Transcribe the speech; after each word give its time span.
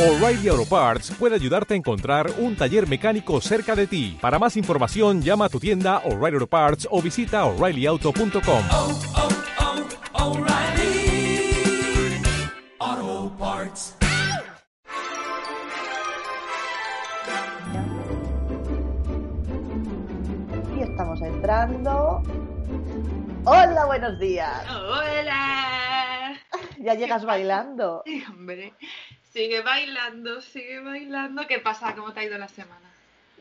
O'Reilly 0.00 0.48
Auto 0.48 0.64
Parts 0.64 1.10
puede 1.10 1.34
ayudarte 1.34 1.74
a 1.74 1.76
encontrar 1.76 2.30
un 2.38 2.56
taller 2.56 2.88
mecánico 2.88 3.38
cerca 3.42 3.76
de 3.76 3.86
ti. 3.86 4.16
Para 4.18 4.38
más 4.38 4.56
información, 4.56 5.20
llama 5.20 5.44
a 5.44 5.48
tu 5.50 5.60
tienda 5.60 5.98
O'Reilly 6.06 6.36
Auto 6.36 6.46
Parts 6.46 6.88
o 6.90 7.02
visita 7.02 7.44
oreillyauto.com. 7.44 8.62
oh, 8.72 8.98
oh, 12.80 13.30
Parts. 13.38 13.94
Y 20.78 20.80
estamos 20.80 21.20
entrando. 21.20 22.22
Hola, 23.44 23.84
buenos 23.84 24.18
días. 24.18 24.64
Hola. 24.70 25.70
Ya 26.78 26.94
llegas 26.94 27.24
bailando. 27.24 28.02
Sí, 28.10 28.24
hombre, 28.28 28.72
sigue 29.32 29.62
bailando, 29.62 30.40
sigue 30.40 30.80
bailando. 30.80 31.46
¿Qué 31.46 31.58
pasa? 31.58 31.94
¿Cómo 31.94 32.12
te 32.12 32.20
ha 32.20 32.24
ido 32.24 32.38
la 32.38 32.48
semana? 32.48 32.90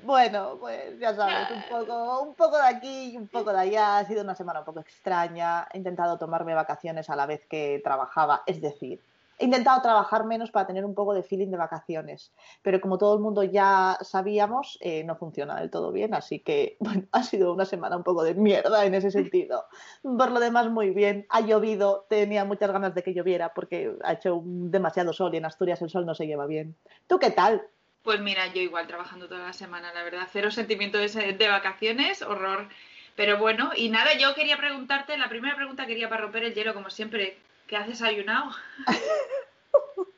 Bueno, 0.03 0.57
pues 0.59 0.97
ya 0.97 1.13
sabes, 1.13 1.51
un 1.51 1.63
poco, 1.63 2.21
un 2.21 2.35
poco 2.35 2.57
de 2.57 2.67
aquí 2.67 3.11
y 3.11 3.17
un 3.17 3.27
poco 3.27 3.51
de 3.51 3.59
allá. 3.59 3.97
Ha 3.97 4.05
sido 4.05 4.23
una 4.23 4.35
semana 4.35 4.59
un 4.59 4.65
poco 4.65 4.79
extraña. 4.79 5.67
He 5.73 5.77
intentado 5.77 6.17
tomarme 6.17 6.53
vacaciones 6.53 7.09
a 7.09 7.15
la 7.15 7.25
vez 7.25 7.45
que 7.49 7.81
trabajaba, 7.83 8.43
es 8.45 8.61
decir, 8.61 9.01
he 9.39 9.45
intentado 9.45 9.81
trabajar 9.81 10.25
menos 10.25 10.51
para 10.51 10.67
tener 10.67 10.85
un 10.85 10.93
poco 10.93 11.13
de 11.13 11.23
feeling 11.23 11.49
de 11.49 11.57
vacaciones. 11.57 12.33
Pero 12.61 12.81
como 12.81 12.97
todo 12.97 13.15
el 13.15 13.21
mundo 13.21 13.43
ya 13.43 13.97
sabíamos, 14.01 14.77
eh, 14.81 15.03
no 15.05 15.15
funciona 15.15 15.59
del 15.59 15.71
todo 15.71 15.91
bien. 15.91 16.13
Así 16.13 16.39
que, 16.39 16.75
bueno, 16.79 17.07
ha 17.11 17.23
sido 17.23 17.53
una 17.53 17.65
semana 17.65 17.97
un 17.97 18.03
poco 18.03 18.23
de 18.23 18.35
mierda 18.35 18.85
en 18.85 18.93
ese 18.93 19.11
sentido. 19.11 19.65
Por 20.03 20.31
lo 20.31 20.39
demás, 20.39 20.69
muy 20.69 20.91
bien. 20.91 21.25
Ha 21.29 21.41
llovido, 21.41 22.05
tenía 22.09 22.43
muchas 22.43 22.71
ganas 22.71 22.93
de 22.93 23.01
que 23.01 23.13
lloviera 23.13 23.53
porque 23.53 23.95
ha 24.03 24.13
hecho 24.13 24.41
demasiado 24.43 25.13
sol 25.13 25.33
y 25.33 25.37
en 25.37 25.45
Asturias 25.45 25.81
el 25.81 25.89
sol 25.89 26.05
no 26.05 26.13
se 26.13 26.27
lleva 26.27 26.45
bien. 26.45 26.75
¿Tú 27.07 27.17
qué 27.17 27.31
tal? 27.31 27.65
Pues 28.03 28.19
mira, 28.19 28.47
yo 28.53 28.61
igual 28.61 28.87
trabajando 28.87 29.27
toda 29.27 29.45
la 29.45 29.53
semana, 29.53 29.93
la 29.93 30.03
verdad. 30.03 30.27
Cero 30.31 30.51
sentimiento 30.51 30.97
de, 30.97 31.33
de 31.33 31.47
vacaciones, 31.47 32.21
horror. 32.21 32.67
Pero 33.15 33.37
bueno, 33.37 33.71
y 33.75 33.89
nada, 33.89 34.17
yo 34.17 34.33
quería 34.33 34.57
preguntarte, 34.57 35.17
la 35.17 35.29
primera 35.29 35.55
pregunta 35.55 35.85
quería 35.85 36.09
para 36.09 36.21
romper 36.21 36.43
el 36.43 36.53
hielo, 36.53 36.73
como 36.73 36.89
siempre, 36.89 37.37
¿qué 37.69 37.77
has 37.77 37.87
desayunado? 37.87 38.51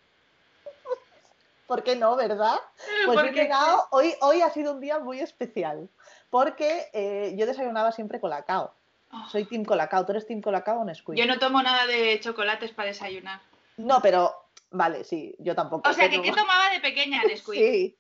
¿Por 1.67 1.83
qué 1.83 1.95
no, 1.95 2.15
verdad? 2.15 2.55
Pues 3.05 3.19
he 3.23 3.31
llegado, 3.31 3.87
hoy, 3.91 4.13
hoy 4.21 4.41
ha 4.41 4.49
sido 4.49 4.73
un 4.73 4.79
día 4.79 4.99
muy 4.99 5.19
especial 5.19 5.89
porque 6.29 6.89
eh, 6.93 7.33
yo 7.37 7.45
desayunaba 7.45 7.91
siempre 7.91 8.19
colacao. 8.19 8.73
Oh, 9.11 9.27
Soy 9.29 9.43
Team 9.45 9.65
Colacao. 9.65 10.05
¿Tú 10.05 10.13
eres 10.13 10.25
Team 10.25 10.41
Colacao 10.41 10.79
o 10.79 10.85
Nesquik? 10.85 11.15
yo 11.15 11.25
no 11.25 11.37
tomo 11.37 11.61
nada 11.61 11.85
de 11.85 12.17
chocolates 12.21 12.71
para 12.71 12.87
desayunar. 12.87 13.41
No, 13.75 14.01
pero 14.01 14.33
vale, 14.69 15.03
sí, 15.03 15.35
yo 15.39 15.53
tampoco. 15.53 15.89
O 15.89 15.93
sea, 15.93 16.09
que 16.09 16.21
¿qué 16.21 16.31
tomaba 16.31 16.69
de 16.69 16.79
pequeña, 16.79 17.21
Nesquik? 17.23 17.55
Sí. 17.55 17.97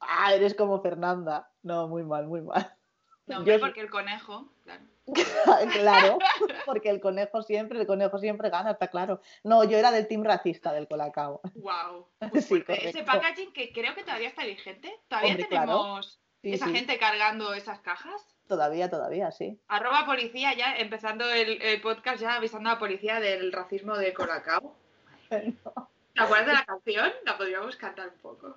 Ah, 0.00 0.34
eres 0.34 0.54
como 0.54 0.80
Fernanda. 0.80 1.48
No, 1.62 1.86
muy 1.86 2.02
mal, 2.02 2.26
muy 2.26 2.40
mal. 2.40 2.74
No, 3.26 3.38
hombre, 3.38 3.54
Yo- 3.54 3.60
porque 3.60 3.80
el 3.80 3.90
conejo, 3.90 4.52
claro. 4.64 4.82
claro, 5.72 6.18
porque 6.66 6.90
el 6.90 7.00
conejo 7.00 7.42
siempre, 7.42 7.80
el 7.80 7.86
conejo 7.86 8.18
siempre 8.18 8.50
gana, 8.50 8.72
está 8.72 8.88
claro. 8.88 9.20
No, 9.42 9.64
yo 9.64 9.76
era 9.78 9.90
del 9.90 10.06
team 10.06 10.22
racista 10.22 10.72
del 10.72 10.86
Colacao. 10.88 11.40
Wow. 11.54 12.06
Sí, 12.40 12.60
Pues 12.64 12.84
Ese 12.84 13.02
packaging 13.02 13.52
que 13.52 13.72
creo 13.72 13.94
que 13.94 14.02
todavía 14.02 14.28
está 14.28 14.44
vigente. 14.44 14.92
Todavía 15.08 15.32
Hombre, 15.32 15.48
claro. 15.48 15.66
tenemos 15.72 16.20
Sí, 16.42 16.52
esa 16.54 16.66
sí, 16.66 16.72
gente 16.74 16.98
cargando 16.98 17.54
esas 17.54 17.80
cajas. 17.80 18.26
Todavía, 18.48 18.90
todavía, 18.90 19.30
sí. 19.30 19.60
Arroba 19.68 20.04
policía 20.04 20.54
ya, 20.54 20.74
empezando 20.76 21.30
el, 21.30 21.62
el 21.62 21.80
podcast 21.80 22.20
ya 22.20 22.34
avisando 22.34 22.68
a 22.68 22.72
la 22.74 22.78
policía 22.80 23.20
del 23.20 23.52
racismo 23.52 23.96
de 23.96 24.12
Colacao. 24.12 24.74
¿Te 25.30 25.54
acuerdas 26.16 26.46
de 26.46 26.52
la 26.52 26.64
canción? 26.64 27.10
La 27.24 27.38
podríamos 27.38 27.76
cantar 27.76 28.08
un 28.08 28.18
poco. 28.20 28.56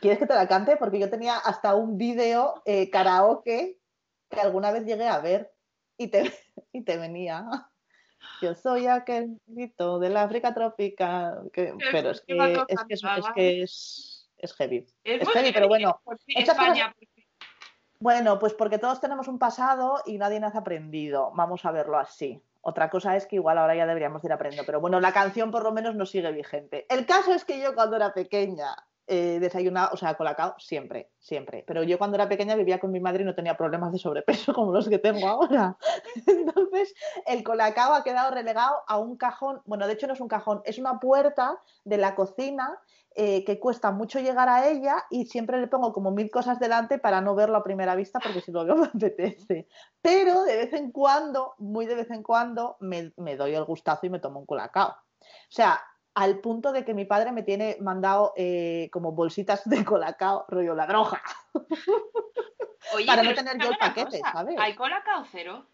¿Quieres 0.00 0.18
que 0.18 0.26
te 0.26 0.34
la 0.34 0.46
cante? 0.46 0.76
Porque 0.76 0.98
yo 0.98 1.10
tenía 1.10 1.36
hasta 1.36 1.74
un 1.74 1.98
vídeo 1.98 2.62
eh, 2.64 2.88
karaoke 2.90 3.78
que 4.28 4.40
alguna 4.40 4.70
vez 4.70 4.84
llegué 4.84 5.06
a 5.08 5.18
ver 5.20 5.52
y 5.96 6.08
te, 6.08 6.22
y 6.72 6.82
te 6.84 6.96
venía. 6.96 7.44
Yo 8.42 8.54
soy 8.54 8.86
aquel 8.86 9.38
grito 9.46 9.98
del 9.98 10.16
África 10.16 10.52
tropical. 10.54 11.50
que- 11.52 11.74
pero 11.92 12.10
es 12.10 12.20
que 12.22 12.34
es, 12.68 12.84
que 12.86 12.94
es, 12.94 13.00
es 13.00 13.02
cantaba. 13.02 13.34
que 13.34 13.62
es, 13.62 14.30
es 14.38 14.52
heavy. 14.54 14.86
Es, 15.04 15.28
heavy, 15.28 15.52
pero 15.52 15.68
bueno, 15.68 16.00
cosas- 16.04 16.24
España. 16.28 16.92
por 16.92 16.98
fin. 16.98 17.08
Bueno, 18.00 18.38
pues 18.38 18.54
porque 18.54 18.78
todos 18.78 19.00
tenemos 19.00 19.26
un 19.26 19.38
pasado 19.40 20.02
y 20.06 20.18
nadie 20.18 20.38
nace 20.38 20.58
aprendido. 20.58 21.32
Vamos 21.34 21.64
a 21.64 21.72
verlo 21.72 21.98
así. 21.98 22.40
Otra 22.60 22.90
cosa 22.90 23.16
es 23.16 23.26
que 23.26 23.36
igual 23.36 23.58
ahora 23.58 23.74
ya 23.74 23.86
deberíamos 23.86 24.22
ir 24.24 24.32
aprendiendo, 24.32 24.66
pero 24.66 24.80
bueno, 24.80 25.00
la 25.00 25.12
canción 25.12 25.50
por 25.50 25.62
lo 25.64 25.72
menos 25.72 25.94
nos 25.96 26.10
sigue 26.10 26.30
vigente. 26.32 26.86
El 26.90 27.06
caso 27.06 27.32
es 27.32 27.44
que 27.44 27.60
yo 27.60 27.74
cuando 27.74 27.96
era 27.96 28.12
pequeña 28.14 28.76
eh, 29.08 29.50
o 29.90 29.96
sea, 29.96 30.16
colacao 30.16 30.54
siempre, 30.58 31.10
siempre. 31.18 31.64
Pero 31.66 31.82
yo 31.82 31.98
cuando 31.98 32.16
era 32.16 32.28
pequeña 32.28 32.54
vivía 32.54 32.78
con 32.78 32.92
mi 32.92 33.00
madre 33.00 33.22
y 33.22 33.26
no 33.26 33.34
tenía 33.34 33.56
problemas 33.56 33.90
de 33.90 33.98
sobrepeso 33.98 34.52
como 34.52 34.72
los 34.72 34.88
que 34.88 34.98
tengo 34.98 35.26
ahora. 35.26 35.76
Entonces, 36.26 36.94
el 37.26 37.42
colacao 37.42 37.94
ha 37.94 38.04
quedado 38.04 38.30
relegado 38.30 38.82
a 38.86 38.98
un 38.98 39.16
cajón, 39.16 39.62
bueno, 39.64 39.86
de 39.86 39.94
hecho 39.94 40.06
no 40.06 40.12
es 40.12 40.20
un 40.20 40.28
cajón, 40.28 40.60
es 40.64 40.78
una 40.78 41.00
puerta 41.00 41.58
de 41.84 41.96
la 41.96 42.14
cocina 42.14 42.78
eh, 43.14 43.44
que 43.44 43.58
cuesta 43.58 43.90
mucho 43.90 44.20
llegar 44.20 44.48
a 44.48 44.68
ella 44.68 45.04
y 45.10 45.24
siempre 45.24 45.58
le 45.58 45.66
pongo 45.66 45.92
como 45.92 46.10
mil 46.10 46.30
cosas 46.30 46.60
delante 46.60 46.98
para 46.98 47.20
no 47.20 47.34
verlo 47.34 47.56
a 47.56 47.64
primera 47.64 47.96
vista 47.96 48.20
porque 48.20 48.42
si 48.42 48.52
lo 48.52 48.64
veo 48.64 48.76
me 48.76 48.86
apetece. 48.86 49.66
Pero 50.02 50.44
de 50.44 50.56
vez 50.56 50.72
en 50.74 50.92
cuando, 50.92 51.54
muy 51.58 51.86
de 51.86 51.94
vez 51.94 52.10
en 52.10 52.22
cuando, 52.22 52.76
me, 52.80 53.12
me 53.16 53.36
doy 53.36 53.54
el 53.54 53.64
gustazo 53.64 54.06
y 54.06 54.10
me 54.10 54.20
tomo 54.20 54.38
un 54.40 54.46
colacao. 54.46 54.90
O 54.90 55.24
sea, 55.48 55.80
al 56.20 56.40
punto 56.40 56.72
de 56.72 56.84
que 56.84 56.94
mi 56.94 57.04
padre 57.04 57.30
me 57.30 57.44
tiene 57.44 57.76
mandado 57.80 58.32
eh, 58.36 58.88
como 58.92 59.12
bolsitas 59.12 59.62
de 59.68 59.84
colacao, 59.84 60.46
rollo 60.48 60.74
la 60.74 60.86
droga. 60.86 61.22
Oye, 62.94 63.06
Para 63.06 63.22
no 63.22 63.34
tener 63.34 63.58
yo 63.58 63.70
el 63.70 63.76
paquete, 63.78 64.20
cosa, 64.20 64.32
¿sabes? 64.32 64.56
¿Hay 64.58 64.74
Colacao 64.74 65.24
cero? 65.30 65.66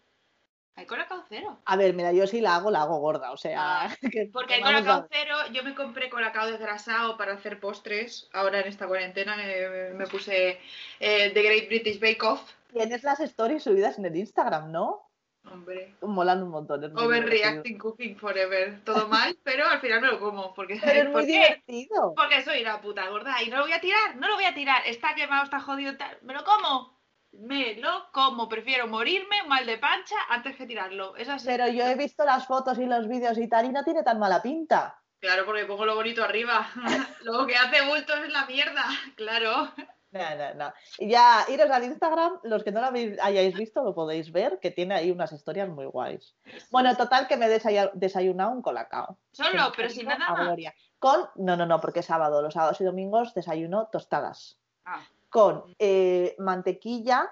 ¿Hay 0.75 0.85
Colacao 0.85 1.23
cero? 1.29 1.57
A 1.65 1.75
ver, 1.77 1.93
mira, 1.93 2.11
yo 2.11 2.27
si 2.27 2.41
la 2.41 2.55
hago, 2.57 2.69
la 2.69 2.81
hago 2.81 2.97
gorda. 2.99 3.31
O 3.31 3.37
sea, 3.37 3.83
Ah, 3.85 3.89
que- 4.11 4.29
Porque 4.31 4.55
hay 4.55 4.61
colacao 4.61 5.07
cero, 5.09 5.35
yo 5.53 5.63
me 5.63 5.73
compré 5.73 6.09
colacao 6.09 6.47
desgrasado 6.47 7.17
para 7.17 7.33
hacer 7.33 7.59
postres. 7.59 8.29
Ahora 8.33 8.59
en 8.59 8.67
esta 8.67 8.85
cuarentena 8.87 9.37
me, 9.37 9.93
me 9.93 10.07
puse 10.07 10.59
eh, 10.99 11.31
The 11.33 11.41
Great 11.41 11.67
British 11.69 11.99
Bake 11.99 12.21
Off. 12.23 12.41
Tienes 12.73 13.03
las 13.03 13.19
stories 13.21 13.63
subidas 13.63 13.97
en 13.97 14.05
el 14.05 14.15
Instagram, 14.17 14.71
¿no? 14.71 15.04
Hombre. 15.51 15.95
Molan 16.01 16.43
un 16.43 16.49
montón. 16.49 16.83
Overreacting 16.97 17.77
Cooking 17.77 18.17
Forever. 18.17 18.81
Todo 18.83 19.07
mal, 19.07 19.37
pero 19.43 19.67
al 19.67 19.79
final 19.79 20.01
me 20.01 20.07
lo 20.07 20.19
como. 20.19 20.53
Porque, 20.53 20.79
Pero 20.83 20.99
es 20.99 21.05
¿por 21.11 21.21
muy 21.21 21.25
divertido. 21.25 22.13
Porque 22.15 22.43
soy 22.43 22.63
la 22.63 22.81
puta 22.81 23.09
gorda 23.09 23.41
y 23.43 23.49
no 23.49 23.57
lo 23.57 23.63
voy 23.63 23.73
a 23.73 23.81
tirar, 23.81 24.15
no 24.17 24.27
lo 24.27 24.35
voy 24.35 24.45
a 24.45 24.53
tirar. 24.53 24.81
Está 24.85 25.15
quemado, 25.15 25.43
está 25.43 25.59
jodido, 25.59 25.95
tal. 25.97 26.17
¿Me 26.21 26.33
lo 26.33 26.43
como? 26.43 26.99
Me 27.31 27.75
lo 27.75 28.11
como. 28.11 28.47
Prefiero 28.47 28.87
morirme 28.87 29.43
mal 29.47 29.65
de 29.65 29.77
pancha 29.77 30.15
antes 30.29 30.55
que 30.55 30.65
tirarlo. 30.65 31.15
Es 31.15 31.29
así. 31.29 31.47
Pero 31.47 31.67
yo 31.67 31.85
he 31.85 31.95
visto 31.95 32.25
las 32.25 32.47
fotos 32.47 32.77
y 32.79 32.85
los 32.85 33.07
vídeos 33.07 33.37
y 33.37 33.47
tal 33.47 33.65
y 33.65 33.69
no 33.69 33.83
tiene 33.83 34.03
tan 34.03 34.19
mala 34.19 34.41
pinta. 34.41 34.99
Claro, 35.19 35.45
porque 35.45 35.65
pongo 35.65 35.85
lo 35.85 35.95
bonito 35.95 36.23
arriba. 36.23 36.69
lo 37.23 37.47
que 37.47 37.55
hace 37.55 37.81
bulto 37.87 38.13
es 38.15 38.31
la 38.31 38.45
mierda. 38.45 38.85
Claro. 39.15 39.71
No, 40.15 40.35
no, 40.37 40.53
no. 40.53 40.73
Y 40.97 41.09
Ya, 41.09 41.45
iros 41.49 41.69
al 41.69 41.83
Instagram, 41.83 42.39
los 42.43 42.63
que 42.63 42.71
no 42.71 42.79
lo 42.79 42.87
habéis- 42.87 43.19
hayáis 43.21 43.53
visto 43.53 43.83
lo 43.83 43.93
podéis 43.93 44.31
ver, 44.31 44.59
que 44.59 44.71
tiene 44.71 44.95
ahí 44.95 45.11
unas 45.11 45.33
historias 45.33 45.67
muy 45.67 45.85
guays. 45.85 46.33
Bueno, 46.71 46.95
total 46.95 47.27
que 47.27 47.35
me 47.35 47.47
he 47.47 47.59
desayunado 47.93 48.51
un 48.51 48.61
colacao. 48.61 49.17
Solo, 49.33 49.73
pero 49.75 49.89
sin 49.89 50.07
nada 50.07 50.29
más. 50.31 50.45
gloria. 50.45 50.73
Con, 50.99 51.27
no, 51.35 51.57
no, 51.57 51.65
no, 51.65 51.81
porque 51.81 51.99
es 51.99 52.05
sábado, 52.05 52.41
los 52.41 52.53
sábados 52.53 52.79
y 52.79 52.85
domingos 52.85 53.33
desayuno 53.33 53.87
tostadas. 53.91 54.57
Ah, 54.85 55.01
Con 55.29 55.75
eh, 55.79 56.33
mantequilla 56.39 57.29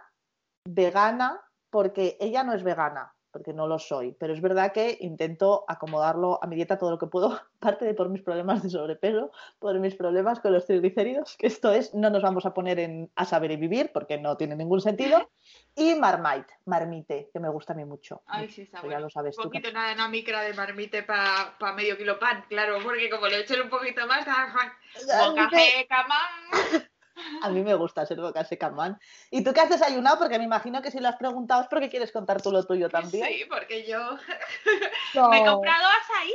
vegana, 0.65 1.39
porque 1.69 2.17
ella 2.19 2.44
no 2.44 2.53
es 2.53 2.63
vegana, 2.63 3.12
porque 3.33 3.51
no 3.51 3.67
lo 3.67 3.79
soy, 3.79 4.16
pero 4.17 4.31
es 4.31 4.41
verdad 4.41 4.71
que 4.71 4.97
intento 5.01 5.66
acomodarlo 5.67 6.39
a 6.41 6.47
mi 6.47 6.55
dieta 6.55 6.77
todo 6.77 6.91
lo 6.91 6.99
que 6.99 7.07
puedo, 7.07 7.33
aparte 7.57 7.83
de 7.83 7.94
por 7.95 8.07
mis 8.09 8.21
problemas 8.21 8.63
de 8.63 8.69
sobrepeso, 8.69 9.31
por 9.59 9.77
mis 9.79 9.95
problemas 9.95 10.39
con 10.39 10.53
los 10.53 10.66
triglicéridos, 10.66 11.35
que 11.38 11.47
esto 11.47 11.74
es, 11.74 11.94
no 11.94 12.09
nos 12.09 12.21
vamos 12.21 12.45
a 12.45 12.53
poner 12.53 12.80
en 12.80 13.12
a 13.15 13.25
saber 13.25 13.51
y 13.51 13.57
vivir, 13.57 13.91
porque 13.91 14.18
no 14.18 14.38
tiene 14.38 14.56
ningún 14.56 14.80
sentido, 14.80 15.30
y 15.75 15.95
marmite, 15.95 16.53
marmite, 16.65 17.30
que 17.33 17.39
me 17.39 17.50
gusta 17.50 17.74
a 17.74 17.75
mí 17.75 17.83
mucho. 17.83 18.21
Ay, 18.27 18.50
sí, 18.50 18.62
está 18.62 18.77
Eso 18.77 18.88
bueno. 18.88 19.00
ya 19.00 19.03
lo 19.03 19.09
sabes 19.09 19.38
un 19.38 19.44
tú. 19.44 19.50
poquito 19.50 19.71
nada, 19.71 19.94
una 19.94 20.07
micra 20.07 20.41
de 20.41 20.53
marmite 20.53 21.03
para 21.03 21.74
medio 21.75 21.97
kilo 21.97 22.19
pan, 22.19 22.45
claro, 22.47 22.77
porque 22.83 23.09
como 23.09 23.27
le 23.27 23.39
echen 23.39 23.62
un 23.62 23.69
poquito 23.69 24.06
más, 24.06 24.25
bocaje, 24.25 25.88
cama. 25.89 26.19
A 27.42 27.50
mí 27.50 27.62
me 27.62 27.74
gusta 27.75 28.06
ser 28.06 28.19
boca 28.19 28.44
seca, 28.45 28.69
man. 28.69 29.00
¿Y 29.30 29.44
tú 29.44 29.54
qué 29.54 29.62
has 29.62 29.69
desayunado? 29.69 30.18
Porque 30.18 30.38
me 30.39 30.45
imagino 30.45 30.81
que 30.81 30.92
si 30.92 31.00
lo 31.00 31.10
has 31.10 31.18
preguntado 31.18 31.62
es 31.63 31.68
porque 31.68 31.89
quieres 31.89 32.12
contar 32.12 32.42
tú 32.42 32.51
lo 32.51 32.65
tuyo 32.65 32.89
también. 32.89 33.27
Sí, 33.27 33.45
porque 33.50 33.86
yo 33.86 34.00
No. 35.13 35.30
me 35.30 35.39
he 35.39 35.45
comprado 35.45 35.86
azaí. 35.88 36.33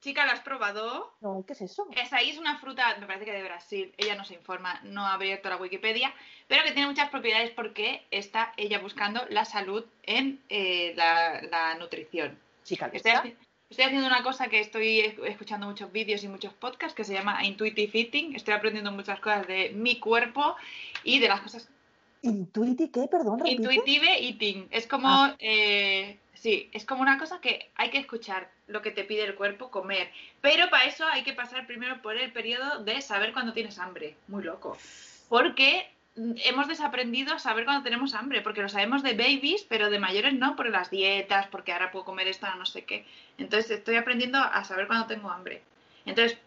Chica, 0.00 0.24
¿lo 0.24 0.32
has 0.32 0.40
probado? 0.40 1.14
No, 1.20 1.44
¿qué 1.46 1.54
es 1.54 1.62
eso? 1.62 1.86
Azaí 2.00 2.30
es 2.30 2.38
una 2.38 2.58
fruta, 2.58 2.96
me 3.00 3.06
parece 3.06 3.24
que 3.24 3.32
de 3.32 3.42
Brasil, 3.42 3.92
ella 3.96 4.14
no 4.14 4.24
se 4.24 4.34
informa, 4.34 4.78
no 4.84 5.04
ha 5.04 5.14
abierto 5.14 5.48
la 5.48 5.56
Wikipedia, 5.56 6.14
pero 6.46 6.62
que 6.62 6.72
tiene 6.72 6.86
muchas 6.88 7.10
propiedades 7.10 7.50
porque 7.50 8.06
está 8.10 8.52
ella 8.56 8.78
buscando 8.78 9.24
la 9.30 9.44
salud 9.44 9.84
en 10.04 10.40
eh, 10.48 10.92
la, 10.96 11.42
la 11.42 11.74
nutrición. 11.74 12.38
Chica, 12.62 12.88
Estoy 12.92 13.12
¿lista? 13.12 13.24
haci- 13.24 13.45
Estoy 13.68 13.86
haciendo 13.86 14.06
una 14.06 14.22
cosa 14.22 14.46
que 14.48 14.60
estoy 14.60 15.00
es- 15.00 15.14
escuchando 15.26 15.66
muchos 15.66 15.90
vídeos 15.90 16.22
y 16.22 16.28
muchos 16.28 16.52
podcasts 16.54 16.94
que 16.94 17.04
se 17.04 17.14
llama 17.14 17.44
Intuitive 17.44 17.90
Eating. 17.98 18.36
Estoy 18.36 18.54
aprendiendo 18.54 18.92
muchas 18.92 19.18
cosas 19.18 19.46
de 19.48 19.70
mi 19.70 19.98
cuerpo 19.98 20.54
y 21.02 21.18
de 21.18 21.28
las 21.28 21.40
cosas 21.40 21.68
¿Intuiti 22.22 22.88
qué? 22.88 23.06
Perdón, 23.08 23.38
repite. 23.40 23.62
Intuitive 23.62 24.24
eating. 24.26 24.66
Es 24.70 24.86
como, 24.88 25.06
Ah. 25.08 25.36
eh, 25.38 26.18
sí, 26.34 26.68
es 26.72 26.84
como 26.84 27.02
una 27.02 27.18
cosa 27.18 27.40
que 27.40 27.70
hay 27.76 27.90
que 27.90 27.98
escuchar 27.98 28.50
lo 28.66 28.82
que 28.82 28.90
te 28.90 29.04
pide 29.04 29.22
el 29.24 29.36
cuerpo 29.36 29.70
comer. 29.70 30.10
Pero 30.40 30.68
para 30.70 30.86
eso 30.86 31.04
hay 31.06 31.22
que 31.22 31.34
pasar 31.34 31.66
primero 31.68 32.02
por 32.02 32.16
el 32.16 32.32
periodo 32.32 32.82
de 32.82 33.00
saber 33.00 33.32
cuando 33.32 33.52
tienes 33.52 33.78
hambre. 33.78 34.16
Muy 34.26 34.42
loco. 34.42 34.76
Porque 35.28 35.88
hemos 36.16 36.68
desaprendido 36.68 37.34
a 37.34 37.38
saber 37.38 37.64
cuando 37.64 37.82
tenemos 37.82 38.14
hambre, 38.14 38.40
porque 38.42 38.62
lo 38.62 38.68
sabemos 38.68 39.02
de 39.02 39.12
babies, 39.12 39.64
pero 39.68 39.90
de 39.90 39.98
mayores 39.98 40.34
no, 40.34 40.56
por 40.56 40.68
las 40.68 40.90
dietas, 40.90 41.46
porque 41.48 41.72
ahora 41.72 41.90
puedo 41.90 42.04
comer 42.04 42.28
esto, 42.28 42.46
no 42.56 42.66
sé 42.66 42.84
qué. 42.84 43.04
Entonces 43.38 43.70
estoy 43.70 43.96
aprendiendo 43.96 44.38
a 44.38 44.64
saber 44.64 44.86
cuando 44.86 45.06
tengo 45.06 45.30
hambre. 45.30 45.62
Entonces, 46.06 46.38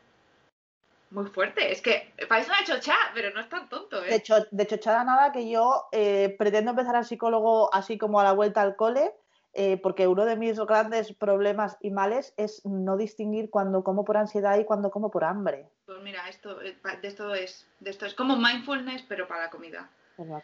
muy 1.11 1.27
fuerte. 1.27 1.71
Es 1.71 1.81
que 1.81 2.11
parece 2.27 2.51
una 2.51 2.63
chocha, 2.63 2.95
pero 3.13 3.31
no 3.31 3.41
es 3.41 3.49
tan 3.49 3.69
tonto, 3.69 4.03
¿eh? 4.03 4.09
De 4.09 4.15
hecho, 4.15 4.45
de 4.51 4.67
chochada 4.67 5.03
nada 5.03 5.31
que 5.31 5.49
yo 5.49 5.87
eh, 5.91 6.35
pretendo 6.37 6.71
empezar 6.71 6.95
al 6.95 7.05
psicólogo 7.05 7.73
así 7.73 7.97
como 7.97 8.19
a 8.19 8.23
la 8.23 8.33
vuelta 8.33 8.61
al 8.61 8.75
cole, 8.75 9.11
eh, 9.53 9.77
porque 9.77 10.07
uno 10.07 10.25
de 10.25 10.35
mis 10.35 10.59
grandes 10.59 11.13
problemas 11.13 11.77
y 11.81 11.91
males 11.91 12.33
es 12.37 12.63
no 12.65 12.97
distinguir 12.97 13.49
cuando 13.49 13.83
como 13.83 14.05
por 14.05 14.17
ansiedad 14.17 14.59
y 14.59 14.65
cuando 14.65 14.91
como 14.91 15.09
por 15.09 15.23
hambre. 15.23 15.67
Pues 15.85 15.99
mira, 16.03 16.27
esto, 16.29 16.61
eh, 16.61 16.77
de 17.01 17.07
esto 17.07 17.33
es, 17.33 17.67
de 17.79 17.89
esto 17.89 18.05
es 18.05 18.13
como 18.13 18.37
mindfulness, 18.37 19.03
pero 19.07 19.27
para 19.27 19.43
la 19.43 19.49
comida. 19.49 19.89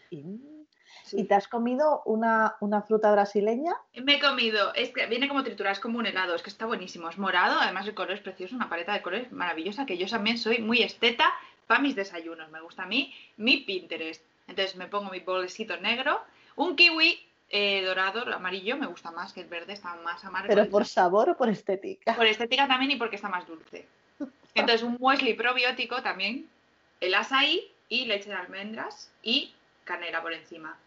Sí. 0.09 0.23
¿Y 1.11 1.25
te 1.25 1.35
has 1.35 1.47
comido 1.47 2.01
una, 2.05 2.55
una 2.61 2.81
fruta 2.81 3.11
brasileña? 3.11 3.75
Me 3.93 4.15
he 4.15 4.19
comido, 4.19 4.73
es 4.73 4.91
que 4.91 5.05
viene 5.07 5.27
como 5.27 5.43
triturado, 5.43 5.73
es 5.73 5.79
como 5.79 5.99
un 5.99 6.05
helado, 6.05 6.33
es 6.33 6.41
que 6.41 6.49
está 6.49 6.65
buenísimo, 6.65 7.09
es 7.09 7.17
morado, 7.17 7.59
además 7.59 7.85
el 7.85 7.93
color 7.93 8.13
es 8.13 8.21
precioso, 8.21 8.55
una 8.55 8.69
paleta 8.69 8.93
de 8.93 9.01
colores 9.01 9.31
maravillosa, 9.31 9.85
que 9.85 9.97
yo 9.97 10.07
también 10.07 10.37
soy 10.37 10.59
muy 10.59 10.81
esteta 10.81 11.25
para 11.67 11.81
mis 11.81 11.95
desayunos, 11.95 12.49
me 12.49 12.61
gusta 12.61 12.83
a 12.83 12.87
mí 12.87 13.13
mi 13.37 13.57
Pinterest. 13.57 14.23
Entonces 14.47 14.75
me 14.75 14.87
pongo 14.87 15.11
mi 15.11 15.19
bolsito 15.19 15.77
negro, 15.77 16.21
un 16.55 16.75
kiwi 16.75 17.19
eh, 17.49 17.83
dorado, 17.83 18.33
amarillo, 18.33 18.77
me 18.77 18.87
gusta 18.87 19.11
más 19.11 19.33
que 19.33 19.41
el 19.41 19.47
verde, 19.47 19.73
está 19.73 19.95
más 19.95 20.23
amargo. 20.25 20.47
¿Pero 20.47 20.69
por 20.69 20.85
sabor 20.85 21.29
o 21.29 21.37
por 21.37 21.49
estética? 21.49 22.15
Por 22.15 22.25
estética 22.25 22.67
también 22.67 22.91
y 22.91 22.95
porque 22.95 23.15
está 23.15 23.29
más 23.29 23.47
dulce. 23.47 23.87
Entonces, 24.55 24.83
un 24.83 24.97
muesli 24.99 25.33
probiótico 25.33 26.01
también, 26.01 26.49
el 27.01 27.13
açaí 27.13 27.71
y 27.89 28.05
leche 28.05 28.29
de 28.29 28.35
almendras 28.35 29.11
y 29.21 29.53
canela 29.83 30.21
por 30.21 30.33
encima. 30.33 30.77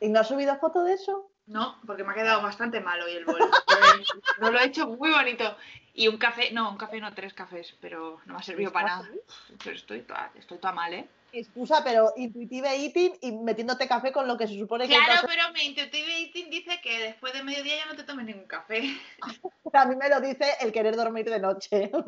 ¿Y 0.00 0.08
no 0.08 0.20
has 0.20 0.28
subido 0.28 0.56
foto 0.58 0.82
de 0.82 0.94
eso? 0.94 1.30
No, 1.46 1.78
porque 1.86 2.04
me 2.04 2.12
ha 2.12 2.14
quedado 2.14 2.42
bastante 2.42 2.80
malo 2.80 3.04
hoy 3.04 3.12
el 3.12 3.24
bol. 3.24 3.38
No 4.40 4.50
lo 4.50 4.58
he 4.58 4.66
hecho 4.66 4.86
muy 4.86 5.10
bonito. 5.10 5.56
Y 5.94 6.08
un 6.08 6.16
café, 6.16 6.50
no, 6.52 6.70
un 6.70 6.76
café 6.76 7.00
no, 7.00 7.12
tres 7.12 7.34
cafés, 7.34 7.74
pero 7.80 8.20
no 8.24 8.34
me 8.34 8.40
ha 8.40 8.42
servido 8.42 8.72
para 8.72 8.88
nada. 8.88 9.08
Pero 9.62 9.76
estoy 9.76 10.02
toda, 10.02 10.30
estoy 10.34 10.58
toda 10.58 10.72
mal, 10.72 10.94
¿eh? 10.94 11.08
Excusa, 11.32 11.82
pero 11.84 12.12
intuitive 12.16 12.74
eating 12.76 13.18
y 13.20 13.32
metiéndote 13.32 13.86
café 13.86 14.12
con 14.12 14.26
lo 14.26 14.36
que 14.36 14.48
se 14.48 14.58
supone 14.58 14.88
que 14.88 14.94
Claro, 14.94 15.26
pero 15.26 15.52
mi 15.52 15.62
intuitive 15.62 16.20
eating 16.20 16.50
dice 16.50 16.80
que 16.82 16.98
después 16.98 17.32
de 17.32 17.42
mediodía 17.42 17.76
ya 17.76 17.86
no 17.86 17.96
te 17.96 18.04
tomes 18.04 18.26
ningún 18.26 18.46
café. 18.46 18.82
A 19.72 19.86
mí 19.86 19.96
me 19.96 20.08
lo 20.08 20.20
dice 20.20 20.54
el 20.60 20.72
querer 20.72 20.96
dormir 20.96 21.30
de 21.30 21.38
noche. 21.38 21.90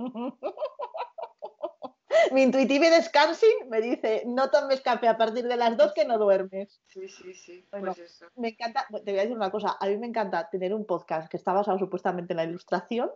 Mi 2.31 2.43
intuitive 2.43 2.91
descansing 2.91 3.69
me 3.69 3.81
dice, 3.81 4.23
no 4.27 4.51
tomes 4.51 4.81
café 4.81 5.09
a 5.09 5.17
partir 5.17 5.45
de 5.45 5.57
las 5.57 5.77
dos 5.77 5.93
que 5.93 6.05
no 6.05 6.19
duermes. 6.19 6.81
Sí, 6.87 7.09
sí, 7.09 7.35
sí. 7.35 7.67
Bueno. 7.71 7.95
Pues 7.95 8.11
eso. 8.11 8.27
Me 8.37 8.51
encanta, 8.51 8.87
te 8.91 9.11
voy 9.11 9.19
a 9.19 9.23
decir 9.23 9.37
una 9.37 9.51
cosa, 9.51 9.77
a 9.81 9.87
mí 9.87 9.97
me 9.97 10.07
encanta 10.07 10.49
tener 10.51 10.75
un 10.75 10.87
podcast 10.87 11.31
que 11.31 11.37
está 11.37 11.53
basado 11.53 11.79
supuestamente 11.79 12.33
en 12.33 12.39
la 12.39 12.45
ilustración 12.45 13.11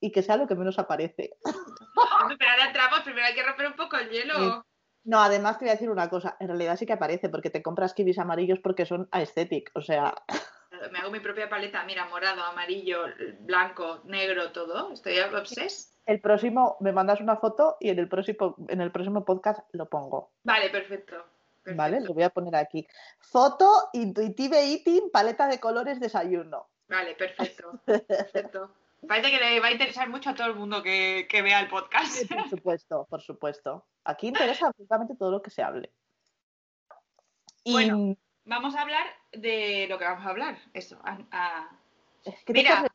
y 0.00 0.12
que 0.12 0.22
sea 0.22 0.36
lo 0.36 0.46
que 0.46 0.54
menos 0.54 0.78
aparece. 0.78 1.34
Pero 2.38 2.50
ahora 2.50 2.66
entramos, 2.66 3.00
primero 3.00 3.26
hay 3.26 3.34
que 3.34 3.42
romper 3.42 3.66
un 3.66 3.76
poco 3.76 3.96
el 3.96 4.10
hielo. 4.10 4.64
No, 5.08 5.20
además 5.22 5.58
te 5.58 5.64
voy 5.64 5.70
a 5.70 5.72
decir 5.72 5.88
una 5.88 6.10
cosa, 6.10 6.36
en 6.38 6.48
realidad 6.48 6.76
sí 6.76 6.84
que 6.84 6.92
aparece 6.92 7.30
porque 7.30 7.48
te 7.48 7.62
compras 7.62 7.94
kiwis 7.94 8.18
amarillos 8.18 8.58
porque 8.58 8.84
son 8.84 9.08
aesthetic, 9.10 9.70
o 9.74 9.80
sea, 9.80 10.14
Me 10.92 10.98
hago 10.98 11.10
mi 11.10 11.20
propia 11.20 11.48
paleta, 11.48 11.82
mira, 11.84 12.04
morado, 12.06 12.42
amarillo, 12.42 13.04
blanco, 13.40 14.02
negro, 14.04 14.52
todo. 14.52 14.92
Estoy 14.92 15.18
obses. 15.18 15.96
el 16.04 16.20
próximo 16.20 16.76
me 16.80 16.92
mandas 16.92 17.22
una 17.22 17.36
foto 17.36 17.78
y 17.80 17.88
en 17.88 17.98
el 17.98 18.08
próximo, 18.08 18.54
en 18.68 18.82
el 18.82 18.92
próximo 18.92 19.24
podcast 19.24 19.60
lo 19.72 19.88
pongo. 19.88 20.30
Vale, 20.44 20.68
perfecto. 20.68 21.24
perfecto. 21.62 21.82
¿Vale? 21.82 22.00
Lo 22.00 22.12
voy 22.12 22.22
a 22.22 22.30
poner 22.30 22.54
aquí. 22.54 22.86
Foto, 23.18 23.88
intuitive 23.94 24.62
eating, 24.62 25.10
paleta 25.10 25.48
de 25.48 25.58
colores, 25.58 26.00
desayuno. 26.00 26.68
Vale, 26.86 27.14
perfecto. 27.14 27.80
perfecto. 27.86 28.70
Parece 29.06 29.30
que 29.30 29.38
le 29.38 29.60
va 29.60 29.68
a 29.68 29.72
interesar 29.72 30.08
mucho 30.08 30.30
a 30.30 30.34
todo 30.34 30.48
el 30.48 30.54
mundo 30.56 30.82
que, 30.82 31.26
que 31.30 31.42
vea 31.42 31.60
el 31.60 31.68
podcast. 31.68 32.28
Por 32.28 32.48
supuesto, 32.48 33.06
por 33.08 33.22
supuesto. 33.22 33.86
Aquí 34.04 34.28
interesa 34.28 34.66
absolutamente 34.66 35.14
todo 35.14 35.30
lo 35.30 35.42
que 35.42 35.50
se 35.50 35.62
hable. 35.62 35.92
Y 37.64 37.72
Bueno. 37.72 38.16
Vamos 38.44 38.74
a 38.76 38.80
hablar 38.80 39.06
de 39.32 39.86
lo 39.90 39.98
que 39.98 40.04
vamos 40.06 40.24
a 40.24 40.30
hablar. 40.30 40.58
Eso. 40.72 40.98
a- 41.04 41.18
a- 41.30 41.78
es 42.24 42.34
que 42.44 42.52
te 42.54 42.60
mira. 42.60 42.86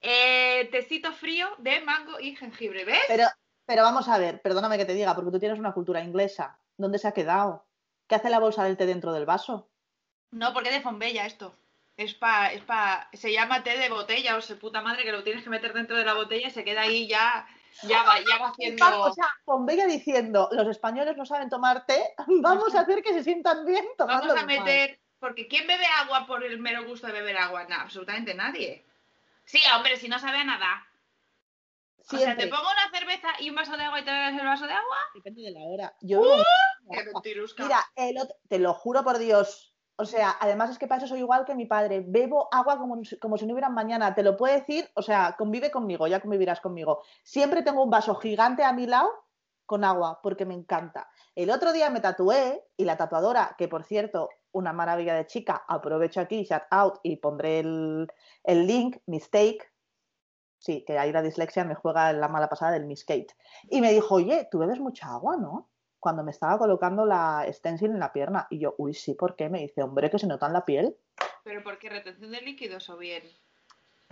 Eh, 0.00 0.68
tecito 0.70 1.12
frío 1.12 1.48
de 1.58 1.80
mango 1.80 2.20
y 2.20 2.36
jengibre, 2.36 2.84
¿ves? 2.84 3.00
Pero, 3.08 3.24
pero 3.64 3.82
vamos 3.82 4.06
a 4.08 4.18
ver, 4.18 4.40
perdóname 4.42 4.76
que 4.78 4.84
te 4.84 4.94
diga, 4.94 5.14
porque 5.14 5.30
tú 5.30 5.38
tienes 5.40 5.58
una 5.58 5.72
cultura 5.72 6.02
inglesa. 6.04 6.60
¿Dónde 6.76 6.98
se 6.98 7.08
ha 7.08 7.12
quedado? 7.12 7.66
¿Qué 8.06 8.14
hace 8.14 8.30
la 8.30 8.38
bolsa 8.38 8.64
del 8.64 8.76
té 8.76 8.86
dentro 8.86 9.12
del 9.12 9.26
vaso? 9.26 9.70
No, 10.30 10.52
porque 10.52 10.68
es 10.68 10.74
de 10.76 10.82
Fombella 10.82 11.26
esto. 11.26 11.54
Es 11.98 12.14
pa, 12.14 12.52
es 12.52 12.62
pa, 12.62 13.08
se 13.12 13.32
llama 13.32 13.64
té 13.64 13.76
de 13.76 13.88
botella, 13.88 14.36
o 14.36 14.40
sea, 14.40 14.56
puta 14.56 14.80
madre, 14.80 15.02
que 15.02 15.10
lo 15.10 15.24
tienes 15.24 15.42
que 15.42 15.50
meter 15.50 15.72
dentro 15.72 15.96
de 15.96 16.04
la 16.04 16.14
botella 16.14 16.46
y 16.46 16.50
se 16.52 16.62
queda 16.62 16.82
ahí 16.82 17.08
ya, 17.08 17.44
ya 17.82 18.04
va, 18.04 18.20
ya 18.20 18.38
va 18.38 18.50
haciendo. 18.50 19.00
O 19.02 19.12
sea, 19.12 19.26
Pombella 19.44 19.84
diciendo, 19.84 20.48
los 20.52 20.68
españoles 20.68 21.16
no 21.16 21.26
saben 21.26 21.50
tomar 21.50 21.86
té, 21.86 22.14
vamos 22.28 22.72
a 22.76 22.82
hacer 22.82 23.02
que 23.02 23.12
se 23.12 23.24
sientan 23.24 23.66
bien 23.66 23.84
tomando 23.98 24.28
Vamos 24.28 24.40
a 24.40 24.46
meter, 24.46 25.00
porque 25.18 25.48
¿quién 25.48 25.66
bebe 25.66 25.86
agua 25.86 26.24
por 26.28 26.44
el 26.44 26.60
mero 26.60 26.84
gusto 26.84 27.08
de 27.08 27.14
beber 27.14 27.36
agua? 27.36 27.64
No, 27.64 27.74
absolutamente 27.74 28.32
nadie. 28.32 28.84
Sí, 29.44 29.60
hombre, 29.74 29.96
si 29.96 30.08
no 30.08 30.20
sabe 30.20 30.38
a 30.38 30.44
nada. 30.44 30.86
O 31.96 32.04
sea, 32.04 32.20
Siempre. 32.20 32.44
te 32.44 32.50
pongo 32.50 32.70
una 32.70 32.96
cerveza 32.96 33.28
y 33.40 33.50
un 33.50 33.56
vaso 33.56 33.76
de 33.76 33.82
agua 33.82 33.98
y 33.98 34.04
te 34.04 34.12
bebes 34.12 34.40
el 34.40 34.46
vaso 34.46 34.68
de 34.68 34.72
agua. 34.72 34.98
Depende 35.14 35.42
de 35.42 35.50
la 35.50 35.60
hora. 35.64 35.94
Yo 36.00 36.22
Qué 36.92 37.02
mentirusca. 37.12 37.64
Mira, 37.64 37.84
el 37.96 38.18
otro- 38.18 38.36
te 38.48 38.60
lo 38.60 38.72
juro 38.72 39.02
por 39.02 39.18
Dios. 39.18 39.74
O 40.00 40.04
sea, 40.04 40.36
además 40.40 40.70
es 40.70 40.78
que 40.78 40.86
para 40.86 40.98
eso 40.98 41.08
soy 41.08 41.18
igual 41.18 41.44
que 41.44 41.56
mi 41.56 41.66
padre. 41.66 42.04
Bebo 42.06 42.48
agua 42.52 42.78
como, 42.78 43.00
como 43.20 43.36
si 43.36 43.46
no 43.46 43.52
hubiera 43.52 43.68
mañana. 43.68 44.14
Te 44.14 44.22
lo 44.22 44.36
puedo 44.36 44.54
decir, 44.54 44.88
o 44.94 45.02
sea, 45.02 45.34
convive 45.36 45.72
conmigo, 45.72 46.06
ya 46.06 46.20
convivirás 46.20 46.60
conmigo. 46.60 47.02
Siempre 47.24 47.62
tengo 47.62 47.82
un 47.82 47.90
vaso 47.90 48.14
gigante 48.14 48.62
a 48.62 48.72
mi 48.72 48.86
lado 48.86 49.10
con 49.66 49.82
agua, 49.82 50.20
porque 50.22 50.46
me 50.46 50.54
encanta. 50.54 51.10
El 51.34 51.50
otro 51.50 51.72
día 51.72 51.90
me 51.90 52.00
tatué 52.00 52.64
y 52.76 52.84
la 52.84 52.96
tatuadora, 52.96 53.56
que 53.58 53.66
por 53.66 53.84
cierto, 53.84 54.30
una 54.52 54.72
maravilla 54.72 55.14
de 55.14 55.26
chica, 55.26 55.64
aprovecho 55.66 56.20
aquí, 56.20 56.44
shout 56.44 56.62
out 56.70 57.00
y 57.02 57.16
pondré 57.16 57.58
el, 57.58 58.08
link, 58.44 58.98
mistake. 59.06 59.70
Sí, 60.58 60.84
que 60.86 60.96
ahí 60.96 61.12
la 61.12 61.22
dislexia 61.22 61.64
me 61.64 61.74
juega 61.74 62.12
la 62.12 62.28
mala 62.28 62.48
pasada 62.48 62.72
del 62.72 62.86
mistake. 62.86 63.36
Y 63.68 63.80
me 63.80 63.92
dijo, 63.92 64.14
oye, 64.14 64.48
tú 64.48 64.58
bebes 64.58 64.80
mucha 64.80 65.08
agua, 65.08 65.36
¿no? 65.36 65.68
Cuando 66.00 66.22
me 66.22 66.30
estaba 66.30 66.58
colocando 66.58 67.04
la 67.04 67.46
stencil 67.50 67.90
en 67.90 67.98
la 67.98 68.12
pierna. 68.12 68.46
Y 68.50 68.58
yo, 68.60 68.74
uy, 68.78 68.94
sí, 68.94 69.14
¿por 69.14 69.36
qué? 69.36 69.48
Me 69.48 69.60
dice, 69.60 69.82
hombre, 69.82 70.10
que 70.10 70.18
se 70.18 70.26
nota 70.26 70.46
en 70.46 70.52
la 70.52 70.64
piel. 70.64 70.96
Pero 71.44 71.62
¿por 71.62 71.78
qué 71.78 71.88
retención 71.88 72.30
de 72.30 72.40
líquidos 72.40 72.88
o 72.90 72.96
bien? 72.96 73.22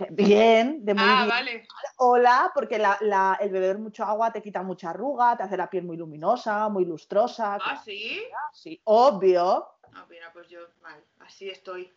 Bien, 0.09 0.85
de 0.85 0.93
muy 0.93 1.03
ah, 1.03 1.15
bien. 1.15 1.27
vale. 1.29 1.67
Hola, 1.97 2.51
porque 2.53 2.77
la- 2.77 2.97
la- 3.01 3.37
el 3.41 3.49
beber 3.49 3.79
mucho 3.79 4.03
agua 4.03 4.31
te 4.31 4.43
quita 4.43 4.61
mucha 4.61 4.91
arruga, 4.91 5.35
te 5.35 5.43
hace 5.43 5.57
la 5.57 5.69
piel 5.69 5.85
muy 5.85 5.97
luminosa, 5.97 6.69
muy 6.69 6.85
lustrosa. 6.85 7.55
Ah, 7.59 7.81
sí. 7.83 8.21
Sí, 8.53 8.79
obvio. 8.83 9.67
Ah, 9.93 10.05
mira, 10.09 10.31
pues 10.33 10.47
yo, 10.49 10.59
mal, 10.81 11.03
así 11.19 11.49
estoy. 11.49 11.91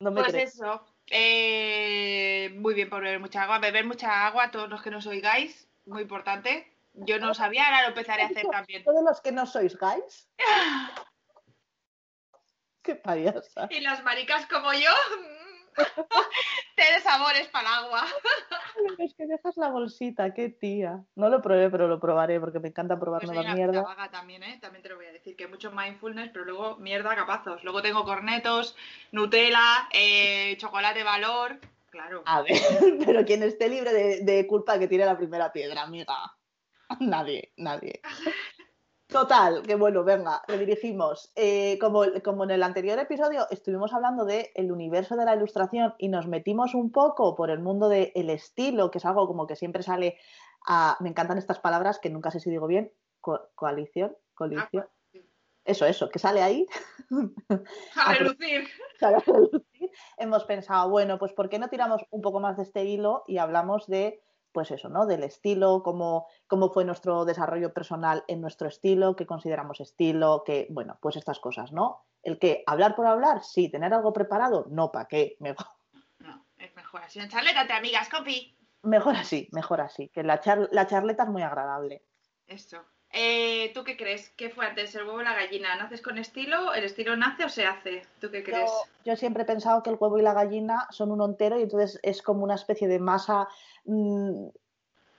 No 0.00 0.10
me 0.10 0.20
Pues 0.22 0.32
crees. 0.32 0.54
eso. 0.54 0.84
eh, 1.10 2.50
muy 2.56 2.74
bien 2.74 2.90
por 2.90 3.02
beber 3.02 3.20
mucha 3.20 3.44
agua. 3.44 3.60
Beber 3.60 3.84
mucha 3.86 4.26
agua, 4.26 4.50
todos 4.50 4.68
los 4.68 4.82
que 4.82 4.90
nos 4.90 5.06
oigáis, 5.06 5.68
muy 5.86 6.02
importante. 6.02 6.68
Yo 6.94 7.18
no 7.18 7.32
sabía, 7.34 7.64
ahora 7.66 7.82
lo 7.82 7.88
empezaré 7.88 8.22
a 8.22 8.26
hacer 8.26 8.46
también. 8.48 8.84
Todos 8.84 9.02
los 9.02 9.20
que 9.20 9.32
no 9.32 9.46
sois 9.46 9.78
guys. 9.78 10.28
Qué 12.82 12.96
payasa. 12.96 13.68
Y 13.70 13.80
las 13.80 14.02
maricas 14.02 14.44
como 14.46 14.72
yo, 14.72 14.90
té 16.76 16.82
de 16.94 17.00
sabores 17.00 17.48
para 17.48 17.68
el 17.68 17.74
agua. 17.84 18.06
Es 18.98 19.14
que 19.14 19.26
dejas 19.26 19.56
la 19.56 19.68
bolsita, 19.68 20.34
qué 20.34 20.48
tía. 20.48 21.04
No 21.14 21.28
lo 21.28 21.40
probé, 21.40 21.70
pero 21.70 21.86
lo 21.86 22.00
probaré 22.00 22.40
porque 22.40 22.58
me 22.58 22.68
encanta 22.68 22.98
probar 22.98 23.22
Pues 23.22 23.32
nueva 23.32 23.54
mierda. 23.54 23.82
vaga 23.82 24.10
también, 24.10 24.42
¿eh? 24.42 24.58
También 24.60 24.82
te 24.82 24.88
lo 24.88 24.96
voy 24.96 25.06
a 25.06 25.12
decir, 25.12 25.36
que 25.36 25.46
mucho 25.46 25.70
mindfulness, 25.70 26.30
pero 26.32 26.44
luego 26.44 26.76
mierda 26.78 27.14
capazos. 27.14 27.62
Luego 27.62 27.82
tengo 27.82 28.04
cornetos, 28.04 28.76
Nutella, 29.12 29.88
eh, 29.92 30.56
chocolate 30.58 31.04
valor. 31.04 31.60
Claro. 31.92 32.22
A 32.24 32.42
ver, 32.42 32.56
pero 33.06 33.24
quien 33.24 33.42
esté 33.44 33.68
libre 33.68 33.92
de, 33.92 34.24
de 34.24 34.46
culpa 34.48 34.78
que 34.78 34.88
tire 34.88 35.04
la 35.04 35.16
primera 35.16 35.52
piedra, 35.52 35.82
amiga. 35.82 36.16
Nadie, 37.00 37.52
nadie. 37.56 38.00
Total, 39.06 39.62
que 39.62 39.74
bueno, 39.74 40.04
venga, 40.04 40.40
redirigimos. 40.48 41.30
Eh, 41.36 41.78
como, 41.78 42.02
como 42.24 42.44
en 42.44 42.50
el 42.52 42.62
anterior 42.62 42.98
episodio 42.98 43.46
estuvimos 43.50 43.92
hablando 43.92 44.24
del 44.24 44.46
el 44.54 44.72
universo 44.72 45.16
de 45.16 45.26
la 45.26 45.36
ilustración 45.36 45.94
y 45.98 46.08
nos 46.08 46.26
metimos 46.26 46.74
un 46.74 46.90
poco 46.90 47.34
por 47.34 47.50
el 47.50 47.58
mundo 47.60 47.90
del 47.90 48.30
estilo, 48.30 48.90
que 48.90 48.98
es 48.98 49.04
algo 49.04 49.26
como 49.26 49.46
que 49.46 49.54
siempre 49.56 49.82
sale 49.82 50.16
a... 50.66 50.96
Me 51.00 51.10
encantan 51.10 51.36
estas 51.36 51.58
palabras 51.58 51.98
que 51.98 52.08
nunca 52.08 52.30
sé 52.30 52.40
si 52.40 52.48
digo 52.48 52.66
bien. 52.66 52.90
co- 53.20 53.50
coalición, 53.54 54.16
coalición. 54.34 54.86
Eso, 55.64 55.86
eso, 55.86 56.08
que 56.10 56.18
sale 56.18 56.42
ahí. 56.42 56.66
A 57.96 58.14
relucir. 58.14 58.68
sale 59.00 59.16
a 59.16 59.20
relucir. 59.20 59.90
Hemos 60.16 60.44
pensado, 60.44 60.88
bueno, 60.90 61.18
pues 61.18 61.32
¿por 61.32 61.48
qué 61.48 61.58
no 61.58 61.68
tiramos 61.68 62.02
un 62.10 62.20
poco 62.22 62.40
más 62.40 62.56
de 62.56 62.64
este 62.64 62.84
hilo 62.84 63.22
y 63.26 63.38
hablamos 63.38 63.86
de, 63.86 64.22
pues 64.52 64.70
eso, 64.70 64.88
¿no? 64.88 65.06
Del 65.06 65.22
estilo, 65.22 65.82
cómo, 65.82 66.26
cómo 66.48 66.70
fue 66.72 66.84
nuestro 66.84 67.24
desarrollo 67.24 67.72
personal 67.72 68.24
en 68.28 68.40
nuestro 68.40 68.66
estilo, 68.68 69.14
qué 69.16 69.26
consideramos 69.26 69.80
estilo, 69.80 70.42
que, 70.44 70.66
bueno, 70.70 70.98
pues 71.00 71.16
estas 71.16 71.38
cosas, 71.38 71.72
¿no? 71.72 72.04
El 72.22 72.38
que 72.38 72.62
hablar 72.66 72.94
por 72.96 73.06
hablar, 73.06 73.42
sí, 73.44 73.68
tener 73.70 73.92
algo 73.94 74.12
preparado, 74.12 74.66
no, 74.70 74.90
¿para 74.90 75.06
qué? 75.06 75.36
Mejor, 75.40 75.66
No, 76.18 76.44
es 76.58 76.74
mejor 76.74 77.02
así. 77.02 77.20
Charlétate, 77.28 77.72
amigas, 77.72 78.08
copy. 78.08 78.56
mejor 78.82 79.14
así, 79.16 79.48
mejor 79.52 79.80
así, 79.80 80.08
que 80.08 80.22
la, 80.24 80.40
char- 80.40 80.68
la 80.72 80.86
charleta 80.86 81.22
es 81.24 81.28
muy 81.28 81.42
agradable. 81.42 82.04
Eso. 82.46 82.84
Eh, 83.12 83.70
¿Tú 83.74 83.84
qué 83.84 83.96
crees? 83.96 84.30
¿Qué 84.36 84.48
fue 84.48 84.64
antes, 84.66 84.94
el 84.94 85.04
huevo 85.04 85.18
o 85.18 85.22
la 85.22 85.34
gallina? 85.34 85.76
¿Naces 85.76 86.00
con 86.00 86.16
estilo? 86.18 86.72
¿El 86.72 86.84
estilo 86.84 87.16
nace 87.16 87.44
o 87.44 87.48
se 87.48 87.66
hace? 87.66 88.02
¿Tú 88.20 88.30
qué 88.30 88.42
crees? 88.42 88.70
Yo, 89.04 89.12
yo 89.12 89.16
siempre 89.16 89.42
he 89.42 89.46
pensado 89.46 89.82
que 89.82 89.90
el 89.90 89.96
huevo 89.98 90.18
y 90.18 90.22
la 90.22 90.32
gallina 90.32 90.86
son 90.90 91.10
uno 91.10 91.26
entero 91.26 91.58
y 91.58 91.62
entonces 91.62 92.00
es 92.02 92.22
como 92.22 92.44
una 92.44 92.54
especie 92.54 92.88
de 92.88 92.98
masa 92.98 93.48
mm, 93.84 94.48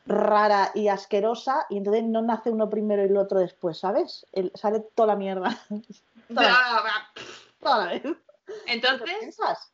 rara 0.08 0.72
y 0.74 0.88
asquerosa 0.88 1.68
y 1.70 1.78
entonces 1.78 2.04
no 2.04 2.22
nace 2.22 2.50
uno 2.50 2.70
primero 2.70 3.04
y 3.04 3.06
el 3.06 3.18
otro 3.18 3.40
después, 3.40 3.78
¿sabes? 3.78 4.26
El- 4.32 4.52
sale 4.56 4.80
toda 4.96 5.08
la 5.08 5.16
mierda, 5.16 5.58
toda, 6.34 7.12
toda 7.60 7.86
la 7.86 7.92
vez. 7.94 8.02
¿Qué 8.02 8.54
Entonces, 8.68 9.16
piensas? 9.20 9.72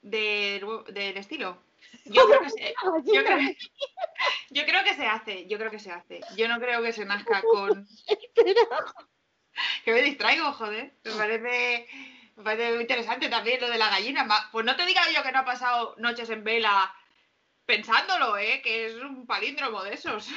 del, 0.00 0.64
del 0.92 1.16
estilo. 1.16 1.58
Yo 2.04 2.26
creo, 2.26 2.40
que 2.40 2.50
se, 2.50 2.74
yo, 3.04 3.24
creo, 3.24 3.38
yo 4.50 4.64
creo 4.64 4.84
que 4.84 4.94
se 4.94 5.06
hace, 5.06 5.46
yo 5.46 5.58
creo 5.58 5.70
que 5.70 5.78
se 5.78 5.92
hace. 5.92 6.20
Yo 6.36 6.48
no 6.48 6.58
creo 6.58 6.82
que 6.82 6.92
se 6.92 7.04
nazca 7.04 7.42
con... 7.52 7.86
Que 9.84 9.92
me 9.92 10.02
distraigo, 10.02 10.52
joder. 10.52 10.96
Me 11.04 11.12
parece, 11.12 11.86
me 12.36 12.44
parece 12.44 12.72
muy 12.72 12.82
interesante 12.82 13.28
también 13.28 13.60
lo 13.60 13.68
de 13.68 13.78
la 13.78 13.90
gallina. 13.90 14.26
Pues 14.50 14.64
no 14.64 14.76
te 14.76 14.86
diga 14.86 15.02
yo 15.14 15.22
que 15.22 15.32
no 15.32 15.40
ha 15.40 15.44
pasado 15.44 15.94
noches 15.98 16.30
en 16.30 16.42
vela 16.42 16.94
pensándolo, 17.66 18.36
¿eh? 18.38 18.60
Que 18.62 18.86
es 18.86 18.94
un 18.94 19.26
palíndromo 19.26 19.82
de 19.82 19.94
esos. 19.94 20.28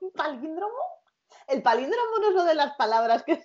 ¿Un 0.00 0.12
palíndromo? 0.12 0.78
El 1.48 1.62
palíndromo 1.62 2.18
no 2.20 2.28
es 2.28 2.34
lo 2.34 2.44
de 2.44 2.54
las 2.54 2.74
palabras 2.76 3.24
que... 3.24 3.42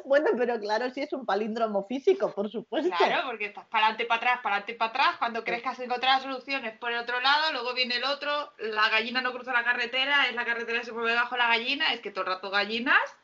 bueno, 0.04 0.30
pero 0.36 0.58
claro, 0.58 0.90
sí 0.90 1.00
es 1.00 1.12
un 1.12 1.26
palíndromo 1.26 1.86
físico, 1.86 2.32
por 2.32 2.50
supuesto. 2.50 2.94
Claro, 2.96 3.26
porque 3.26 3.46
estás 3.46 3.66
para 3.66 3.86
adelante, 3.86 4.06
para 4.06 4.18
atrás, 4.18 4.40
para 4.42 4.56
adelante, 4.56 4.74
para 4.74 4.90
atrás. 4.90 5.16
Cuando 5.18 5.44
crees 5.44 5.62
que 5.62 5.68
has 5.68 5.80
encontrado 5.80 6.22
soluciones 6.22 6.76
por 6.78 6.92
el 6.92 6.98
otro 6.98 7.20
lado, 7.20 7.52
luego 7.52 7.74
viene 7.74 7.96
el 7.96 8.04
otro, 8.04 8.52
la 8.58 8.88
gallina 8.88 9.20
no 9.20 9.32
cruza 9.32 9.52
la 9.52 9.64
carretera, 9.64 10.28
es 10.28 10.34
la 10.34 10.44
carretera 10.44 10.80
que 10.80 10.86
se 10.86 10.92
mueve 10.92 11.14
bajo 11.14 11.36
la 11.36 11.48
gallina, 11.48 11.92
es 11.92 12.00
que 12.00 12.10
todo 12.10 12.24
el 12.24 12.30
rato 12.30 12.50
gallinas. 12.50 13.16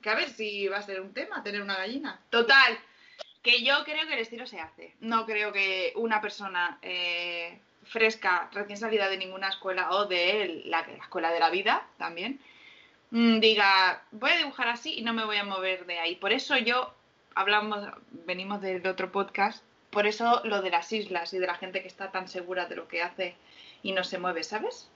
Que 0.00 0.10
a 0.10 0.14
ver 0.16 0.30
si 0.30 0.66
va 0.66 0.78
a 0.78 0.82
ser 0.82 1.00
un 1.00 1.14
tema 1.14 1.44
tener 1.44 1.62
una 1.62 1.76
gallina. 1.76 2.20
Total, 2.28 2.76
que 3.42 3.62
yo 3.62 3.84
creo 3.84 4.06
que 4.06 4.14
el 4.14 4.20
estilo 4.20 4.46
se 4.46 4.60
hace. 4.60 4.96
No 5.00 5.26
creo 5.26 5.52
que 5.52 5.92
una 5.96 6.20
persona 6.20 6.78
eh, 6.82 7.60
fresca, 7.84 8.48
recién 8.52 8.78
salida 8.78 9.08
de 9.08 9.16
ninguna 9.16 9.48
escuela 9.48 9.90
o 9.92 10.06
de 10.06 10.62
la, 10.64 10.86
la 10.86 11.04
escuela 11.04 11.30
de 11.32 11.40
la 11.40 11.50
vida 11.50 11.86
también, 11.98 12.40
diga, 13.12 14.02
voy 14.10 14.30
a 14.30 14.38
dibujar 14.38 14.68
así 14.68 14.98
y 14.98 15.02
no 15.02 15.12
me 15.12 15.24
voy 15.24 15.36
a 15.36 15.44
mover 15.44 15.84
de 15.84 15.98
ahí. 15.98 16.16
Por 16.16 16.32
eso 16.32 16.56
yo 16.56 16.94
hablamos, 17.34 17.86
venimos 18.26 18.62
del 18.62 18.86
otro 18.86 19.12
podcast, 19.12 19.62
por 19.90 20.06
eso 20.06 20.40
lo 20.44 20.62
de 20.62 20.70
las 20.70 20.90
islas 20.92 21.34
y 21.34 21.38
de 21.38 21.46
la 21.46 21.56
gente 21.56 21.82
que 21.82 21.88
está 21.88 22.10
tan 22.10 22.26
segura 22.26 22.66
de 22.66 22.76
lo 22.76 22.88
que 22.88 23.02
hace 23.02 23.34
y 23.82 23.92
no 23.92 24.02
se 24.02 24.18
mueve, 24.18 24.42
¿sabes? 24.42 24.88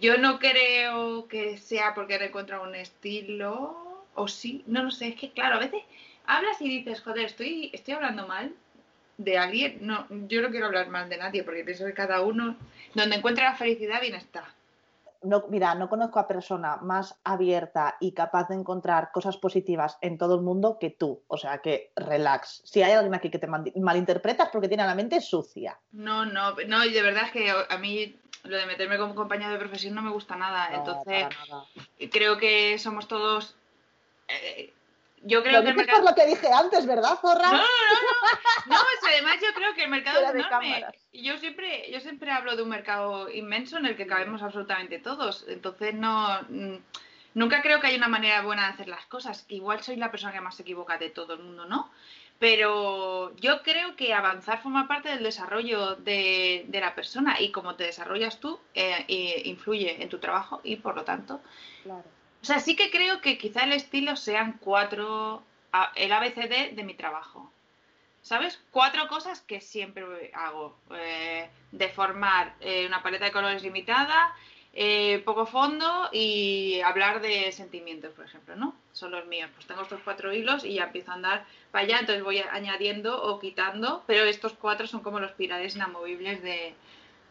Yo 0.00 0.16
no 0.16 0.38
creo 0.38 1.26
que 1.26 1.58
sea 1.58 1.92
porque 1.94 2.14
han 2.14 2.22
encontrado 2.22 2.62
un 2.62 2.76
estilo, 2.76 4.04
o 4.14 4.28
sí, 4.28 4.62
no 4.66 4.84
lo 4.84 4.90
sé, 4.92 5.08
es 5.08 5.16
que 5.16 5.32
claro, 5.32 5.56
a 5.56 5.58
veces 5.58 5.82
hablas 6.26 6.60
y 6.60 6.68
dices, 6.68 7.00
joder, 7.00 7.26
estoy, 7.26 7.70
estoy 7.74 7.94
hablando 7.94 8.28
mal 8.28 8.54
de 9.18 9.38
alguien, 9.38 9.78
no, 9.80 10.06
yo 10.28 10.40
no 10.40 10.50
quiero 10.50 10.66
hablar 10.66 10.88
mal 10.88 11.08
de 11.08 11.18
nadie 11.18 11.42
porque 11.42 11.64
pienso 11.64 11.84
que 11.84 11.94
cada 11.94 12.20
uno, 12.20 12.56
donde 12.94 13.16
encuentra 13.16 13.50
la 13.50 13.56
felicidad, 13.56 14.00
bien 14.00 14.14
está. 14.14 14.54
No, 15.24 15.44
mira, 15.48 15.74
no 15.74 15.88
conozco 15.88 16.18
a 16.20 16.28
persona 16.28 16.76
más 16.76 17.18
abierta 17.24 17.96
y 18.00 18.12
capaz 18.12 18.48
de 18.48 18.54
encontrar 18.54 19.10
cosas 19.10 19.36
positivas 19.36 19.98
en 20.00 20.18
todo 20.18 20.34
el 20.36 20.42
mundo 20.42 20.78
que 20.78 20.90
tú. 20.90 21.22
O 21.28 21.36
sea 21.36 21.58
que 21.58 21.90
relax. 21.96 22.62
Si 22.64 22.82
hay 22.82 22.92
alguien 22.92 23.14
aquí 23.14 23.30
que 23.30 23.38
te 23.38 23.46
mal- 23.46 23.72
malinterpreta 23.76 24.44
es 24.44 24.50
porque 24.50 24.68
tiene 24.68 24.86
la 24.86 24.94
mente 24.94 25.20
sucia. 25.20 25.78
No, 25.92 26.24
no, 26.26 26.54
no, 26.68 26.84
y 26.84 26.92
de 26.92 27.02
verdad 27.02 27.24
es 27.24 27.32
que 27.32 27.50
a 27.50 27.78
mí 27.78 28.16
lo 28.44 28.56
de 28.56 28.66
meterme 28.66 28.98
como 28.98 29.14
compañero 29.14 29.50
de 29.52 29.58
profesión 29.58 29.94
no 29.94 30.02
me 30.02 30.10
gusta 30.10 30.36
nada, 30.36 30.68
No, 30.70 30.76
entonces 30.76 31.26
nada. 31.48 31.64
creo 32.12 32.36
que 32.36 32.78
somos 32.78 33.08
todos... 33.08 33.56
eh, 34.28 34.72
yo 35.24 35.38
Lo 35.38 35.44
creo 35.44 35.62
que 35.62 35.68
el 35.70 35.74
dices 35.74 35.76
mercado... 35.76 36.02
por 36.02 36.10
lo 36.10 36.14
que 36.14 36.26
dije 36.26 36.52
antes, 36.52 36.86
¿verdad, 36.86 37.18
zorra? 37.20 37.50
No, 37.50 37.56
no, 37.56 37.58
no, 37.58 37.62
no. 38.66 38.76
No, 38.76 38.76
es 38.76 39.00
que 39.06 39.14
además 39.14 39.36
yo 39.42 39.52
creo 39.54 39.74
que 39.74 39.84
el 39.84 39.90
mercado 39.90 40.20
Fuera 40.20 40.38
es 40.38 40.46
enorme. 40.46 40.86
Yo 41.12 41.36
siempre, 41.38 41.90
yo 41.90 42.00
siempre 42.00 42.30
hablo 42.30 42.56
de 42.56 42.62
un 42.62 42.68
mercado 42.68 43.30
inmenso 43.30 43.78
en 43.78 43.86
el 43.86 43.96
que 43.96 44.06
cabemos 44.06 44.42
absolutamente 44.42 44.98
todos. 44.98 45.44
Entonces 45.48 45.94
no 45.94 46.40
mm, 46.48 46.76
nunca 47.34 47.62
creo 47.62 47.80
que 47.80 47.88
haya 47.88 47.96
una 47.96 48.08
manera 48.08 48.42
buena 48.42 48.66
de 48.66 48.72
hacer 48.74 48.88
las 48.88 49.06
cosas. 49.06 49.44
Igual 49.48 49.82
soy 49.82 49.96
la 49.96 50.10
persona 50.10 50.32
que 50.32 50.40
más 50.40 50.56
se 50.56 50.62
equivoca 50.62 50.98
de 50.98 51.10
todo 51.10 51.34
el 51.34 51.40
mundo, 51.40 51.66
¿no? 51.66 51.90
Pero 52.38 53.34
yo 53.36 53.62
creo 53.62 53.96
que 53.96 54.12
avanzar 54.12 54.60
forma 54.62 54.88
parte 54.88 55.08
del 55.08 55.22
desarrollo 55.22 55.94
de, 55.96 56.64
de 56.68 56.80
la 56.80 56.94
persona 56.94 57.40
y 57.40 57.50
como 57.52 57.76
te 57.76 57.84
desarrollas 57.84 58.40
tú, 58.40 58.58
eh, 58.74 59.04
eh, 59.08 59.42
influye 59.44 60.02
en 60.02 60.08
tu 60.08 60.18
trabajo 60.18 60.60
y 60.64 60.76
por 60.76 60.96
lo 60.96 61.04
tanto 61.04 61.40
Claro. 61.84 62.04
O 62.44 62.46
sea, 62.46 62.60
sí 62.60 62.76
que 62.76 62.90
creo 62.90 63.22
que 63.22 63.38
quizá 63.38 63.64
el 63.64 63.72
estilo 63.72 64.16
sean 64.16 64.58
cuatro, 64.60 65.42
el 65.94 66.12
ABCD 66.12 66.72
de 66.74 66.84
mi 66.84 66.92
trabajo. 66.92 67.50
¿Sabes? 68.20 68.60
Cuatro 68.70 69.08
cosas 69.08 69.40
que 69.40 69.62
siempre 69.62 70.30
hago. 70.34 70.76
Eh, 70.94 71.48
deformar 71.72 72.54
eh, 72.60 72.84
una 72.86 73.02
paleta 73.02 73.24
de 73.24 73.32
colores 73.32 73.62
limitada, 73.62 74.36
eh, 74.74 75.22
poco 75.24 75.46
fondo 75.46 76.10
y 76.12 76.82
hablar 76.82 77.22
de 77.22 77.50
sentimientos, 77.50 78.12
por 78.12 78.26
ejemplo, 78.26 78.56
¿no? 78.56 78.76
Son 78.92 79.10
los 79.10 79.24
míos. 79.24 79.48
Pues 79.54 79.66
tengo 79.66 79.80
estos 79.80 80.02
cuatro 80.04 80.30
hilos 80.30 80.66
y 80.66 80.74
ya 80.74 80.84
empiezo 80.84 81.12
a 81.12 81.14
andar 81.14 81.46
para 81.70 81.84
allá, 81.84 82.00
entonces 82.00 82.22
voy 82.22 82.40
añadiendo 82.40 83.22
o 83.22 83.40
quitando, 83.40 84.04
pero 84.06 84.24
estos 84.24 84.52
cuatro 84.52 84.86
son 84.86 85.00
como 85.00 85.18
los 85.18 85.32
pilares 85.32 85.76
inamovibles 85.76 86.42
de, 86.42 86.74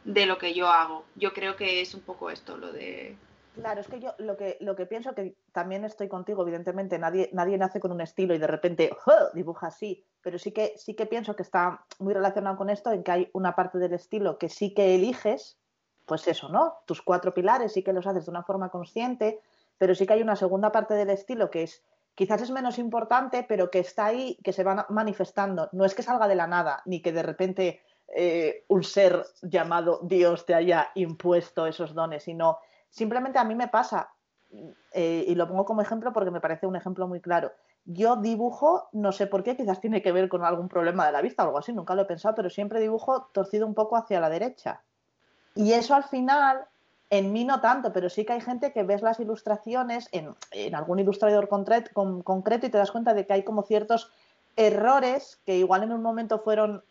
de 0.06 0.26
lo 0.26 0.40
que 0.40 0.56
yo 0.56 0.70
hago. 0.70 1.06
Yo 1.14 1.34
creo 1.34 1.56
que 1.56 1.82
es 1.82 1.94
un 1.94 2.02
poco 2.02 2.32
esto, 2.32 2.58
lo 2.58 2.72
de 2.72 3.16
Claro, 3.56 3.82
es 3.82 3.88
que 3.88 4.00
yo 4.00 4.16
lo 4.18 4.36
que, 4.36 4.58
lo 4.62 4.76
que 4.76 4.88
pienso 4.88 5.14
que 5.14 5.36
también 5.52 5.86
estoy 5.86 6.08
contigo, 6.08 6.42
evidentemente, 6.42 6.98
nadie, 6.98 7.30
nadie 7.34 7.58
nace 7.58 7.80
con 7.80 7.92
un 7.92 8.02
estilo 8.02 8.34
y 8.34 8.40
de 8.40 8.48
repente 8.48 8.90
¡oh! 9.06 9.34
dibuja 9.34 9.68
así, 9.68 10.04
pero 10.22 10.40
sí 10.40 10.52
que, 10.52 10.74
sí 10.78 10.96
que 10.96 11.06
pienso 11.06 11.36
que 11.36 11.44
está 11.44 11.86
muy 12.00 12.14
relacionado 12.14 12.58
con 12.58 12.70
esto, 12.70 12.92
en 12.92 13.04
que 13.04 13.12
hay 13.12 13.30
una 13.34 13.56
parte 13.56 13.78
del 13.78 13.94
estilo 13.94 14.38
que 14.40 14.50
sí 14.50 14.74
que 14.74 14.96
eliges, 14.96 15.58
pues 16.06 16.28
eso, 16.28 16.50
¿no? 16.50 16.74
Tus 16.86 17.02
cuatro 17.02 17.34
pilares 17.34 17.74
sí 17.74 17.84
que 17.84 17.94
los 17.94 18.08
haces 18.08 18.26
de 18.26 18.32
una 18.32 18.44
forma 18.44 18.70
consciente, 18.70 19.40
pero 19.78 19.94
sí 19.94 20.08
que 20.08 20.14
hay 20.14 20.22
una 20.22 20.36
segunda 20.36 20.72
parte 20.72 20.96
del 20.96 21.10
estilo 21.12 21.50
que 21.50 21.64
es 21.64 21.84
quizás 22.16 22.42
es 22.42 22.52
menos 22.52 22.78
importante, 22.78 23.44
pero 23.48 23.72
que 23.72 23.80
está 23.80 24.06
ahí, 24.06 24.38
que 24.44 24.54
se 24.54 24.64
va 24.64 24.86
manifestando. 24.90 25.70
No 25.72 25.86
es 25.86 25.96
que 25.96 26.04
salga 26.04 26.28
de 26.28 26.36
la 26.36 26.48
nada, 26.48 26.82
ni 26.86 27.02
que 27.02 27.12
de 27.12 27.24
repente 27.24 27.82
eh, 28.08 28.66
un 28.68 28.84
ser 28.84 29.26
llamado 29.42 30.00
Dios 30.04 30.46
te 30.46 30.54
haya 30.54 30.92
impuesto 30.96 31.66
esos 31.66 31.94
dones, 31.94 32.24
sino 32.24 32.60
simplemente 32.94 33.40
a 33.40 33.44
mí 33.44 33.56
me 33.56 33.68
pasa, 33.68 34.12
eh, 34.92 35.26
y 35.28 35.34
lo 35.34 35.48
pongo 35.48 35.66
como 35.66 35.82
ejemplo 35.82 36.14
porque 36.14 36.30
me 36.30 36.40
parece 36.40 36.68
un 36.68 36.76
ejemplo 36.76 37.08
muy 37.08 37.20
claro. 37.22 37.52
Yo 37.86 38.18
dibujo, 38.18 38.88
no 38.92 39.12
sé 39.12 39.26
por 39.26 39.44
qué, 39.44 39.58
quizás 39.58 39.82
tiene 39.82 40.04
que 40.04 40.12
ver 40.12 40.30
con 40.30 40.46
algún 40.46 40.70
problema 40.70 41.06
de 41.08 41.12
la 41.12 41.22
vista 41.22 41.44
o 41.44 41.48
algo 41.48 41.58
así, 41.58 41.74
nunca 41.74 41.96
lo 41.96 42.04
he 42.04 42.06
pensado, 42.06 42.36
pero 42.36 42.50
siempre 42.52 42.80
dibujo 42.80 43.30
torcido 43.34 43.66
un 43.66 43.74
poco 43.74 43.98
hacia 43.98 44.20
la 44.20 44.30
derecha. 44.30 44.84
Y 45.56 45.74
eso 45.74 45.96
al 45.96 46.04
final, 46.04 46.66
en 47.10 47.34
mí 47.34 47.46
no 47.46 47.62
tanto, 47.62 47.92
pero 47.92 48.10
sí 48.10 48.26
que 48.26 48.34
hay 48.34 48.42
gente 48.42 48.72
que 48.74 48.84
ves 48.84 49.02
las 49.02 49.20
ilustraciones 49.20 50.08
en, 50.12 50.36
en 50.52 50.76
algún 50.76 51.00
ilustrador 51.00 51.50
concret- 51.50 51.92
con- 51.94 52.22
concreto 52.22 52.68
y 52.68 52.70
te 52.70 52.78
das 52.78 52.92
cuenta 52.92 53.16
de 53.16 53.26
que 53.26 53.34
hay 53.34 53.44
como 53.44 53.64
ciertos 53.64 54.12
errores 54.56 55.42
que 55.46 55.58
igual 55.58 55.82
en 55.84 55.92
un 55.94 56.02
momento 56.04 56.40
fueron, 56.40 56.84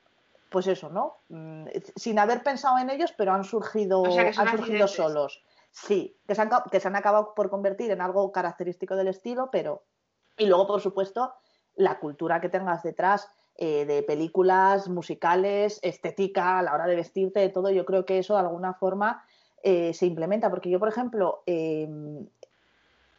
pues 0.51 0.67
eso, 0.67 0.91
¿no? 0.91 1.19
Mm, 1.29 1.67
Sin 1.97 2.19
haber 2.19 2.43
pensado 2.43 2.77
en 2.79 2.91
ellos, 2.91 3.15
pero 3.17 3.33
han 3.33 3.45
surgido, 3.45 4.03
O 4.03 4.11
sea, 4.11 4.27
han 4.27 4.33
surgido 4.35 4.85
accidentes. 4.85 4.91
solos. 4.91 5.43
Sí, 5.73 6.21
que 6.29 6.35
se, 6.35 6.43
han, 6.43 6.51
que 6.71 6.81
se 6.81 6.89
han 6.89 6.97
acabado 6.97 7.35
por 7.35 7.49
convertir 7.49 7.91
en 7.91 8.03
algo 8.03 8.31
característico 8.31 8.95
del 8.95 9.09
estilo, 9.09 9.49
pero... 9.51 9.85
Y 10.37 10.47
luego, 10.47 10.67
por 10.67 10.81
supuesto, 10.81 11.35
la 11.75 11.99
cultura 11.99 12.41
que 12.41 12.51
tengas 12.51 12.83
detrás 12.83 13.29
eh, 13.57 13.87
de 13.87 14.03
películas, 14.03 14.89
musicales, 14.89 15.81
estética, 15.83 16.59
a 16.59 16.63
la 16.63 16.75
hora 16.75 16.87
de 16.87 16.97
vestirte, 16.97 17.41
de 17.41 17.49
todo, 17.49 17.71
yo 17.71 17.85
creo 17.87 18.05
que 18.05 18.19
eso 18.19 18.35
de 18.35 18.41
alguna 18.41 18.75
forma 18.75 19.25
eh, 19.63 19.95
se 19.95 20.07
implementa. 20.07 20.51
Porque 20.51 20.71
yo, 20.71 20.79
por 20.79 20.89
ejemplo, 20.89 21.43
em, 21.47 22.27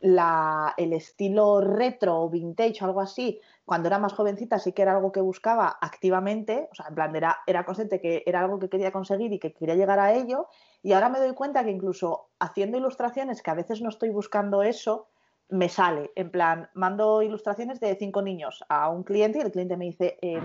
la- 0.04 0.74
el 0.76 0.92
estilo 0.92 1.62
retro 1.62 2.24
o 2.24 2.30
vintage 2.30 2.82
o 2.82 2.86
algo 2.86 3.00
así, 3.00 3.40
cuando 3.64 3.88
era 3.88 4.00
más 4.00 4.12
jovencita 4.12 4.60
sí 4.60 4.74
que 4.74 4.82
era 4.82 4.92
algo 4.98 5.14
que 5.14 5.22
buscaba 5.22 5.78
activamente, 5.80 6.68
o 6.72 6.76
sea, 6.76 6.88
en 6.90 6.96
plan, 6.96 7.16
era, 7.16 7.40
era 7.48 7.64
consciente 7.64 8.02
que 8.02 8.22
era 8.26 8.42
algo 8.42 8.60
que 8.60 8.68
quería 8.68 8.92
conseguir 8.92 9.32
y 9.32 9.40
que 9.40 9.54
quería 9.54 9.76
llegar 9.76 10.00
a 10.00 10.14
ello, 10.14 10.48
y 10.82 10.92
ahora 10.92 11.08
me 11.08 11.20
doy 11.20 11.34
cuenta 11.34 11.64
que 11.64 11.72
incluso 11.72 12.32
haciendo 12.38 12.78
ilustraciones, 12.78 13.42
que 13.42 13.50
a 13.52 13.54
veces 13.54 13.82
no 13.82 13.88
estoy 13.88 14.10
buscando 14.10 14.62
eso, 14.62 15.08
me 15.48 15.70
sale, 15.70 16.12
en 16.16 16.32
plan, 16.32 16.70
mando 16.74 17.22
ilustraciones 17.22 17.80
de 17.80 17.96
cinco 17.96 18.22
niños 18.22 18.66
a 18.68 18.90
un 18.90 19.04
cliente 19.04 19.38
y 19.38 19.42
el 19.42 19.52
cliente 19.54 19.78
me 19.78 19.86
dice, 19.86 20.18
eh, 20.22 20.42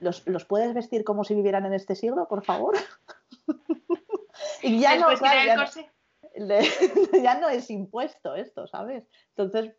¿los, 0.00 0.26
los 0.26 0.46
puedes 0.46 0.72
vestir 0.72 1.04
como 1.04 1.24
si 1.24 1.34
vivieran 1.34 1.66
en 1.66 1.74
este 1.74 1.94
siglo, 1.94 2.26
por 2.26 2.42
favor? 2.42 2.74
y 4.62 4.80
ya 4.80 4.96
no, 4.96 5.08
claro, 5.18 5.40
ya 5.44 5.56
no-. 5.56 5.93
Le- 6.36 6.60
ya 7.22 7.38
no 7.40 7.48
es 7.48 7.70
impuesto 7.70 8.34
esto, 8.34 8.66
¿sabes? 8.66 9.04
Entonces, 9.36 9.72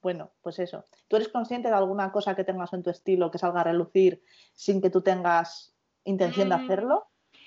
bueno, 0.00 0.32
pues 0.42 0.58
eso. 0.58 0.84
¿Tú 1.08 1.16
eres 1.16 1.28
consciente 1.28 1.68
de 1.68 1.74
alguna 1.74 2.12
cosa 2.12 2.36
que 2.36 2.44
tengas 2.44 2.72
en 2.72 2.82
tu 2.82 2.90
estilo 2.90 3.30
que 3.30 3.38
salga 3.38 3.60
a 3.62 3.64
relucir 3.64 4.22
sin 4.54 4.80
que 4.80 4.90
tú 4.90 5.00
tengas 5.02 5.74
intención 6.04 6.48
de 6.48 6.56
Mm. 6.56 6.60
hacerlo? 6.60 7.06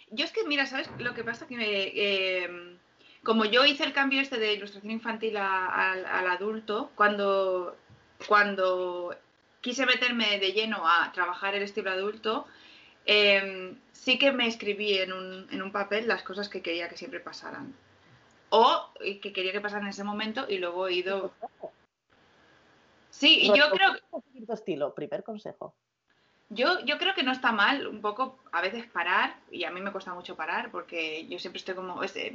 Yo 0.10 0.26
es 0.26 0.32
que, 0.32 0.44
mira, 0.44 0.66
¿sabes 0.66 0.90
lo 1.00 1.14
que 1.14 1.24
pasa? 1.24 1.48
Que 1.48 1.56
me, 1.56 1.66
eh, 1.70 2.78
como 3.24 3.46
yo 3.46 3.66
hice 3.66 3.84
el 3.86 3.94
cambio 3.94 4.20
este 4.22 4.38
de 4.38 4.54
ilustración 4.54 4.92
infantil 4.92 5.38
a- 5.38 5.92
al, 5.94 6.06
al 6.06 6.28
adulto, 6.28 6.92
cuando, 6.96 7.78
cuando 8.28 9.16
quise 9.62 9.86
meterme 9.86 10.38
de 10.40 10.52
lleno 10.52 10.86
a 10.88 11.12
trabajar 11.14 11.56
el 11.56 11.64
estilo 11.64 11.92
adulto, 11.92 12.46
eh, 13.06 13.76
sí 13.94 14.18
que 14.20 14.32
me 14.32 14.48
escribí 14.48 14.98
en 14.98 15.14
un, 15.14 15.48
en 15.52 15.62
un 15.62 15.72
papel 15.72 16.08
las 16.08 16.24
cosas 16.24 16.50
que 16.50 16.62
quería 16.62 16.90
que 16.90 16.98
siempre 16.98 17.20
pasaran. 17.20 17.74
O 18.52 18.92
eh, 19.00 19.20
que 19.20 19.34
quería 19.34 19.52
que 19.52 19.62
pasaran 19.62 19.86
en 19.86 19.92
ese 19.92 20.04
momento 20.04 20.46
y 20.48 20.58
luego 20.58 20.88
he 20.88 20.94
ido... 20.94 21.34
Sí, 23.10 23.40
y 23.42 23.48
yo 23.48 23.70
creo, 23.72 23.94
Seguir 24.24 24.46
tu 24.46 24.54
estilo, 24.54 24.94
primer 24.94 25.24
consejo. 25.24 25.74
Yo, 26.50 26.82
yo 26.82 26.98
creo 26.98 27.14
que 27.16 27.24
no 27.24 27.32
está 27.32 27.54
mal 27.54 27.88
un 27.88 28.02
poco 28.02 28.40
a 28.52 28.62
veces 28.62 28.86
parar, 28.88 29.38
y 29.52 29.64
a 29.64 29.72
mí 29.72 29.80
me 29.80 29.94
cuesta 29.94 30.14
mucho 30.14 30.36
parar, 30.36 30.70
porque 30.70 31.26
yo 31.28 31.40
siempre 31.40 31.60
estoy 31.60 31.76
como, 31.76 32.04
es, 32.04 32.14
eh, 32.18 32.34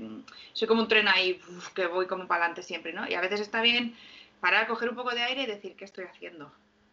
soy 0.54 0.66
como 0.66 0.80
un 0.80 0.88
tren 0.88 1.06
ahí 1.06 1.38
uf, 1.50 1.68
que 1.74 1.86
voy 1.86 2.06
como 2.06 2.26
para 2.26 2.44
adelante 2.44 2.62
siempre, 2.62 2.94
¿no? 2.94 3.06
Y 3.06 3.12
a 3.12 3.20
veces 3.20 3.40
está 3.40 3.60
bien 3.60 3.94
parar, 4.40 4.66
coger 4.68 4.88
un 4.88 4.96
poco 4.96 5.10
de 5.10 5.22
aire 5.22 5.42
y 5.42 5.46
decir, 5.46 5.76
¿qué 5.76 5.84
estoy 5.84 6.04
haciendo? 6.04 6.50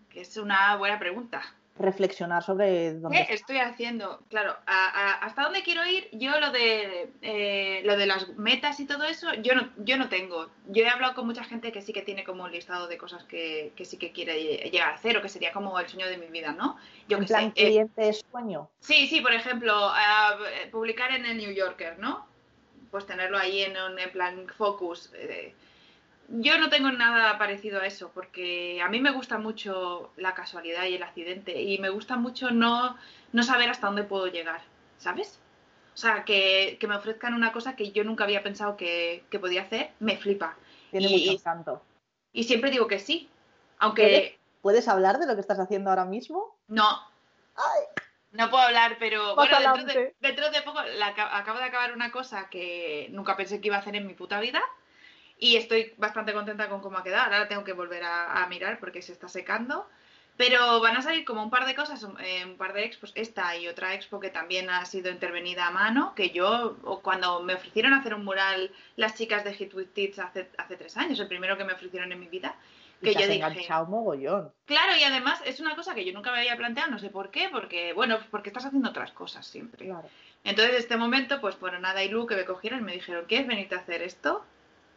Que 0.09 0.19
es 0.19 0.35
una 0.35 0.75
buena 0.75 0.99
pregunta. 0.99 1.41
Reflexionar 1.75 2.43
sobre 2.43 2.93
dónde 2.93 3.25
¿Qué 3.27 3.33
estoy 3.33 3.57
haciendo? 3.57 4.21
Claro, 4.29 4.55
a- 4.67 4.87
a- 4.89 5.13
¿hasta 5.25 5.41
dónde 5.43 5.63
quiero 5.63 5.83
ir? 5.87 6.07
Yo 6.11 6.39
lo 6.39 6.51
de 6.51 7.09
eh, 7.23 7.81
lo 7.83 7.97
de 7.97 8.05
las 8.05 8.29
metas 8.37 8.79
y 8.79 8.85
todo 8.85 9.03
eso, 9.05 9.33
yo 9.41 9.55
no, 9.55 9.69
yo 9.77 9.97
no 9.97 10.07
tengo. 10.07 10.51
Yo 10.67 10.83
he 10.83 10.89
hablado 10.89 11.15
con 11.15 11.25
mucha 11.25 11.43
gente 11.43 11.71
que 11.71 11.81
sí 11.81 11.91
que 11.91 12.03
tiene 12.03 12.23
como 12.23 12.43
un 12.43 12.51
listado 12.51 12.87
de 12.87 12.97
cosas 12.99 13.23
que, 13.23 13.73
que 13.75 13.85
sí 13.85 13.97
que 13.97 14.11
quiere 14.11 14.35
lle- 14.39 14.71
llegar 14.71 14.89
a 14.89 14.95
hacer 14.95 15.17
o 15.17 15.21
que 15.23 15.29
sería 15.29 15.51
como 15.51 15.79
el 15.79 15.87
sueño 15.87 16.05
de 16.07 16.17
mi 16.17 16.27
vida, 16.27 16.51
¿no? 16.51 16.77
Yo 17.07 17.17
en 17.17 17.23
que 17.23 17.27
plan, 17.27 17.53
sé. 17.55 17.61
eh, 17.63 17.65
cliente 17.65 18.09
es 18.09 18.21
sueño. 18.29 18.69
Sí, 18.79 19.07
sí, 19.07 19.21
por 19.21 19.33
ejemplo, 19.33 19.91
eh, 19.95 20.67
publicar 20.71 21.11
en 21.11 21.25
el 21.25 21.37
New 21.37 21.51
Yorker, 21.53 21.97
¿no? 21.97 22.27
Pues 22.91 23.07
tenerlo 23.07 23.39
ahí 23.39 23.63
en, 23.63 23.75
un- 23.75 23.97
en 23.97 24.11
plan 24.11 24.47
focus. 24.55 25.11
Yo 26.41 26.57
no 26.57 26.69
tengo 26.69 26.91
nada 26.91 27.37
parecido 27.37 27.79
a 27.79 27.85
eso, 27.85 28.11
porque 28.13 28.81
a 28.81 28.89
mí 28.89 28.99
me 28.99 29.11
gusta 29.11 29.37
mucho 29.37 30.11
la 30.17 30.33
casualidad 30.33 30.85
y 30.85 30.95
el 30.95 31.03
accidente, 31.03 31.61
y 31.61 31.77
me 31.77 31.89
gusta 31.89 32.15
mucho 32.17 32.49
no, 32.49 32.97
no 33.31 33.43
saber 33.43 33.69
hasta 33.69 33.87
dónde 33.87 34.03
puedo 34.03 34.27
llegar, 34.27 34.61
¿sabes? 34.97 35.39
O 35.93 35.97
sea, 35.97 36.25
que, 36.25 36.77
que 36.79 36.87
me 36.87 36.95
ofrezcan 36.95 37.35
una 37.35 37.51
cosa 37.51 37.75
que 37.75 37.91
yo 37.91 38.03
nunca 38.03 38.23
había 38.23 38.41
pensado 38.41 38.77
que, 38.77 39.23
que 39.29 39.39
podía 39.39 39.61
hacer, 39.61 39.91
me 39.99 40.17
flipa. 40.17 40.55
Tiene 40.89 41.07
y- 41.09 41.19
mucho 41.19 41.31
encanto. 41.39 41.81
Y 42.33 42.45
siempre 42.45 42.71
digo 42.71 42.87
que 42.87 42.97
sí, 42.97 43.29
aunque 43.77 44.01
¿Puedes? 44.01 44.33
¿Puedes 44.63 44.87
hablar 44.87 45.19
de 45.19 45.27
lo 45.27 45.35
que 45.35 45.41
estás 45.41 45.59
haciendo 45.59 45.91
ahora 45.91 46.05
mismo? 46.05 46.57
no, 46.67 46.99
Ay, 47.55 47.83
No 48.31 48.49
puedo 48.49 48.63
hablar, 48.63 48.95
pero 48.97 49.35
bueno, 49.35 49.59
dentro 49.59 49.83
de, 49.83 49.91
adelante. 49.91 50.15
dentro 50.19 50.49
de 50.49 50.61
poco 50.63 50.81
la 50.81 51.07
acabo 51.09 51.59
de 51.59 51.65
acabar 51.65 51.93
una 51.93 52.11
cosa 52.11 52.49
que 52.49 53.07
nunca 53.11 53.37
pensé 53.37 53.61
que 53.61 53.67
iba 53.67 53.75
a 53.75 53.79
hacer 53.81 53.95
en 53.95 54.07
mi 54.07 54.15
puta 54.15 54.39
vida 54.39 54.63
y 55.37 55.55
estoy 55.55 55.93
bastante 55.97 56.33
contenta 56.33 56.69
con 56.69 56.81
cómo 56.81 56.97
ha 56.97 57.03
quedado. 57.03 57.23
Ahora 57.31 57.47
tengo 57.47 57.63
que 57.63 57.73
volver 57.73 58.03
a, 58.03 58.43
a 58.43 58.47
mirar 58.47 58.79
porque 58.79 59.01
se 59.01 59.11
está 59.11 59.27
secando. 59.27 59.87
Pero 60.35 60.81
van 60.81 60.97
a 60.97 61.03
salir 61.03 61.25
como 61.25 61.43
un 61.43 61.51
par 61.51 61.67
de 61.67 61.75
cosas, 61.75 62.07
eh, 62.19 62.43
un 62.43 62.57
par 62.57 62.73
de 62.73 62.85
expos, 62.85 63.11
esta 63.13 63.55
y 63.55 63.67
otra 63.67 63.93
expo 63.93 64.19
que 64.19 64.31
también 64.31 64.67
ha 64.67 64.83
sido 64.85 65.11
intervenida 65.11 65.67
a 65.67 65.71
mano, 65.71 66.15
que 66.15 66.31
yo, 66.31 66.75
o 66.83 67.01
cuando 67.01 67.43
me 67.43 67.53
ofrecieron 67.53 67.93
hacer 67.93 68.15
un 68.15 68.25
mural 68.25 68.71
las 68.95 69.13
chicas 69.13 69.43
de 69.43 69.53
Hit 69.53 69.75
with 69.75 69.89
Tits 69.93 70.17
hace, 70.17 70.49
hace 70.57 70.75
tres 70.75 70.97
años, 70.97 71.19
el 71.19 71.27
primero 71.27 71.55
que 71.55 71.65
me 71.65 71.73
ofrecieron 71.73 72.11
en 72.11 72.19
mi 72.19 72.25
vida, 72.25 72.55
y 72.99 73.05
que 73.05 73.11
te 73.11 73.13
yo 73.13 73.19
has 73.19 73.27
dije, 73.27 73.45
enganchado 73.45 73.85
mogollón. 73.85 74.51
Claro, 74.65 74.95
y 74.95 75.03
además 75.03 75.39
es 75.45 75.59
una 75.59 75.75
cosa 75.75 75.93
que 75.93 76.03
yo 76.03 76.13
nunca 76.13 76.31
me 76.31 76.39
había 76.39 76.57
planteado, 76.57 76.89
no 76.89 76.97
sé 76.97 77.11
por 77.11 77.29
qué, 77.29 77.49
porque, 77.51 77.93
bueno, 77.93 78.17
porque 78.31 78.49
estás 78.49 78.65
haciendo 78.65 78.89
otras 78.89 79.11
cosas 79.11 79.45
siempre. 79.45 79.85
Claro. 79.85 80.09
Entonces, 80.43 80.77
este 80.79 80.97
momento, 80.97 81.39
pues, 81.41 81.59
bueno, 81.59 81.77
nada 81.77 82.03
y 82.03 82.09
Lu 82.09 82.25
que 82.25 82.35
me 82.35 82.45
cogieron 82.45 82.79
y 82.79 82.83
me 82.83 82.93
dijeron, 82.93 83.25
¿quieres 83.27 83.45
venirte 83.45 83.75
a 83.75 83.79
hacer 83.79 84.01
esto? 84.01 84.43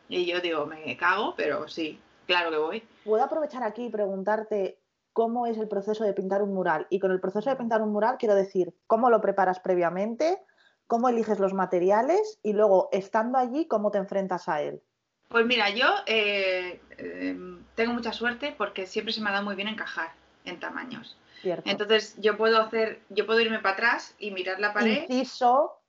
Y 0.09 0.27
yo 0.27 0.41
digo, 0.41 0.67
me 0.67 0.97
cago, 0.97 1.35
pero 1.37 1.69
sí, 1.69 2.01
claro 2.27 2.51
que 2.51 2.57
voy. 2.59 2.89
Puedo 3.05 3.25
aprovechar 3.25 3.63
aquí 3.63 3.87
y 3.87 3.91
preguntarte 3.91 4.79
cómo 5.13 5.47
es 5.47 5.57
el 5.59 5.69
proceso 5.69 6.05
de 6.05 6.13
pintar 6.13 6.43
un 6.43 6.53
mural. 6.53 6.87
Y 6.91 6.99
con 6.99 7.11
el 7.11 7.21
proceso 7.21 7.49
de 7.51 7.57
pintar 7.57 7.83
un 7.83 7.93
mural 7.93 8.17
quiero 8.19 8.35
decir 8.35 8.75
cómo 8.87 9.11
lo 9.11 9.21
preparas 9.21 9.61
previamente, 9.61 10.39
cómo 10.87 11.09
eliges 11.09 11.39
los 11.39 11.55
materiales 11.55 12.39
y 12.43 12.53
luego, 12.53 12.89
estando 12.93 13.39
allí, 13.39 13.67
cómo 13.67 13.91
te 13.91 13.99
enfrentas 13.99 14.49
a 14.49 14.63
él. 14.63 14.83
Pues 15.29 15.45
mira, 15.45 15.71
yo 15.71 15.87
eh, 16.07 16.81
eh, 16.99 17.37
tengo 17.75 17.93
mucha 17.93 18.13
suerte 18.13 18.55
porque 18.57 18.87
siempre 18.87 19.13
se 19.13 19.21
me 19.21 19.31
ha 19.31 19.33
dado 19.33 19.45
muy 19.45 19.57
bien 19.57 19.69
encajar 19.69 20.13
en 20.45 20.61
tamaños. 20.61 21.17
¿cierto? 21.41 21.69
Entonces, 21.69 22.15
yo 22.19 22.37
puedo 22.37 22.61
hacer, 22.61 23.01
yo 23.09 23.27
puedo 23.27 23.41
irme 23.41 23.59
para 23.59 23.75
atrás 23.75 24.15
y 24.19 24.31
mirar 24.31 24.61
la 24.61 24.73
pared. 24.73 25.07
Inciso, 25.09 25.81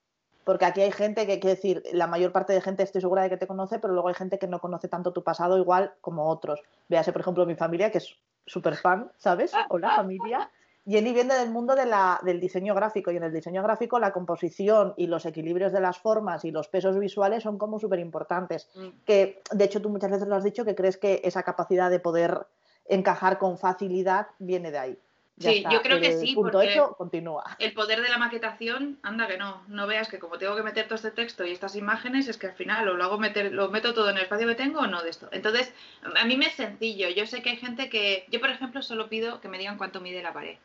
porque 0.47 0.63
aquí 0.63 0.79
hay 0.79 0.93
gente 0.93 1.27
que, 1.27 1.41
quiero 1.41 1.55
decir, 1.57 1.83
la 1.91 2.07
mayor 2.07 2.31
parte 2.31 2.53
de 2.53 2.61
gente 2.61 2.81
estoy 2.81 3.01
segura 3.01 3.21
de 3.21 3.29
que 3.29 3.35
te 3.35 3.47
conoce, 3.47 3.79
pero 3.79 3.91
luego 3.91 4.07
hay 4.07 4.13
gente 4.13 4.39
que 4.39 4.47
no 4.47 4.59
conoce 4.59 4.87
tanto 4.87 5.11
tu 5.11 5.21
pasado 5.21 5.57
igual 5.57 5.95
como 5.99 6.29
otros. 6.29 6.61
Véase, 6.87 7.11
por 7.11 7.19
ejemplo, 7.19 7.45
mi 7.45 7.55
familia, 7.55 7.91
que 7.91 7.97
es 7.97 8.15
súper 8.45 8.77
fan, 8.77 9.11
¿sabes? 9.17 9.51
Hola, 9.67 9.97
familia. 9.97 10.49
Jenny 10.85 11.11
viene 11.11 11.33
del 11.33 11.49
mundo 11.49 11.75
de 11.75 11.85
la- 11.85 12.21
del 12.23 12.39
diseño 12.39 12.73
gráfico 12.73 13.11
y 13.11 13.17
en 13.17 13.23
el 13.23 13.33
diseño 13.33 13.61
gráfico 13.61 13.99
la 13.99 14.13
composición 14.13 14.93
y 14.95 15.07
los 15.07 15.25
equilibrios 15.25 15.73
de 15.73 15.81
las 15.81 15.99
formas 15.99 16.45
y 16.45 16.51
los 16.51 16.69
pesos 16.69 16.97
visuales 16.97 17.43
son 17.43 17.57
como 17.57 17.77
súper 17.77 17.99
importantes. 17.99 18.69
Mm. 18.73 19.03
Que 19.05 19.41
de 19.51 19.65
hecho 19.65 19.81
tú 19.81 19.89
muchas 19.89 20.11
veces 20.11 20.29
lo 20.29 20.35
has 20.37 20.45
dicho 20.45 20.63
que 20.63 20.75
crees 20.75 20.95
que 20.95 21.19
esa 21.25 21.43
capacidad 21.43 21.89
de 21.89 21.99
poder 21.99 22.47
encajar 22.85 23.37
con 23.37 23.57
facilidad 23.57 24.27
viene 24.39 24.71
de 24.71 24.77
ahí. 24.77 24.99
Ya 25.39 25.51
Sí, 25.51 25.57
está, 25.57 25.69
yo 25.71 25.83
creo 25.83 25.99
que 26.01 26.17
sí, 26.17 26.33
Punto 26.33 26.53
porque- 26.53 26.71
hecho, 26.73 26.95
continúa. 26.97 27.55
El 27.59 27.71
poder 27.73 28.01
de 28.01 28.09
la 28.09 28.17
maquetación, 28.17 28.97
anda 29.03 29.27
que 29.27 29.37
no, 29.37 29.61
no 29.67 29.85
veas 29.85 30.07
que 30.09 30.17
como 30.17 30.39
tengo 30.39 30.55
que 30.55 30.63
meter 30.63 30.85
todo 30.85 30.95
este 30.95 31.11
texto 31.11 31.45
y 31.45 31.51
estas 31.51 31.75
imágenes, 31.75 32.27
es 32.27 32.37
que 32.37 32.47
al 32.47 32.53
final 32.55 32.87
o 32.89 32.95
lo 32.95 33.03
hago 33.03 33.19
meter, 33.19 33.51
lo 33.53 33.69
meto 33.69 33.93
todo 33.93 34.09
en 34.09 34.17
el 34.17 34.23
espacio 34.23 34.47
que 34.47 34.55
tengo 34.55 34.79
o 34.79 34.87
no 34.87 35.03
de 35.03 35.11
esto. 35.11 35.29
Entonces, 35.31 35.71
a 36.15 36.25
mí 36.25 36.37
me 36.37 36.47
es 36.47 36.53
sencillo. 36.55 37.09
Yo 37.09 37.27
sé 37.27 37.43
que 37.43 37.51
hay 37.51 37.57
gente 37.57 37.87
que, 37.87 38.25
yo 38.31 38.39
por 38.39 38.49
ejemplo 38.49 38.81
solo 38.81 39.09
pido 39.09 39.39
que 39.39 39.47
me 39.47 39.59
digan 39.59 39.77
cuánto 39.77 40.01
mide 40.01 40.23
la 40.23 40.33
pared. 40.33 40.57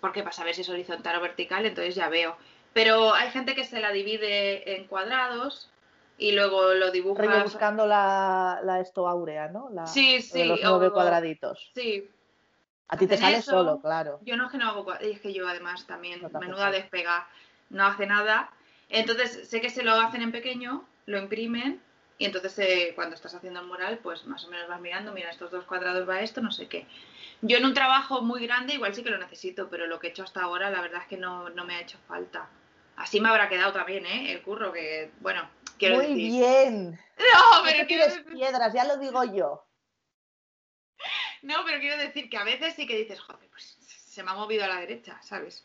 Porque 0.00 0.22
para 0.22 0.32
saber 0.32 0.54
si 0.54 0.62
es 0.62 0.68
horizontal 0.70 1.16
o 1.16 1.20
vertical, 1.20 1.66
entonces 1.66 1.94
ya 1.94 2.08
veo. 2.08 2.38
Pero 2.72 3.12
hay 3.12 3.30
gente 3.32 3.54
que 3.54 3.64
se 3.64 3.80
la 3.80 3.92
divide 3.92 4.76
en 4.76 4.86
cuadrados 4.86 5.68
y 6.16 6.32
luego 6.32 6.72
lo 6.72 6.90
dibuja. 6.90 7.42
Buscando 7.42 7.86
la, 7.86 8.60
la 8.64 8.80
esto 8.80 9.06
áurea, 9.06 9.48
¿no? 9.48 9.68
La, 9.74 9.86
Sí, 9.86 10.22
sí. 10.22 10.38
de 10.38 10.44
los 10.46 10.60
nueve 10.62 10.86
o- 10.86 10.92
cuadraditos. 10.94 11.70
Sí, 11.74 12.08
A 12.88 12.96
ti 12.96 13.06
te 13.06 13.16
sale 13.16 13.38
eso. 13.38 13.52
solo, 13.52 13.80
claro. 13.80 14.20
Yo 14.22 14.36
no 14.36 14.46
es 14.46 14.52
que 14.52 14.58
no 14.58 14.68
hago 14.68 14.94
es 14.94 15.20
que 15.20 15.32
yo 15.32 15.48
además 15.48 15.86
también, 15.86 16.20
No 16.20 16.28
menuda 16.38 16.70
despega, 16.70 17.26
no 17.70 17.86
hace 17.86 18.06
nada. 18.06 18.50
Entonces 18.88 19.48
sé 19.48 19.60
que 19.60 19.70
se 19.70 19.82
lo 19.82 19.94
hacen 19.94 20.22
en 20.22 20.32
pequeño, 20.32 20.84
lo 21.06 21.18
imprimen 21.18 21.80
y 22.18 22.26
entonces 22.26 22.58
eh, 22.58 22.92
cuando 22.94 23.16
estás 23.16 23.34
haciendo 23.34 23.60
el 23.60 23.66
mural, 23.66 23.98
pues 23.98 24.26
más 24.26 24.44
o 24.44 24.48
menos 24.48 24.68
vas 24.68 24.80
mirando, 24.80 25.12
mira, 25.12 25.30
estos 25.30 25.50
dos 25.50 25.64
cuadrados 25.64 26.08
va 26.08 26.20
esto, 26.20 26.40
no 26.40 26.52
sé 26.52 26.68
qué. 26.68 26.86
Yo 27.42 27.58
en 27.58 27.64
un 27.64 27.74
trabajo 27.74 28.22
muy 28.22 28.46
grande 28.46 28.74
igual 28.74 28.94
sí 28.94 29.02
que 29.02 29.10
lo 29.10 29.18
necesito, 29.18 29.68
pero 29.68 29.86
lo 29.86 29.98
que 29.98 30.06
he 30.06 30.10
hecho 30.10 30.22
hasta 30.22 30.42
ahora 30.42 30.70
la 30.70 30.80
verdad 30.80 31.02
es 31.02 31.08
que 31.08 31.16
no, 31.16 31.48
no 31.50 31.64
me 31.64 31.76
ha 31.76 31.80
hecho 31.80 31.98
falta. 32.06 32.48
Así 32.96 33.20
me 33.20 33.28
habrá 33.28 33.48
quedado 33.48 33.72
también, 33.72 34.06
¿eh? 34.06 34.32
El 34.32 34.42
curro 34.42 34.72
que, 34.72 35.10
bueno, 35.20 35.48
quiero 35.78 35.96
Muy 35.96 36.06
decir... 36.06 36.30
bien. 36.30 37.00
No, 37.16 37.62
pero 37.64 37.86
piedras, 37.86 38.72
ya 38.72 38.84
lo 38.84 38.96
digo 38.96 39.22
yo. 39.24 39.63
No, 41.44 41.56
pero 41.66 41.78
quiero 41.78 41.98
decir 41.98 42.30
que 42.30 42.38
a 42.38 42.44
veces 42.44 42.74
sí 42.74 42.86
que 42.86 42.96
dices, 42.96 43.20
joder, 43.20 43.46
pues 43.50 43.76
se 43.80 44.22
me 44.22 44.30
ha 44.30 44.34
movido 44.34 44.64
a 44.64 44.68
la 44.68 44.80
derecha, 44.80 45.20
¿sabes? 45.22 45.62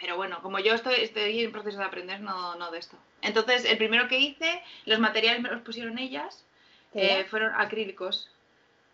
Pero 0.00 0.16
bueno, 0.16 0.42
como 0.42 0.58
yo 0.58 0.74
estoy, 0.74 0.96
estoy 0.96 1.40
en 1.40 1.52
proceso 1.52 1.78
de 1.78 1.84
aprender, 1.84 2.20
no, 2.20 2.56
no 2.56 2.72
de 2.72 2.80
esto. 2.80 2.98
Entonces, 3.22 3.64
el 3.64 3.78
primero 3.78 4.08
que 4.08 4.18
hice, 4.18 4.60
los 4.86 4.98
materiales 4.98 5.40
me 5.40 5.50
los 5.50 5.62
pusieron 5.62 5.98
ellas, 5.98 6.44
¿Qué 6.92 7.20
eh, 7.20 7.24
fueron 7.24 7.52
acrílicos. 7.54 8.28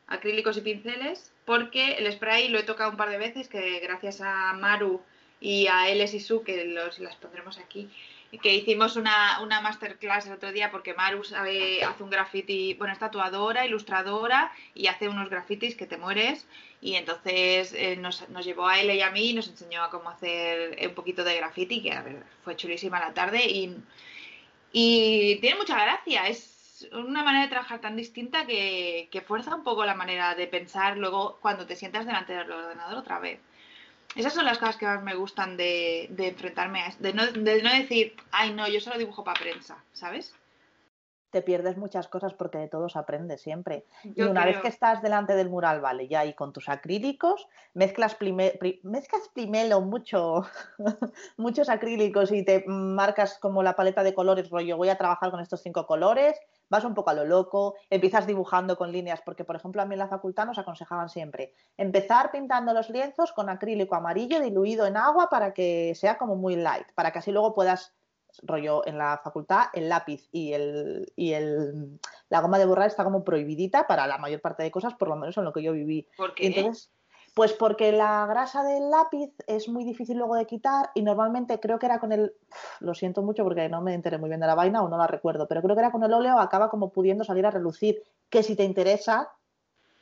Acrílicos 0.08 0.58
y 0.58 0.60
pinceles, 0.60 1.32
porque 1.46 1.92
el 1.92 2.12
spray 2.12 2.48
lo 2.48 2.58
he 2.58 2.64
tocado 2.64 2.90
un 2.90 2.96
par 2.98 3.08
de 3.08 3.18
veces, 3.18 3.48
que 3.48 3.80
gracias 3.80 4.20
a 4.20 4.52
Maru 4.52 5.00
y 5.40 5.68
a 5.68 5.88
Eles 5.88 6.12
y 6.12 6.20
Su, 6.20 6.42
que 6.42 6.66
los, 6.66 6.98
las 6.98 7.16
pondremos 7.16 7.56
aquí, 7.58 7.88
que 8.38 8.54
hicimos 8.54 8.96
una, 8.96 9.40
una 9.42 9.60
masterclass 9.60 10.26
el 10.26 10.34
otro 10.34 10.52
día 10.52 10.70
porque 10.70 10.94
Maru 10.94 11.22
hace 11.22 12.02
un 12.02 12.10
graffiti, 12.10 12.74
bueno, 12.74 12.92
es 12.92 12.98
tatuadora, 12.98 13.66
ilustradora 13.66 14.52
y 14.74 14.86
hace 14.86 15.08
unos 15.08 15.28
grafitis 15.28 15.74
que 15.74 15.86
te 15.86 15.96
mueres. 15.96 16.46
Y 16.80 16.94
entonces 16.94 17.72
eh, 17.74 17.96
nos, 17.96 18.28
nos 18.30 18.44
llevó 18.44 18.68
a 18.68 18.80
él 18.80 18.90
y 18.90 19.02
a 19.02 19.10
mí 19.10 19.30
y 19.30 19.34
nos 19.34 19.48
enseñó 19.48 19.82
a 19.82 19.90
cómo 19.90 20.10
hacer 20.10 20.78
un 20.88 20.94
poquito 20.94 21.24
de 21.24 21.36
graffiti, 21.36 21.82
que 21.82 21.92
a 21.92 22.02
ver, 22.02 22.22
fue 22.44 22.56
chulísima 22.56 23.00
la 23.00 23.12
tarde 23.12 23.44
y, 23.44 23.76
y 24.72 25.36
tiene 25.40 25.58
mucha 25.58 25.82
gracia. 25.82 26.28
Es 26.28 26.88
una 26.92 27.22
manera 27.22 27.44
de 27.44 27.50
trabajar 27.50 27.80
tan 27.80 27.96
distinta 27.96 28.46
que, 28.46 29.08
que 29.10 29.20
fuerza 29.20 29.54
un 29.54 29.64
poco 29.64 29.84
la 29.84 29.94
manera 29.94 30.34
de 30.34 30.46
pensar 30.46 30.96
luego 30.96 31.38
cuando 31.42 31.66
te 31.66 31.76
sientas 31.76 32.06
delante 32.06 32.32
del 32.32 32.50
ordenador 32.50 32.98
otra 32.98 33.18
vez. 33.18 33.40
Esas 34.16 34.32
son 34.34 34.44
las 34.44 34.58
cosas 34.58 34.76
que 34.76 34.86
más 34.86 35.02
me 35.02 35.14
gustan 35.14 35.56
de, 35.56 36.08
de 36.10 36.28
enfrentarme 36.28 36.80
a 36.82 36.86
esto, 36.88 37.02
de 37.02 37.12
no, 37.14 37.26
de 37.30 37.62
no 37.62 37.70
decir, 37.72 38.14
ay 38.32 38.52
no, 38.52 38.68
yo 38.68 38.80
solo 38.80 38.98
dibujo 38.98 39.22
para 39.24 39.40
prensa, 39.40 39.82
¿sabes? 39.92 40.34
Te 41.30 41.42
pierdes 41.42 41.76
muchas 41.76 42.08
cosas 42.08 42.34
porque 42.34 42.58
de 42.58 42.66
todos 42.66 42.96
aprendes 42.96 43.40
siempre. 43.40 43.84
Y 44.02 44.22
una 44.22 44.44
vez 44.44 44.56
que 44.62 44.66
estás 44.68 45.00
delante 45.00 45.36
del 45.36 45.48
mural, 45.48 45.80
vale, 45.80 46.08
ya 46.08 46.24
y 46.24 46.34
con 46.34 46.52
tus 46.52 46.68
acrílicos, 46.68 47.46
mezclas, 47.72 48.16
prime- 48.16 48.56
pri- 48.58 48.80
mezclas 48.82 49.30
primero 49.32 49.80
mucho, 49.80 50.44
muchos 51.36 51.68
acrílicos 51.68 52.32
y 52.32 52.44
te 52.44 52.64
marcas 52.66 53.38
como 53.38 53.62
la 53.62 53.76
paleta 53.76 54.02
de 54.02 54.12
colores, 54.12 54.50
rollo, 54.50 54.76
voy 54.76 54.88
a 54.88 54.98
trabajar 54.98 55.30
con 55.30 55.38
estos 55.38 55.62
cinco 55.62 55.86
colores, 55.86 56.36
vas 56.70 56.84
un 56.84 56.94
poco 56.94 57.10
a 57.10 57.14
lo 57.14 57.24
loco, 57.24 57.74
empiezas 57.90 58.26
dibujando 58.26 58.78
con 58.78 58.92
líneas, 58.92 59.20
porque 59.22 59.44
por 59.44 59.56
ejemplo 59.56 59.82
a 59.82 59.84
mí 59.84 59.94
en 59.94 59.98
la 59.98 60.08
facultad 60.08 60.46
nos 60.46 60.58
aconsejaban 60.58 61.08
siempre 61.08 61.52
empezar 61.76 62.30
pintando 62.30 62.72
los 62.72 62.88
lienzos 62.88 63.32
con 63.32 63.50
acrílico 63.50 63.94
amarillo 63.94 64.40
diluido 64.40 64.86
en 64.86 64.96
agua 64.96 65.28
para 65.28 65.52
que 65.52 65.94
sea 65.94 66.16
como 66.16 66.36
muy 66.36 66.56
light, 66.56 66.86
para 66.94 67.10
que 67.10 67.18
así 67.18 67.32
luego 67.32 67.54
puedas 67.54 67.92
rollo 68.42 68.86
en 68.86 68.96
la 68.96 69.20
facultad 69.24 69.64
el 69.72 69.88
lápiz 69.88 70.28
y 70.30 70.52
el 70.52 71.12
y 71.16 71.32
el 71.32 71.98
la 72.28 72.40
goma 72.40 72.58
de 72.58 72.66
borrar 72.66 72.86
está 72.86 73.02
como 73.02 73.24
prohibidita 73.24 73.88
para 73.88 74.06
la 74.06 74.18
mayor 74.18 74.40
parte 74.40 74.62
de 74.62 74.70
cosas, 74.70 74.94
por 74.94 75.08
lo 75.08 75.16
menos 75.16 75.36
en 75.36 75.44
lo 75.44 75.52
que 75.52 75.64
yo 75.64 75.72
viví. 75.72 76.06
¿Por 76.16 76.34
qué? 76.34 76.46
entonces, 76.46 76.92
pues 77.34 77.52
porque 77.52 77.92
la 77.92 78.26
grasa 78.26 78.62
del 78.64 78.90
lápiz 78.90 79.30
es 79.46 79.68
muy 79.68 79.84
difícil 79.84 80.18
luego 80.18 80.34
de 80.34 80.46
quitar 80.46 80.90
y 80.94 81.02
normalmente 81.02 81.60
creo 81.60 81.78
que 81.78 81.86
era 81.86 82.00
con 82.00 82.12
el, 82.12 82.32
lo 82.80 82.94
siento 82.94 83.22
mucho 83.22 83.44
porque 83.44 83.68
no 83.68 83.80
me 83.80 83.94
enteré 83.94 84.18
muy 84.18 84.28
bien 84.28 84.40
de 84.40 84.46
la 84.46 84.54
vaina 84.54 84.82
o 84.82 84.88
no 84.88 84.96
la 84.96 85.06
recuerdo, 85.06 85.46
pero 85.46 85.62
creo 85.62 85.74
que 85.74 85.80
era 85.80 85.92
con 85.92 86.02
el 86.02 86.12
óleo 86.12 86.38
acaba 86.38 86.70
como 86.70 86.90
pudiendo 86.90 87.24
salir 87.24 87.46
a 87.46 87.50
relucir, 87.50 88.02
que 88.28 88.42
si 88.42 88.56
te 88.56 88.64
interesa 88.64 89.30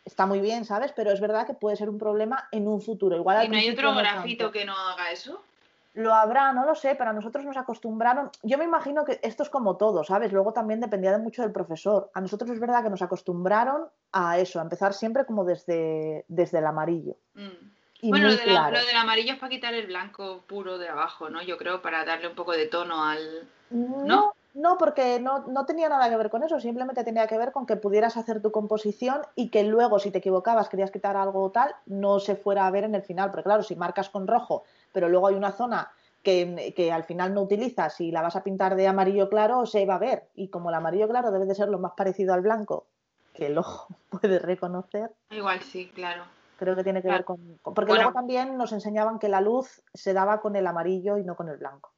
está 0.04 0.26
muy 0.26 0.40
bien, 0.40 0.64
¿sabes? 0.64 0.92
Pero 0.96 1.12
es 1.12 1.20
verdad 1.20 1.46
que 1.46 1.54
puede 1.54 1.76
ser 1.76 1.90
un 1.90 1.98
problema 1.98 2.48
en 2.50 2.66
un 2.66 2.80
futuro. 2.80 3.16
Igual 3.16 3.36
al 3.36 3.46
¿Y 3.46 3.48
no 3.50 3.56
hay 3.58 3.70
otro 3.70 3.94
grafito 3.94 4.50
que 4.50 4.64
no 4.64 4.74
haga 4.74 5.10
eso? 5.10 5.42
Lo 5.98 6.14
habrá, 6.14 6.52
no 6.52 6.64
lo 6.64 6.76
sé, 6.76 6.94
pero 6.94 7.10
a 7.10 7.12
nosotros 7.12 7.44
nos 7.44 7.56
acostumbraron. 7.56 8.30
Yo 8.44 8.56
me 8.56 8.62
imagino 8.64 9.04
que 9.04 9.18
esto 9.20 9.42
es 9.42 9.50
como 9.50 9.76
todo, 9.76 10.04
¿sabes? 10.04 10.30
Luego 10.32 10.52
también 10.52 10.80
dependía 10.80 11.10
de 11.10 11.18
mucho 11.18 11.42
del 11.42 11.50
profesor. 11.50 12.08
A 12.14 12.20
nosotros 12.20 12.48
es 12.50 12.60
verdad 12.60 12.84
que 12.84 12.90
nos 12.90 13.02
acostumbraron 13.02 13.86
a 14.12 14.38
eso, 14.38 14.60
a 14.60 14.62
empezar 14.62 14.94
siempre 14.94 15.26
como 15.26 15.44
desde, 15.44 16.24
desde 16.28 16.58
el 16.58 16.66
amarillo. 16.66 17.16
Mm. 17.34 17.48
Y 18.00 18.10
bueno, 18.10 18.28
muy 18.28 18.36
lo, 18.36 18.40
de 18.40 18.46
la- 18.46 18.52
claro. 18.60 18.76
lo 18.78 18.86
del 18.86 18.96
amarillo 18.96 19.32
es 19.32 19.38
para 19.40 19.50
quitar 19.50 19.74
el 19.74 19.88
blanco 19.88 20.44
puro 20.46 20.78
de 20.78 20.88
abajo, 20.88 21.30
¿no? 21.30 21.42
Yo 21.42 21.56
creo, 21.58 21.82
para 21.82 22.04
darle 22.04 22.28
un 22.28 22.36
poco 22.36 22.52
de 22.52 22.66
tono 22.66 23.04
al... 23.04 23.48
No, 23.70 24.34
no, 24.58 24.76
porque 24.76 25.20
no, 25.20 25.46
no 25.46 25.64
tenía 25.66 25.88
nada 25.88 26.08
que 26.08 26.16
ver 26.16 26.30
con 26.30 26.42
eso, 26.42 26.58
simplemente 26.60 27.04
tenía 27.04 27.26
que 27.26 27.38
ver 27.38 27.52
con 27.52 27.64
que 27.66 27.76
pudieras 27.76 28.16
hacer 28.16 28.42
tu 28.42 28.50
composición 28.50 29.22
y 29.34 29.50
que 29.50 29.62
luego, 29.64 29.98
si 29.98 30.10
te 30.10 30.18
equivocabas, 30.18 30.68
querías 30.68 30.90
quitar 30.90 31.16
algo 31.16 31.42
o 31.44 31.50
tal, 31.50 31.74
no 31.86 32.18
se 32.20 32.36
fuera 32.36 32.66
a 32.66 32.70
ver 32.70 32.84
en 32.84 32.94
el 32.94 33.02
final. 33.02 33.30
Porque 33.30 33.44
claro, 33.44 33.62
si 33.62 33.76
marcas 33.76 34.10
con 34.10 34.26
rojo, 34.26 34.64
pero 34.92 35.08
luego 35.08 35.28
hay 35.28 35.34
una 35.36 35.52
zona 35.52 35.90
que, 36.22 36.72
que 36.76 36.90
al 36.90 37.04
final 37.04 37.32
no 37.34 37.42
utilizas 37.42 38.00
y 38.00 38.10
la 38.10 38.22
vas 38.22 38.36
a 38.36 38.42
pintar 38.42 38.74
de 38.74 38.88
amarillo 38.88 39.28
claro, 39.28 39.64
se 39.66 39.86
va 39.86 39.94
a 39.94 39.98
ver. 39.98 40.28
Y 40.34 40.48
como 40.48 40.68
el 40.70 40.74
amarillo 40.74 41.08
claro 41.08 41.30
debe 41.30 41.46
de 41.46 41.54
ser 41.54 41.68
lo 41.68 41.78
más 41.78 41.92
parecido 41.96 42.34
al 42.34 42.40
blanco 42.42 42.86
que 43.32 43.46
el 43.46 43.56
ojo 43.58 43.94
puede 44.10 44.38
reconocer, 44.40 45.12
Igual 45.30 45.60
sí, 45.62 45.90
claro. 45.94 46.24
creo 46.56 46.74
que 46.74 46.82
tiene 46.82 47.02
que 47.02 47.08
ver 47.08 47.24
con... 47.24 47.58
con- 47.62 47.74
Porque 47.74 47.92
Bueno. 47.92 48.02
luego 48.02 48.14
también 48.14 48.56
nos 48.58 48.72
enseñaban 48.72 49.20
que 49.20 49.28
la 49.28 49.40
luz 49.40 49.82
se 49.94 50.12
daba 50.12 50.40
con 50.40 50.56
el 50.56 50.66
amarillo 50.66 51.16
y 51.18 51.22
no 51.24 51.36
con 51.36 51.48
el 51.48 51.56
blanco. 51.58 51.92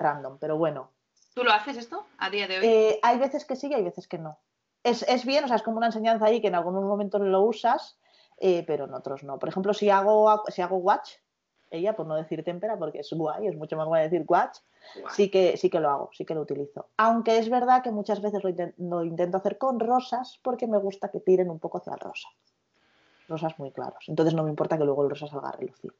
Random, 0.00 0.38
pero 0.38 0.56
bueno. 0.56 0.90
¿Tú 1.34 1.44
lo 1.44 1.52
haces 1.52 1.76
esto 1.76 2.06
a 2.18 2.30
día 2.30 2.48
de 2.48 2.58
hoy? 2.58 2.66
Eh, 2.66 2.98
hay 3.02 3.18
veces 3.18 3.44
que 3.44 3.54
sí 3.54 3.68
y 3.68 3.74
hay 3.74 3.82
veces 3.84 4.08
que 4.08 4.18
no. 4.18 4.38
Es, 4.82 5.02
es 5.08 5.24
bien, 5.24 5.44
o 5.44 5.46
sea, 5.46 5.56
es 5.56 5.62
como 5.62 5.76
una 5.76 5.86
enseñanza 5.86 6.24
ahí 6.26 6.40
que 6.40 6.48
en 6.48 6.54
algunos 6.54 6.82
momentos 6.82 7.20
lo 7.20 7.42
usas, 7.42 7.98
eh, 8.38 8.64
pero 8.66 8.86
en 8.86 8.94
otros 8.94 9.22
no. 9.22 9.38
Por 9.38 9.48
ejemplo, 9.48 9.74
si 9.74 9.90
hago, 9.90 10.42
si 10.48 10.62
hago 10.62 10.76
watch, 10.78 11.10
ella, 11.70 11.94
por 11.94 12.06
no 12.06 12.16
decir 12.16 12.42
témpera, 12.42 12.76
porque 12.76 13.00
es 13.00 13.12
guay, 13.12 13.46
es 13.46 13.56
mucho 13.56 13.76
más 13.76 13.86
guay 13.86 14.02
decir 14.04 14.24
watch, 14.26 14.58
sí 15.12 15.30
que, 15.30 15.56
sí 15.56 15.70
que 15.70 15.78
lo 15.78 15.90
hago, 15.90 16.10
sí 16.12 16.24
que 16.24 16.34
lo 16.34 16.40
utilizo. 16.40 16.86
Aunque 16.96 17.38
es 17.38 17.48
verdad 17.48 17.82
que 17.82 17.92
muchas 17.92 18.20
veces 18.20 18.42
lo, 18.42 18.50
inten- 18.50 18.74
lo 18.78 19.04
intento 19.04 19.36
hacer 19.36 19.56
con 19.58 19.78
rosas 19.78 20.40
porque 20.42 20.66
me 20.66 20.78
gusta 20.78 21.10
que 21.10 21.20
tiren 21.20 21.50
un 21.50 21.60
poco 21.60 21.78
hacia 21.78 21.92
el 21.92 22.00
rosa. 22.00 22.28
Rosas 23.28 23.56
muy 23.58 23.70
claros. 23.70 24.04
Entonces 24.08 24.34
no 24.34 24.42
me 24.42 24.50
importa 24.50 24.76
que 24.76 24.84
luego 24.84 25.04
el 25.04 25.10
rosa 25.10 25.28
salga 25.28 25.50
a 25.50 25.52
relucir. 25.52 25.94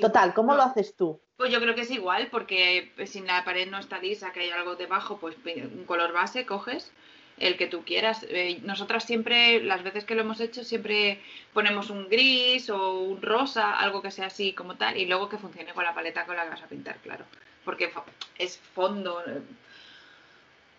Total, 0.00 0.34
¿cómo 0.34 0.52
No. 0.52 0.58
lo 0.58 0.62
haces 0.64 0.96
tú? 0.96 1.20
Pues 1.36 1.50
yo 1.50 1.60
creo 1.60 1.74
que 1.74 1.80
es 1.82 1.90
igual, 1.90 2.28
porque 2.30 2.92
pues, 2.96 3.10
si 3.10 3.20
la 3.20 3.44
pared 3.44 3.68
no 3.68 3.78
está 3.78 3.98
lisa, 3.98 4.32
que 4.32 4.40
hay 4.40 4.50
algo 4.50 4.76
debajo, 4.76 5.18
pues 5.18 5.36
un 5.44 5.84
color 5.84 6.12
base 6.12 6.46
coges 6.46 6.92
el 7.38 7.56
que 7.56 7.66
tú 7.66 7.82
quieras. 7.84 8.24
Eh, 8.28 8.60
nosotras 8.62 9.04
siempre, 9.04 9.60
las 9.62 9.82
veces 9.82 10.04
que 10.04 10.14
lo 10.14 10.20
hemos 10.20 10.40
hecho, 10.40 10.62
siempre 10.62 11.20
ponemos 11.52 11.90
un 11.90 12.08
gris 12.08 12.70
o 12.70 13.00
un 13.00 13.20
rosa, 13.20 13.76
algo 13.78 14.02
que 14.02 14.10
sea 14.12 14.26
así 14.26 14.52
como 14.52 14.76
tal, 14.76 14.96
y 14.96 15.06
luego 15.06 15.28
que 15.28 15.38
funcione 15.38 15.72
con 15.72 15.84
la 15.84 15.94
paleta 15.94 16.24
con 16.26 16.36
la 16.36 16.44
que 16.44 16.50
vas 16.50 16.62
a 16.62 16.68
pintar, 16.68 16.98
claro. 16.98 17.24
Porque 17.64 17.90
es 18.38 18.58
fondo. 18.58 19.22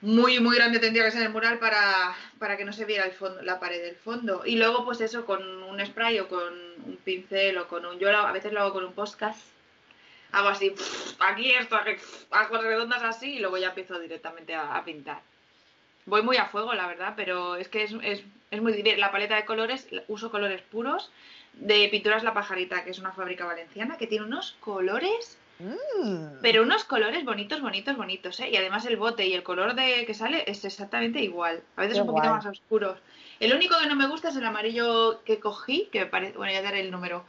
Muy, 0.03 0.39
muy 0.39 0.55
grande 0.55 0.79
tendría 0.79 1.05
que 1.05 1.11
ser 1.11 1.23
el 1.23 1.29
mural 1.29 1.59
para, 1.59 2.15
para 2.37 2.57
que 2.57 2.65
no 2.65 2.73
se 2.73 2.85
viera 2.85 3.05
el 3.05 3.13
fondo, 3.13 3.41
la 3.41 3.59
pared 3.59 3.81
del 3.81 3.95
fondo. 3.95 4.43
Y 4.45 4.57
luego, 4.57 4.85
pues 4.85 5.01
eso, 5.01 5.25
con 5.25 5.41
un 5.63 5.85
spray 5.85 6.19
o 6.19 6.27
con 6.27 6.53
un 6.85 6.99
pincel 7.03 7.57
o 7.57 7.67
con 7.67 7.85
un... 7.85 7.97
Yo 7.99 8.09
a 8.09 8.31
veces 8.31 8.53
lo 8.53 8.61
hago 8.61 8.73
con 8.73 8.85
un 8.85 8.93
podcast 8.93 9.39
hago 10.33 10.49
así, 10.49 10.73
aquí 11.19 11.51
esto, 11.51 11.79
hago 12.31 12.57
redondas 12.57 13.03
así 13.03 13.35
y 13.35 13.39
luego 13.39 13.57
ya 13.57 13.69
empiezo 13.69 13.99
directamente 13.99 14.55
a, 14.55 14.83
pintar. 14.83 15.21
Voy 16.05 16.21
muy 16.21 16.37
a 16.37 16.47
fuego, 16.47 16.73
la 16.73 16.87
verdad, 16.87 17.13
pero 17.15 17.55
es 17.55 17.69
que 17.69 17.83
es, 17.83 17.93
es, 18.01 18.23
es 18.51 18.61
muy 18.61 18.73
divertido. 18.73 18.97
La 18.97 19.11
paleta 19.11 19.35
de 19.35 19.45
colores, 19.45 19.87
uso 20.07 20.31
colores 20.31 20.61
puros. 20.61 21.11
De 21.53 21.87
Pinturas 21.89 22.23
La 22.23 22.33
Pajarita, 22.33 22.83
que 22.83 22.89
es 22.89 22.97
una 22.97 23.11
fábrica 23.11 23.45
valenciana, 23.45 23.97
que 23.97 24.07
tiene 24.07 24.25
unos 24.25 24.57
colores, 24.59 25.37
Mm. 25.63 26.39
pero 26.41 26.63
unos 26.63 26.83
colores 26.83 27.23
bonitos, 27.23 27.61
bonitos, 27.61 27.95
bonitos, 27.95 28.39
¿eh? 28.39 28.49
Y 28.49 28.57
además 28.57 28.85
el 28.85 28.97
bote 28.97 29.25
y 29.25 29.33
el 29.33 29.43
color 29.43 29.75
de 29.75 30.05
que 30.05 30.13
sale 30.13 30.43
es 30.47 30.65
exactamente 30.65 31.21
igual. 31.21 31.63
A 31.75 31.81
veces 31.81 31.95
Qué 31.97 32.01
un 32.01 32.07
poquito 32.07 32.27
guay. 32.27 32.37
más 32.37 32.45
oscuros. 32.45 32.99
El 33.39 33.53
único 33.53 33.75
que 33.79 33.87
no 33.87 33.95
me 33.95 34.07
gusta 34.07 34.29
es 34.29 34.35
el 34.35 34.45
amarillo 34.45 35.23
que 35.23 35.39
cogí, 35.39 35.89
que 35.91 36.01
me 36.01 36.05
parece, 36.07 36.37
bueno, 36.37 36.53
ya 36.53 36.61
daré 36.61 36.81
el 36.81 36.91
número, 36.91 37.25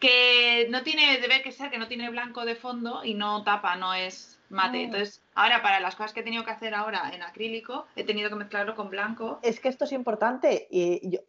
que 0.00 0.66
no 0.70 0.82
tiene, 0.82 1.18
debe 1.18 1.42
que 1.42 1.52
ser 1.52 1.70
que 1.70 1.78
no 1.78 1.88
tiene 1.88 2.10
blanco 2.10 2.44
de 2.44 2.54
fondo 2.54 3.04
y 3.04 3.14
no 3.14 3.42
tapa, 3.44 3.76
no 3.76 3.94
es 3.94 4.38
mate. 4.50 4.78
Mm. 4.78 4.84
Entonces, 4.84 5.22
ahora 5.34 5.62
para 5.62 5.80
las 5.80 5.96
cosas 5.96 6.12
que 6.12 6.20
he 6.20 6.24
tenido 6.24 6.44
que 6.44 6.50
hacer 6.50 6.74
ahora 6.74 7.10
en 7.12 7.22
acrílico, 7.22 7.86
he 7.96 8.04
tenido 8.04 8.28
que 8.30 8.36
mezclarlo 8.36 8.74
con 8.74 8.90
blanco. 8.90 9.40
Es 9.42 9.60
que 9.60 9.68
esto 9.68 9.84
es 9.84 9.92
importante. 9.92 10.68
Y 10.70 11.10
yo, 11.10 11.20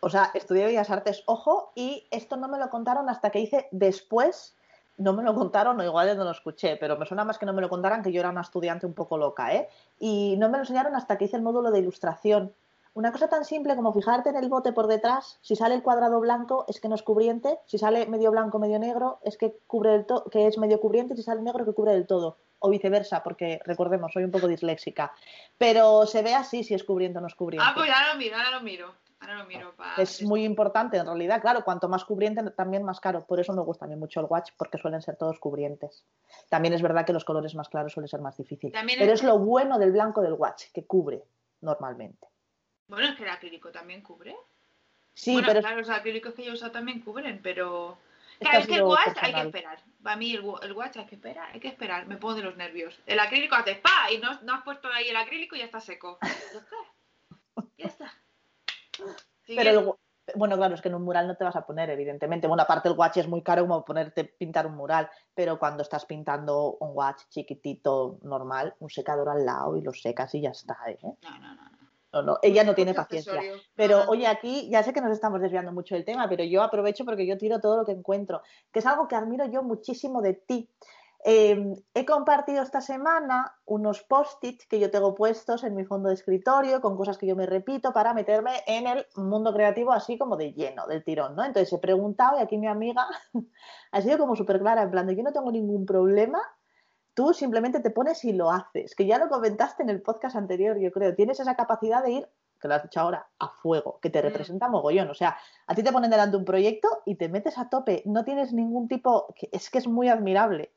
o 0.00 0.10
sea, 0.10 0.30
estudié 0.34 0.66
Bellas 0.66 0.90
Artes, 0.90 1.22
ojo, 1.26 1.72
y 1.76 2.06
esto 2.10 2.36
no 2.36 2.48
me 2.48 2.58
lo 2.58 2.70
contaron 2.70 3.08
hasta 3.08 3.30
que 3.30 3.40
hice 3.40 3.68
después. 3.70 4.56
No 4.98 5.12
me 5.14 5.22
lo 5.22 5.34
contaron, 5.34 5.80
o 5.80 5.84
igual 5.84 6.08
yo 6.08 6.14
no 6.14 6.24
lo 6.24 6.30
escuché, 6.30 6.76
pero 6.76 6.96
me 6.96 7.06
suena 7.06 7.24
más 7.24 7.38
que 7.38 7.46
no 7.46 7.52
me 7.52 7.62
lo 7.62 7.68
contaran 7.68 8.02
que 8.02 8.12
yo 8.12 8.20
era 8.20 8.30
una 8.30 8.42
estudiante 8.42 8.86
un 8.86 8.94
poco 8.94 9.16
loca, 9.16 9.54
¿eh? 9.54 9.68
Y 9.98 10.36
no 10.38 10.48
me 10.48 10.58
lo 10.58 10.62
enseñaron 10.64 10.94
hasta 10.94 11.16
que 11.18 11.24
hice 11.24 11.36
el 11.36 11.42
módulo 11.42 11.70
de 11.70 11.78
ilustración. 11.80 12.52
Una 12.94 13.10
cosa 13.10 13.26
tan 13.28 13.46
simple 13.46 13.74
como 13.74 13.94
fijarte 13.94 14.28
en 14.28 14.36
el 14.36 14.50
bote 14.50 14.72
por 14.74 14.86
detrás, 14.86 15.38
si 15.40 15.56
sale 15.56 15.74
el 15.74 15.82
cuadrado 15.82 16.20
blanco 16.20 16.66
es 16.68 16.78
que 16.78 16.88
no 16.88 16.94
es 16.94 17.02
cubriente, 17.02 17.58
si 17.64 17.78
sale 17.78 18.04
medio 18.06 18.30
blanco, 18.30 18.58
medio 18.58 18.78
negro 18.78 19.18
es 19.22 19.38
que 19.38 19.56
cubre 19.66 19.94
el 19.94 20.04
to- 20.04 20.24
que 20.30 20.46
es 20.46 20.58
medio 20.58 20.78
cubriente, 20.78 21.16
si 21.16 21.22
sale 21.22 21.40
negro 21.40 21.64
que 21.64 21.72
cubre 21.72 21.92
del 21.92 22.06
todo, 22.06 22.36
o 22.58 22.68
viceversa, 22.68 23.22
porque 23.22 23.60
recordemos, 23.64 24.12
soy 24.12 24.24
un 24.24 24.30
poco 24.30 24.46
disléxica. 24.46 25.12
Pero 25.56 26.04
se 26.06 26.20
ve 26.22 26.34
así 26.34 26.64
si 26.64 26.74
es 26.74 26.84
cubriente 26.84 27.16
o 27.16 27.22
no 27.22 27.28
es 27.28 27.34
cubriente. 27.34 27.66
Ah, 27.66 27.72
pues 27.74 27.90
ahora 27.90 28.12
lo 28.12 28.18
miro, 28.18 28.36
ahora 28.36 28.50
lo 28.50 28.60
miro. 28.60 28.92
Ahora 29.22 29.38
lo 29.38 29.44
miro 29.46 29.72
para 29.76 30.02
Es 30.02 30.20
muy 30.22 30.44
importante 30.44 30.96
en 30.96 31.06
realidad, 31.06 31.40
claro, 31.40 31.62
cuanto 31.64 31.88
más 31.88 32.04
cubriente 32.04 32.42
también 32.50 32.82
más 32.82 32.98
caro, 33.00 33.24
por 33.24 33.38
eso 33.38 33.52
me 33.52 33.62
gusta 33.62 33.84
a 33.84 33.88
mí 33.88 33.94
mucho 33.96 34.18
el 34.20 34.26
watch 34.28 34.50
porque 34.56 34.78
suelen 34.78 35.00
ser 35.00 35.16
todos 35.16 35.38
cubrientes. 35.38 36.04
También 36.48 36.74
es 36.74 36.82
verdad 36.82 37.06
que 37.06 37.12
los 37.12 37.24
colores 37.24 37.54
más 37.54 37.68
claros 37.68 37.92
suelen 37.92 38.08
ser 38.08 38.20
más 38.20 38.36
difíciles, 38.36 38.72
También 38.74 38.98
pero 38.98 39.12
es- 39.12 39.20
es 39.20 39.24
lo 39.26 39.38
bueno 39.38 39.78
del 39.78 39.92
blanco 39.92 40.20
del 40.22 40.32
watch, 40.34 40.64
que 40.74 40.84
cubre 40.84 41.22
normalmente. 41.60 42.26
Bueno, 42.88 43.06
es 43.06 43.16
que 43.16 43.22
el 43.22 43.30
acrílico 43.30 43.70
también 43.70 44.02
cubre. 44.02 44.36
Sí, 45.14 45.32
bueno, 45.34 45.46
pero 45.48 45.60
claro, 45.60 45.76
los 45.78 45.90
acrílicos 45.90 46.34
que 46.34 46.42
yo 46.44 46.50
he 46.50 46.54
usado 46.54 46.72
también 46.72 47.00
cubren, 47.00 47.40
pero... 47.42 47.98
Claro, 48.40 48.58
es 48.58 48.66
que 48.66 48.74
el 48.74 48.82
watch 48.82 49.16
hay 49.20 49.32
que 49.34 49.40
esperar. 49.42 49.78
Para 50.02 50.16
mí 50.16 50.34
el, 50.34 50.44
el 50.62 50.72
watch 50.72 50.96
hay 50.96 51.06
que 51.06 51.14
esperar, 51.14 51.50
hay 51.52 51.60
que 51.60 51.68
esperar. 51.68 52.06
Me 52.06 52.16
pongo 52.16 52.34
de 52.34 52.42
los 52.42 52.56
nervios. 52.56 52.98
El 53.06 53.20
acrílico 53.20 53.54
hace 53.54 53.76
pa 53.76 54.10
y 54.10 54.18
no, 54.18 54.40
no 54.40 54.54
has 54.54 54.62
puesto 54.64 54.88
ahí 54.88 55.08
el 55.10 55.16
acrílico 55.16 55.54
y 55.54 55.60
ya 55.60 55.66
está 55.66 55.78
seco. 55.80 56.18
Ya 56.22 56.58
está. 56.58 56.76
Ya 57.78 57.86
está. 57.86 58.12
Pero 59.46 59.70
el, 59.70 59.92
Bueno, 60.34 60.56
claro, 60.56 60.74
es 60.74 60.80
que 60.80 60.88
en 60.88 60.94
un 60.94 61.02
mural 61.02 61.26
no 61.26 61.36
te 61.36 61.44
vas 61.44 61.56
a 61.56 61.66
poner, 61.66 61.90
evidentemente. 61.90 62.46
Bueno, 62.46 62.62
aparte 62.62 62.88
el 62.88 62.96
watch 62.96 63.18
es 63.18 63.28
muy 63.28 63.42
caro 63.42 63.62
como 63.62 63.84
ponerte 63.84 64.24
pintar 64.24 64.66
un 64.66 64.74
mural, 64.74 65.10
pero 65.34 65.58
cuando 65.58 65.82
estás 65.82 66.04
pintando 66.04 66.76
un 66.80 66.90
watch 66.94 67.22
chiquitito, 67.28 68.18
normal, 68.22 68.74
un 68.78 68.90
secador 68.90 69.28
al 69.28 69.44
lado 69.44 69.76
y 69.76 69.82
lo 69.82 69.92
secas 69.92 70.34
y 70.34 70.42
ya 70.42 70.50
está, 70.50 70.78
¿eh? 70.86 70.98
No, 71.02 71.16
no, 71.38 71.54
no. 71.54 71.70
no. 71.70 71.82
No, 72.20 72.38
ella 72.42 72.62
no 72.62 72.74
tiene 72.74 72.92
paciencia. 72.92 73.40
Pero 73.74 74.04
oye, 74.08 74.26
aquí 74.26 74.68
ya 74.70 74.82
sé 74.82 74.92
que 74.92 75.00
nos 75.00 75.12
estamos 75.12 75.40
desviando 75.40 75.72
mucho 75.72 75.94
del 75.94 76.04
tema, 76.04 76.28
pero 76.28 76.44
yo 76.44 76.62
aprovecho 76.62 77.06
porque 77.06 77.26
yo 77.26 77.38
tiro 77.38 77.58
todo 77.58 77.78
lo 77.78 77.86
que 77.86 77.92
encuentro, 77.92 78.42
que 78.70 78.80
es 78.80 78.86
algo 78.86 79.08
que 79.08 79.16
admiro 79.16 79.46
yo 79.46 79.62
muchísimo 79.62 80.20
de 80.20 80.34
ti. 80.34 80.68
Eh, 81.24 81.74
he 81.94 82.04
compartido 82.04 82.64
esta 82.64 82.80
semana 82.80 83.54
unos 83.64 84.02
post-its 84.02 84.66
que 84.66 84.80
yo 84.80 84.90
tengo 84.90 85.14
puestos 85.14 85.62
en 85.62 85.76
mi 85.76 85.84
fondo 85.84 86.08
de 86.08 86.16
escritorio 86.16 86.80
con 86.80 86.96
cosas 86.96 87.16
que 87.16 87.28
yo 87.28 87.36
me 87.36 87.46
repito 87.46 87.92
para 87.92 88.12
meterme 88.12 88.50
en 88.66 88.88
el 88.88 89.06
mundo 89.14 89.52
creativo 89.54 89.92
así 89.92 90.18
como 90.18 90.36
de 90.36 90.52
lleno, 90.52 90.86
del 90.88 91.04
tirón, 91.04 91.36
¿no? 91.36 91.44
Entonces 91.44 91.72
he 91.72 91.78
preguntado 91.78 92.38
y 92.38 92.42
aquí 92.42 92.58
mi 92.58 92.66
amiga 92.66 93.06
ha 93.92 94.00
sido 94.00 94.18
como 94.18 94.34
súper 94.34 94.58
clara, 94.58 94.82
en 94.82 94.90
plan 94.90 95.06
de 95.06 95.14
yo 95.14 95.22
no 95.22 95.32
tengo 95.32 95.52
ningún 95.52 95.86
problema, 95.86 96.40
tú 97.14 97.32
simplemente 97.32 97.78
te 97.78 97.90
pones 97.90 98.24
y 98.24 98.32
lo 98.32 98.50
haces, 98.50 98.96
que 98.96 99.06
ya 99.06 99.18
lo 99.18 99.28
comentaste 99.28 99.84
en 99.84 99.90
el 99.90 100.02
podcast 100.02 100.34
anterior, 100.34 100.76
yo 100.80 100.90
creo, 100.90 101.14
tienes 101.14 101.38
esa 101.38 101.54
capacidad 101.54 102.02
de 102.02 102.10
ir, 102.10 102.28
que 102.60 102.66
lo 102.66 102.74
has 102.74 102.82
dicho 102.82 102.98
ahora, 102.98 103.28
a 103.38 103.48
fuego, 103.48 104.00
que 104.00 104.10
te 104.10 104.18
Mm. 104.20 104.22
representa 104.24 104.68
mogollón, 104.68 105.08
o 105.10 105.14
sea, 105.14 105.36
a 105.68 105.74
ti 105.76 105.84
te 105.84 105.92
ponen 105.92 106.10
delante 106.10 106.36
un 106.36 106.44
proyecto 106.44 106.88
y 107.06 107.14
te 107.14 107.28
metes 107.28 107.58
a 107.58 107.68
tope, 107.68 108.02
no 108.06 108.24
tienes 108.24 108.52
ningún 108.52 108.88
tipo, 108.88 109.32
es 109.52 109.70
que 109.70 109.78
es 109.78 109.86
muy 109.86 110.08
admirable, 110.08 110.72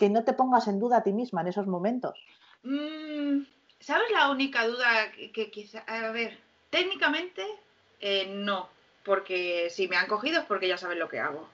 que 0.00 0.08
no 0.08 0.24
te 0.24 0.32
pongas 0.32 0.66
en 0.66 0.80
duda 0.80 0.96
a 0.96 1.02
ti 1.02 1.12
misma 1.12 1.42
en 1.42 1.48
esos 1.48 1.66
momentos. 1.66 2.18
Mm, 2.62 3.42
¿Sabes 3.80 4.10
la 4.10 4.30
única 4.30 4.66
duda 4.66 5.12
que, 5.12 5.50
quizá... 5.50 5.80
A 5.80 6.10
ver, 6.10 6.38
técnicamente 6.70 7.44
eh, 8.00 8.26
no, 8.34 8.70
porque 9.04 9.68
si 9.68 9.88
me 9.88 9.96
han 9.96 10.06
cogido 10.06 10.40
es 10.40 10.46
porque 10.46 10.68
ya 10.68 10.78
saben 10.78 10.98
lo 10.98 11.10
que 11.10 11.20
hago. 11.20 11.46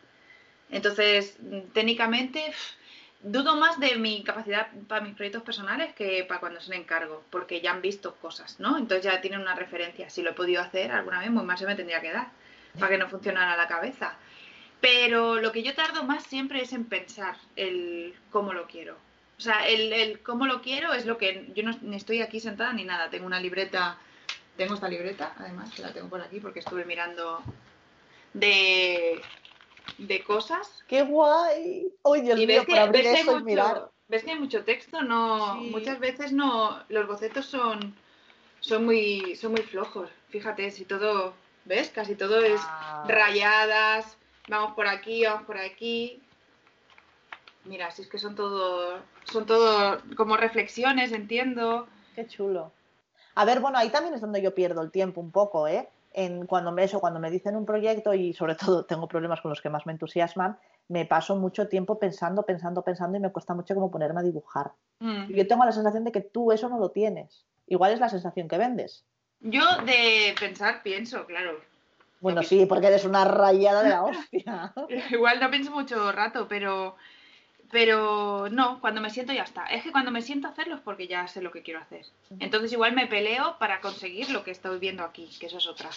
Entonces, 0.70 1.37
técnicamente 1.72 2.54
dudo 3.20 3.56
más 3.56 3.80
de 3.80 3.96
mi 3.96 4.22
capacidad 4.22 4.68
para 4.87 5.00
mis 5.00 5.16
proyectos 5.16 5.42
personales 5.42 5.92
que 5.94 6.24
para 6.28 6.38
cuando 6.38 6.61
son 6.61 6.74
encargo, 6.74 7.24
porque 7.30 7.61
ya 7.61 7.72
han 7.72 7.82
visto 7.82 8.14
cosas, 8.14 8.61
¿no? 8.61 8.78
Entonces 8.78 9.04
ya 9.04 9.20
tienen 9.20 9.40
una 9.40 9.56
referencia. 9.56 10.09
Si 10.09 10.22
lo 10.22 10.30
he 10.30 10.35
podido 10.35 10.62
hacer 10.62 10.92
alguna 10.92 11.18
vez, 11.18 11.30
muy 11.30 11.44
más 11.44 11.59
se 11.59 11.66
me 11.66 11.74
tendría 11.74 12.00
que 12.00 12.12
dar, 12.12 12.28
para 12.78 12.90
que 12.90 12.98
no 12.98 13.09
funcionara 13.09 13.56
la 13.56 13.66
cabeza. 13.66 14.16
Pero 14.80 15.36
lo 15.36 15.52
que 15.52 15.62
yo 15.62 15.74
tardo 15.74 16.04
más 16.04 16.24
siempre 16.24 16.62
es 16.62 16.72
en 16.72 16.84
pensar 16.84 17.36
el 17.56 18.14
cómo 18.30 18.52
lo 18.52 18.66
quiero. 18.66 18.96
O 19.38 19.40
sea, 19.40 19.66
el, 19.68 19.92
el 19.92 20.22
cómo 20.22 20.46
lo 20.46 20.62
quiero 20.62 20.92
es 20.92 21.06
lo 21.06 21.18
que 21.18 21.50
yo 21.54 21.62
no 21.62 21.76
ni 21.82 21.96
estoy 21.96 22.22
aquí 22.22 22.40
sentada 22.40 22.72
ni 22.72 22.84
nada. 22.84 23.10
Tengo 23.10 23.26
una 23.26 23.40
libreta, 23.40 23.98
tengo 24.56 24.74
esta 24.74 24.88
libreta, 24.88 25.34
además, 25.38 25.70
que 25.74 25.82
la 25.82 25.92
tengo 25.92 26.08
por 26.08 26.20
aquí 26.20 26.40
porque 26.40 26.60
estuve 26.60 26.84
mirando 26.84 27.42
de, 28.32 29.20
de 29.98 30.24
cosas. 30.24 30.84
¡Qué 30.88 31.02
guay! 31.02 31.88
¡Uy, 32.02 32.20
Dios 32.20 32.38
mío, 32.38 32.46
ves 32.46 32.58
por 32.66 32.74
que, 32.74 32.80
abrir 32.80 33.04
ves 33.04 33.26
y 33.26 33.44
mirar! 33.44 33.74
mucho, 33.74 33.92
ves 34.08 34.24
que 34.24 34.30
hay 34.30 34.38
mucho 34.38 34.64
texto, 34.64 35.02
no, 35.02 35.54
Sí. 35.54 35.70
muchas 35.70 35.98
veces 35.98 36.32
no, 36.32 36.82
los 36.88 37.06
bocetos 37.06 37.46
son, 37.46 37.94
son 38.60 38.84
muy, 38.84 39.36
son 39.36 39.52
muy 39.52 39.62
flojos. 39.62 40.10
Fíjate, 40.30 40.70
si 40.70 40.84
todo, 40.84 41.34
¿ves? 41.64 41.90
Casi 41.90 42.14
todo 42.14 42.40
es 42.40 42.60
Ah. 42.62 43.04
rayadas, 43.08 44.16
vamos 44.48 44.74
por 44.74 44.87
aquí, 44.87 45.24
vamos 45.24 45.44
por 45.46 45.59
aquí. 45.59 46.22
Mira, 47.64 47.90
si 47.90 48.02
es 48.02 48.09
que 48.09 48.18
son 48.18 48.35
todo, 48.35 49.00
son 49.24 49.46
todo 49.46 50.00
como 50.16 50.37
reflexiones, 50.37 51.12
entiendo. 51.12 51.88
Qué 52.14 52.26
chulo. 52.26 52.72
A 53.35 53.44
ver, 53.44 53.61
bueno, 53.61 53.78
ahí 53.78 53.90
también 53.90 54.14
es 54.14 54.20
donde 54.20 54.40
yo 54.40 54.54
pierdo 54.54 54.82
el 54.82 54.90
tiempo 54.90 55.20
un 55.20 55.30
poco, 55.30 55.68
¿eh? 55.68 55.88
En 56.12 56.46
cuando 56.46 56.72
me 56.72 56.85
eso, 56.85 57.00
cuando 57.00 57.20
me 57.20 57.30
dicen 57.30 57.56
un 57.56 57.66
proyecto 57.66 58.14
y 58.14 58.32
sobre 58.32 58.54
todo 58.54 58.85
tengo 58.87 59.09
problemas 59.09 59.40
con 59.40 59.50
los 59.50 59.61
que 59.61 59.68
más 59.68 59.85
me 59.85 59.92
entusiasman, 59.92 60.59
me 60.88 61.04
paso 61.04 61.37
mucho 61.37 61.68
tiempo 61.68 61.98
pensando, 61.98 62.44
pensando, 62.44 62.82
pensando 62.82 63.18
y 63.18 63.20
me 63.20 63.32
cuesta 63.32 63.54
mucho 63.54 63.74
como 63.74 63.90
ponerme 63.90 64.20
a 64.20 64.24
dibujar. 64.24 64.72
Mm. 65.00 65.32
Yo 65.32 65.46
tengo 65.46 65.64
la 65.64 65.72
sensación 65.72 66.04
de 66.04 66.12
que 66.12 66.20
tú 66.20 66.52
eso 66.52 66.68
no 66.68 66.78
lo 66.78 66.90
tienes. 66.90 67.44
Igual 67.66 67.92
es 67.92 68.00
la 68.00 68.09
sensación 68.09 68.48
que 68.48 68.59
vendes. 68.59 69.04
Yo 69.40 69.64
de 69.85 70.35
pensar 70.38 70.82
pienso, 70.82 71.26
claro. 71.26 71.61
Bueno, 72.26 72.42
sí, 72.42 72.66
porque 72.66 72.88
eres 72.88 73.04
una 73.04 73.24
rayada 73.24 73.82
de 73.82 73.90
la 73.90 74.02
hostia. 74.04 74.72
Igual 75.10 75.40
no 75.40 75.50
pienso 75.50 75.70
mucho 75.70 76.10
rato, 76.12 76.46
pero, 76.48 76.96
pero 77.70 78.48
no, 78.50 78.80
cuando 78.80 79.00
me 79.00 79.10
siento 79.10 79.32
ya 79.32 79.42
está. 79.42 79.66
Es 79.66 79.82
que 79.82 79.92
cuando 79.92 80.10
me 80.10 80.22
siento 80.22 80.48
a 80.48 80.50
hacerlo 80.50 80.76
es 80.76 80.80
porque 80.80 81.06
ya 81.08 81.26
sé 81.28 81.40
lo 81.42 81.50
que 81.52 81.62
quiero 81.62 81.80
hacer. 81.80 82.04
Entonces 82.40 82.72
igual 82.72 82.92
me 82.94 83.06
peleo 83.06 83.56
para 83.58 83.80
conseguir 83.80 84.30
lo 84.30 84.44
que 84.44 84.50
estoy 84.52 84.78
viendo 84.78 85.02
aquí, 85.04 85.28
que 85.38 85.46
eso 85.46 85.58
es 85.58 85.66
otra. 85.66 85.88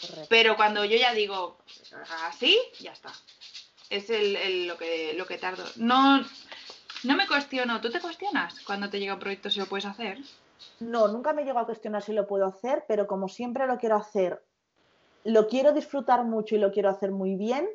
Correcto. 0.00 0.26
Pero 0.28 0.56
cuando 0.56 0.84
yo 0.84 0.96
ya 0.96 1.12
digo 1.12 1.58
así, 2.26 2.58
ya 2.80 2.92
está. 2.92 3.10
Es 3.90 4.08
el, 4.10 4.36
el- 4.36 4.66
lo, 4.68 4.76
que, 4.76 5.14
lo 5.16 5.26
que 5.26 5.38
tardo. 5.38 5.64
No, 5.76 6.20
no 7.04 7.16
me 7.16 7.26
cuestiono. 7.26 7.80
¿Tú 7.80 7.90
te 7.90 8.00
cuestionas 8.00 8.60
cuando 8.60 8.88
te 8.88 8.98
llega 9.00 9.14
un 9.14 9.20
proyecto 9.20 9.50
si 9.50 9.58
lo 9.60 9.66
puedes 9.66 9.84
hacer? 9.86 10.18
No, 10.80 11.08
nunca 11.08 11.32
me 11.32 11.44
llego 11.44 11.58
a 11.58 11.66
cuestionar 11.66 12.02
si 12.02 12.12
lo 12.12 12.26
puedo 12.26 12.46
hacer, 12.46 12.84
pero 12.88 13.06
como 13.06 13.28
siempre 13.28 13.66
lo 13.66 13.78
quiero 13.78 13.96
hacer, 13.96 14.42
lo 15.24 15.48
quiero 15.48 15.72
disfrutar 15.72 16.24
mucho 16.24 16.54
y 16.54 16.58
lo 16.58 16.72
quiero 16.72 16.88
hacer 16.90 17.10
muy 17.12 17.36
bien, 17.36 17.68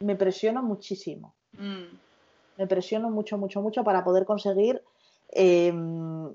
me 0.00 0.16
presiono 0.16 0.62
muchísimo. 0.62 1.34
Mm, 1.52 1.96
Me 2.58 2.66
presiono 2.66 3.08
mucho, 3.10 3.38
mucho, 3.38 3.62
mucho 3.62 3.82
para 3.82 4.04
poder 4.04 4.24
conseguir 4.26 4.82
eh, 5.34 5.72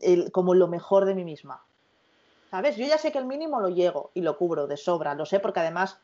el- 0.01 0.31
como 0.31 0.55
lo 0.55 0.67
mejor 0.67 1.05
de 1.05 1.13
mí 1.13 1.23
misma. 1.23 1.63
¿Sabes? 2.49 2.75
Yo 2.77 2.85
ya 2.87 2.97
sé 2.97 3.11
que 3.11 3.19
el 3.19 3.25
mínimo 3.25 3.59
lo 3.59 3.69
llego 3.69 4.09
y 4.15 4.21
lo 4.21 4.37
cubro 4.37 4.65
de 4.65 4.77
sobra, 4.77 5.13
lo 5.13 5.25
sé 5.27 5.39
porque 5.39 5.59
además 5.59 5.99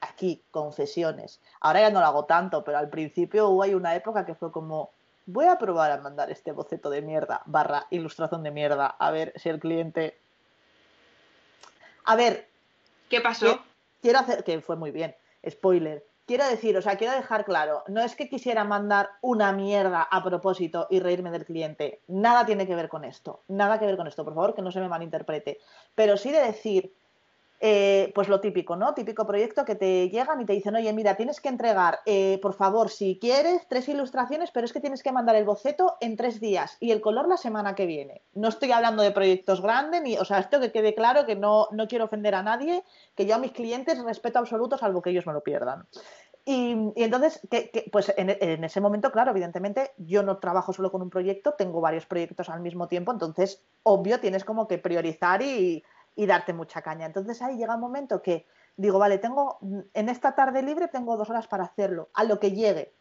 aquí, 0.00 0.44
confesiones. 0.52 1.40
Ahora 1.60 1.80
ya 1.80 1.90
no 1.90 1.98
lo 1.98 2.06
hago 2.06 2.24
tanto, 2.26 2.62
pero 2.62 2.78
al 2.78 2.88
principio 2.90 3.48
hubo 3.48 3.64
ahí 3.64 3.74
una 3.74 3.96
época 3.96 4.24
que 4.24 4.36
fue 4.36 4.52
como, 4.52 4.90
voy 5.26 5.46
a 5.46 5.58
probar 5.58 5.90
a 5.90 6.00
mandar 6.00 6.30
este 6.30 6.52
boceto 6.52 6.90
de 6.90 7.02
mierda, 7.02 7.42
barra 7.46 7.86
ilustración 7.90 8.44
de 8.44 8.52
mierda, 8.52 8.86
a 8.86 9.10
ver 9.10 9.32
si 9.36 9.48
el 9.48 9.58
cliente... 9.58 10.20
A 12.04 12.14
ver, 12.14 12.48
¿Qué 13.08 13.20
pasó? 13.20 13.58
Quiero 14.00 14.18
hacer, 14.18 14.44
que 14.44 14.60
fue 14.60 14.76
muy 14.76 14.90
bien, 14.90 15.14
spoiler. 15.48 16.06
Quiero 16.26 16.46
decir, 16.46 16.76
o 16.76 16.82
sea, 16.82 16.96
quiero 16.96 17.14
dejar 17.14 17.46
claro, 17.46 17.84
no 17.88 18.02
es 18.02 18.14
que 18.14 18.28
quisiera 18.28 18.62
mandar 18.62 19.08
una 19.22 19.50
mierda 19.52 20.02
a 20.02 20.22
propósito 20.22 20.86
y 20.90 21.00
reírme 21.00 21.30
del 21.30 21.46
cliente. 21.46 22.02
Nada 22.06 22.44
tiene 22.44 22.66
que 22.66 22.74
ver 22.74 22.90
con 22.90 23.04
esto. 23.04 23.44
Nada 23.48 23.78
que 23.78 23.86
ver 23.86 23.96
con 23.96 24.06
esto, 24.06 24.24
por 24.24 24.34
favor, 24.34 24.54
que 24.54 24.60
no 24.60 24.70
se 24.70 24.80
me 24.80 24.88
malinterprete. 24.88 25.58
Pero 25.94 26.18
sí 26.18 26.30
de 26.30 26.42
decir, 26.42 26.92
eh, 27.60 28.12
pues 28.14 28.28
lo 28.28 28.40
típico, 28.40 28.76
¿no? 28.76 28.94
Típico 28.94 29.26
proyecto 29.26 29.64
que 29.64 29.74
te 29.74 30.08
llegan 30.10 30.40
y 30.40 30.44
te 30.44 30.52
dicen, 30.52 30.76
oye, 30.76 30.92
mira, 30.92 31.16
tienes 31.16 31.40
que 31.40 31.48
entregar, 31.48 32.00
eh, 32.06 32.38
por 32.40 32.54
favor, 32.54 32.88
si 32.88 33.18
quieres, 33.20 33.66
tres 33.68 33.88
ilustraciones, 33.88 34.50
pero 34.52 34.64
es 34.64 34.72
que 34.72 34.80
tienes 34.80 35.02
que 35.02 35.10
mandar 35.10 35.34
el 35.34 35.44
boceto 35.44 35.96
en 36.00 36.16
tres 36.16 36.40
días 36.40 36.76
y 36.78 36.92
el 36.92 37.00
color 37.00 37.26
la 37.26 37.36
semana 37.36 37.74
que 37.74 37.86
viene. 37.86 38.22
No 38.32 38.48
estoy 38.48 38.70
hablando 38.70 39.02
de 39.02 39.10
proyectos 39.10 39.60
grandes, 39.60 40.02
ni, 40.02 40.16
o 40.16 40.24
sea, 40.24 40.38
esto 40.38 40.60
que 40.60 40.70
quede 40.70 40.94
claro 40.94 41.26
que 41.26 41.34
no, 41.34 41.66
no 41.72 41.88
quiero 41.88 42.04
ofender 42.04 42.36
a 42.36 42.42
nadie, 42.42 42.84
que 43.16 43.26
yo 43.26 43.34
a 43.34 43.38
mis 43.38 43.52
clientes 43.52 44.02
respeto 44.04 44.38
absoluto, 44.38 44.78
salvo 44.78 45.02
que 45.02 45.10
ellos 45.10 45.26
me 45.26 45.32
lo 45.32 45.42
pierdan. 45.42 45.86
Y, 46.50 46.74
entonces, 46.96 47.46
que, 47.50 47.90
pues 47.92 48.10
en, 48.16 48.64
ese 48.64 48.80
momento, 48.80 49.12
claro, 49.12 49.32
evidentemente, 49.32 49.90
yo 49.98 50.22
no 50.22 50.38
trabajo 50.38 50.72
solo 50.72 50.90
con 50.90 51.02
un 51.02 51.10
proyecto, 51.10 51.52
tengo 51.52 51.82
varios 51.82 52.06
proyectos 52.06 52.48
al 52.48 52.60
mismo 52.60 52.88
tiempo, 52.88 53.12
entonces, 53.12 53.62
obvio, 53.82 54.18
tienes 54.18 54.44
como 54.44 54.66
que 54.66 54.78
priorizar 54.78 55.42
y, 55.42 55.84
y 56.18 56.26
darte 56.26 56.52
mucha 56.52 56.82
caña. 56.82 57.06
Entonces 57.06 57.40
ahí 57.42 57.56
llega 57.56 57.76
un 57.76 57.80
momento 57.80 58.20
que 58.20 58.44
digo, 58.76 58.98
vale, 58.98 59.18
tengo 59.18 59.58
en 59.94 60.08
esta 60.08 60.34
tarde 60.34 60.62
libre 60.62 60.88
tengo 60.88 61.16
dos 61.16 61.30
horas 61.30 61.46
para 61.46 61.62
hacerlo, 61.62 62.10
a 62.12 62.24
lo 62.24 62.40
que 62.40 62.50
llegue. 62.50 62.92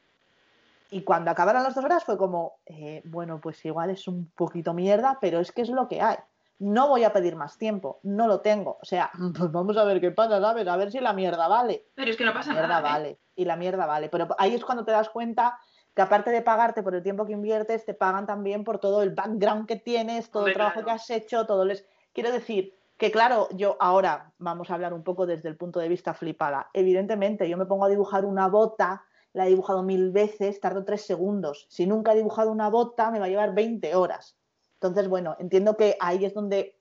Y 0.92 1.02
cuando 1.02 1.32
acabaron 1.32 1.64
las 1.64 1.74
dos 1.74 1.84
horas 1.84 2.04
fue 2.04 2.16
como, 2.16 2.60
eh, 2.68 3.02
bueno, 3.06 3.42
pues 3.42 3.66
igual 3.66 3.90
es 3.90 4.08
un 4.08 4.30
poquito 4.36 4.76
mierda, 4.76 5.18
pero 5.20 5.40
es 5.40 5.52
que 5.52 5.64
es 5.64 5.70
lo 5.70 5.88
que 5.88 6.00
hay. 6.00 6.18
No 6.60 6.90
voy 6.90 7.06
a 7.06 7.12
pedir 7.12 7.36
más 7.36 7.58
tiempo, 7.58 8.00
no 8.04 8.28
lo 8.28 8.42
tengo. 8.42 8.78
O 8.84 8.86
sea, 8.86 9.10
pues 9.36 9.52
vamos 9.52 9.76
a 9.78 9.84
ver 9.84 10.00
qué 10.00 10.12
pasa, 10.12 10.40
¿sabes? 10.40 10.68
A 10.68 10.78
ver 10.78 10.92
si 10.92 11.00
la 11.00 11.14
mierda 11.14 11.48
vale. 11.48 11.88
Pero 11.96 12.12
es 12.12 12.18
que 12.18 12.24
no 12.24 12.34
pasa 12.34 12.54
la 12.54 12.60
mierda 12.60 12.68
nada. 12.68 12.82
vale, 12.82 13.10
¿eh? 13.10 13.20
y 13.36 13.46
la 13.46 13.56
mierda 13.56 13.88
vale. 13.88 14.10
Pero 14.10 14.28
ahí 14.38 14.54
es 14.54 14.64
cuando 14.64 14.86
te 14.86 14.92
das 14.92 15.10
cuenta 15.10 15.58
que 15.96 16.04
aparte 16.04 16.30
de 16.30 16.44
pagarte 16.44 16.84
por 16.84 16.94
el 16.94 17.02
tiempo 17.02 17.26
que 17.26 17.34
inviertes, 17.34 17.84
te 17.84 17.96
pagan 17.96 18.28
también 18.28 18.64
por 18.64 18.78
todo 18.78 19.02
el 19.02 19.10
background 19.10 19.68
que 19.68 19.78
tienes, 19.78 20.30
todo 20.30 20.44
Hombre, 20.44 20.52
el 20.52 20.58
trabajo 20.58 20.84
claro. 20.84 20.86
que 20.86 20.92
has 20.92 21.10
hecho, 21.10 21.48
todo 21.48 21.66
les... 21.66 21.84
Quiero 22.14 22.32
decir 22.32 22.77
que 22.98 23.12
claro, 23.12 23.48
yo 23.52 23.78
ahora 23.80 24.34
vamos 24.40 24.70
a 24.70 24.74
hablar 24.74 24.94
un 24.94 25.04
poco 25.04 25.26
desde 25.26 25.50
el 25.50 25.56
punto 25.56 25.80
de 25.80 25.88
vista 25.88 26.14
flipada. 26.14 26.70
Evidentemente, 26.74 27.48
yo 27.48 27.58
me 27.58 27.66
pongo 27.66 27.86
a 27.86 27.90
dibujar 27.90 28.26
una 28.26 28.48
bota, 28.48 29.06
la 29.34 29.46
he 29.46 29.50
dibujado 29.50 29.84
mil 29.84 30.12
veces, 30.12 30.60
tardo 30.60 30.84
tres 30.84 31.06
segundos. 31.06 31.68
Si 31.70 31.86
nunca 31.86 32.14
he 32.14 32.16
dibujado 32.16 32.52
una 32.52 32.70
bota, 32.70 33.12
me 33.12 33.20
va 33.20 33.26
a 33.26 33.30
llevar 33.30 33.54
20 33.54 33.94
horas. 33.96 34.36
Entonces, 34.74 35.08
bueno, 35.08 35.36
entiendo 35.40 35.78
que 35.78 35.96
ahí 36.00 36.26
es 36.26 36.34
donde... 36.34 36.76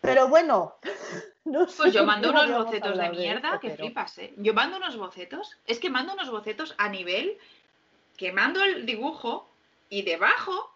Pero 0.00 0.26
bueno, 0.26 0.74
no 1.44 1.68
sé 1.68 1.76
Pues 1.76 1.92
yo 1.92 2.04
mando 2.04 2.30
unos 2.30 2.50
bocetos 2.50 2.98
de 2.98 3.10
mierda 3.10 3.60
que 3.60 3.70
flipas, 3.70 4.18
¿eh? 4.18 4.34
Yo 4.36 4.52
mando 4.52 4.78
unos 4.78 4.96
bocetos, 4.96 5.58
es 5.64 5.78
que 5.78 5.90
mando 5.90 6.12
unos 6.12 6.30
bocetos 6.30 6.74
a 6.78 6.88
nivel 6.88 7.38
que 8.16 8.32
mando 8.32 8.62
el 8.62 8.84
dibujo 8.84 9.48
y 9.88 10.02
debajo 10.02 10.72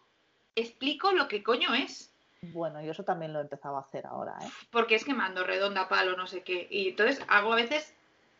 explico 0.54 1.12
lo 1.12 1.26
que 1.26 1.42
coño 1.42 1.74
es. 1.74 2.12
Bueno, 2.52 2.82
yo 2.82 2.92
eso 2.92 3.04
también 3.04 3.32
lo 3.32 3.38
he 3.38 3.42
empezado 3.42 3.76
a 3.76 3.80
hacer 3.80 4.06
ahora, 4.06 4.36
¿eh? 4.42 4.48
porque 4.70 4.94
es 4.94 5.04
que 5.04 5.14
mando 5.14 5.44
redonda, 5.44 5.88
palo, 5.88 6.16
no 6.16 6.26
sé 6.26 6.42
qué. 6.42 6.66
Y 6.70 6.88
entonces 6.90 7.24
hago 7.28 7.52
a 7.52 7.56
veces, 7.56 7.94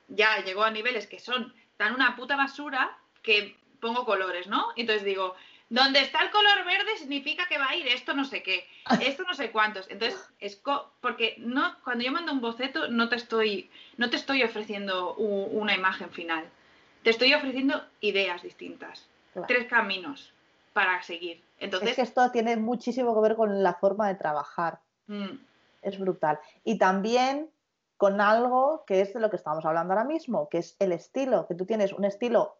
ya 0.08 0.38
llegó 0.44 0.64
a 0.64 0.70
niveles 0.70 1.06
que 1.06 1.18
son 1.18 1.54
tan 1.76 1.94
una 1.94 2.16
puta 2.16 2.36
basura 2.36 2.96
que 3.22 3.56
pongo 3.80 4.04
colores, 4.04 4.46
¿no? 4.46 4.68
Y 4.76 4.82
entonces 4.82 5.04
digo, 5.04 5.34
donde 5.68 6.00
está 6.00 6.22
el 6.22 6.30
color 6.30 6.64
verde 6.64 6.96
significa 6.96 7.46
que 7.48 7.58
va 7.58 7.68
a 7.68 7.74
ir 7.76 7.86
esto 7.88 8.14
no 8.14 8.24
sé 8.24 8.42
qué, 8.42 8.66
esto 9.00 9.24
no 9.24 9.34
sé 9.34 9.50
cuántos. 9.50 9.88
Entonces, 9.90 10.18
es 10.40 10.56
co- 10.56 10.90
porque 11.00 11.34
no, 11.38 11.76
cuando 11.82 12.04
yo 12.04 12.12
mando 12.12 12.32
un 12.32 12.40
boceto 12.40 12.88
no 12.88 13.08
te 13.08 13.16
estoy, 13.16 13.70
no 13.96 14.08
te 14.10 14.16
estoy 14.16 14.42
ofreciendo 14.42 15.14
una 15.14 15.74
imagen 15.74 16.10
final. 16.10 16.48
Te 17.02 17.10
estoy 17.10 17.34
ofreciendo 17.34 17.84
ideas 18.00 18.42
distintas, 18.42 19.06
Claro. 19.32 19.48
tres 19.48 19.66
caminos 19.68 20.32
para 20.72 21.02
seguir. 21.02 21.42
Entonces, 21.58 21.90
Es 21.90 21.96
que 21.96 22.02
esto 22.02 22.30
tiene 22.30 22.56
muchísimo 22.56 23.14
que 23.14 23.20
ver 23.20 23.36
con 23.36 23.62
la 23.62 23.74
forma 23.74 24.08
de 24.08 24.14
trabajar. 24.14 24.80
mm, 25.06 25.38
Es 25.82 25.98
brutal. 25.98 26.40
Y 26.64 26.78
también 26.78 27.50
con 27.96 28.20
algo 28.20 28.84
que 28.86 29.00
es 29.00 29.14
de 29.14 29.20
lo 29.20 29.30
que 29.30 29.36
estamos 29.36 29.64
hablando 29.64 29.92
ahora 29.94 30.04
mismo, 30.04 30.48
que 30.48 30.58
es 30.58 30.76
el 30.80 30.92
estilo, 30.92 31.46
que 31.46 31.54
tú 31.54 31.64
tienes 31.64 31.92
un 31.92 32.04
estilo 32.04 32.56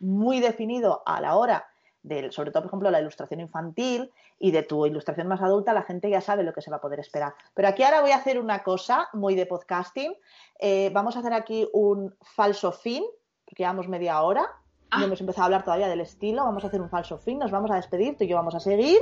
muy 0.00 0.40
definido 0.40 1.02
a 1.06 1.20
la 1.20 1.36
hora 1.36 1.66
del, 2.02 2.32
sobre 2.32 2.50
todo, 2.50 2.64
por 2.64 2.70
ejemplo, 2.70 2.90
la 2.90 3.00
ilustración 3.00 3.38
infantil 3.40 4.10
y 4.38 4.50
de 4.50 4.64
tu 4.64 4.84
ilustración 4.86 5.28
más 5.28 5.40
adulta, 5.40 5.72
la 5.72 5.84
gente 5.84 6.10
ya 6.10 6.20
sabe 6.20 6.42
lo 6.42 6.52
que 6.52 6.62
se 6.62 6.70
va 6.70 6.78
a 6.78 6.80
poder 6.80 6.98
esperar. 6.98 7.34
Pero 7.54 7.68
aquí 7.68 7.84
ahora 7.84 8.00
voy 8.00 8.10
a 8.10 8.16
hacer 8.16 8.40
una 8.40 8.64
cosa 8.64 9.08
muy 9.12 9.36
de 9.36 9.46
podcasting. 9.46 10.14
Eh, 10.58 10.90
vamos 10.92 11.14
a 11.14 11.20
hacer 11.20 11.32
aquí 11.32 11.68
un 11.72 12.14
falso 12.20 12.72
fin, 12.72 13.04
porque 13.44 13.62
llevamos 13.62 13.86
media 13.88 14.20
hora. 14.22 14.50
Ah. 14.92 14.98
No 14.98 15.06
hemos 15.06 15.20
empezado 15.20 15.42
a 15.42 15.46
hablar 15.46 15.64
todavía 15.64 15.88
del 15.88 16.02
estilo. 16.02 16.44
Vamos 16.44 16.62
a 16.62 16.68
hacer 16.68 16.80
un 16.80 16.88
falso 16.88 17.18
fin, 17.18 17.38
nos 17.38 17.50
vamos 17.50 17.70
a 17.70 17.76
despedir, 17.76 18.16
tú 18.16 18.24
y 18.24 18.28
yo 18.28 18.36
vamos 18.36 18.54
a 18.54 18.60
seguir 18.60 18.98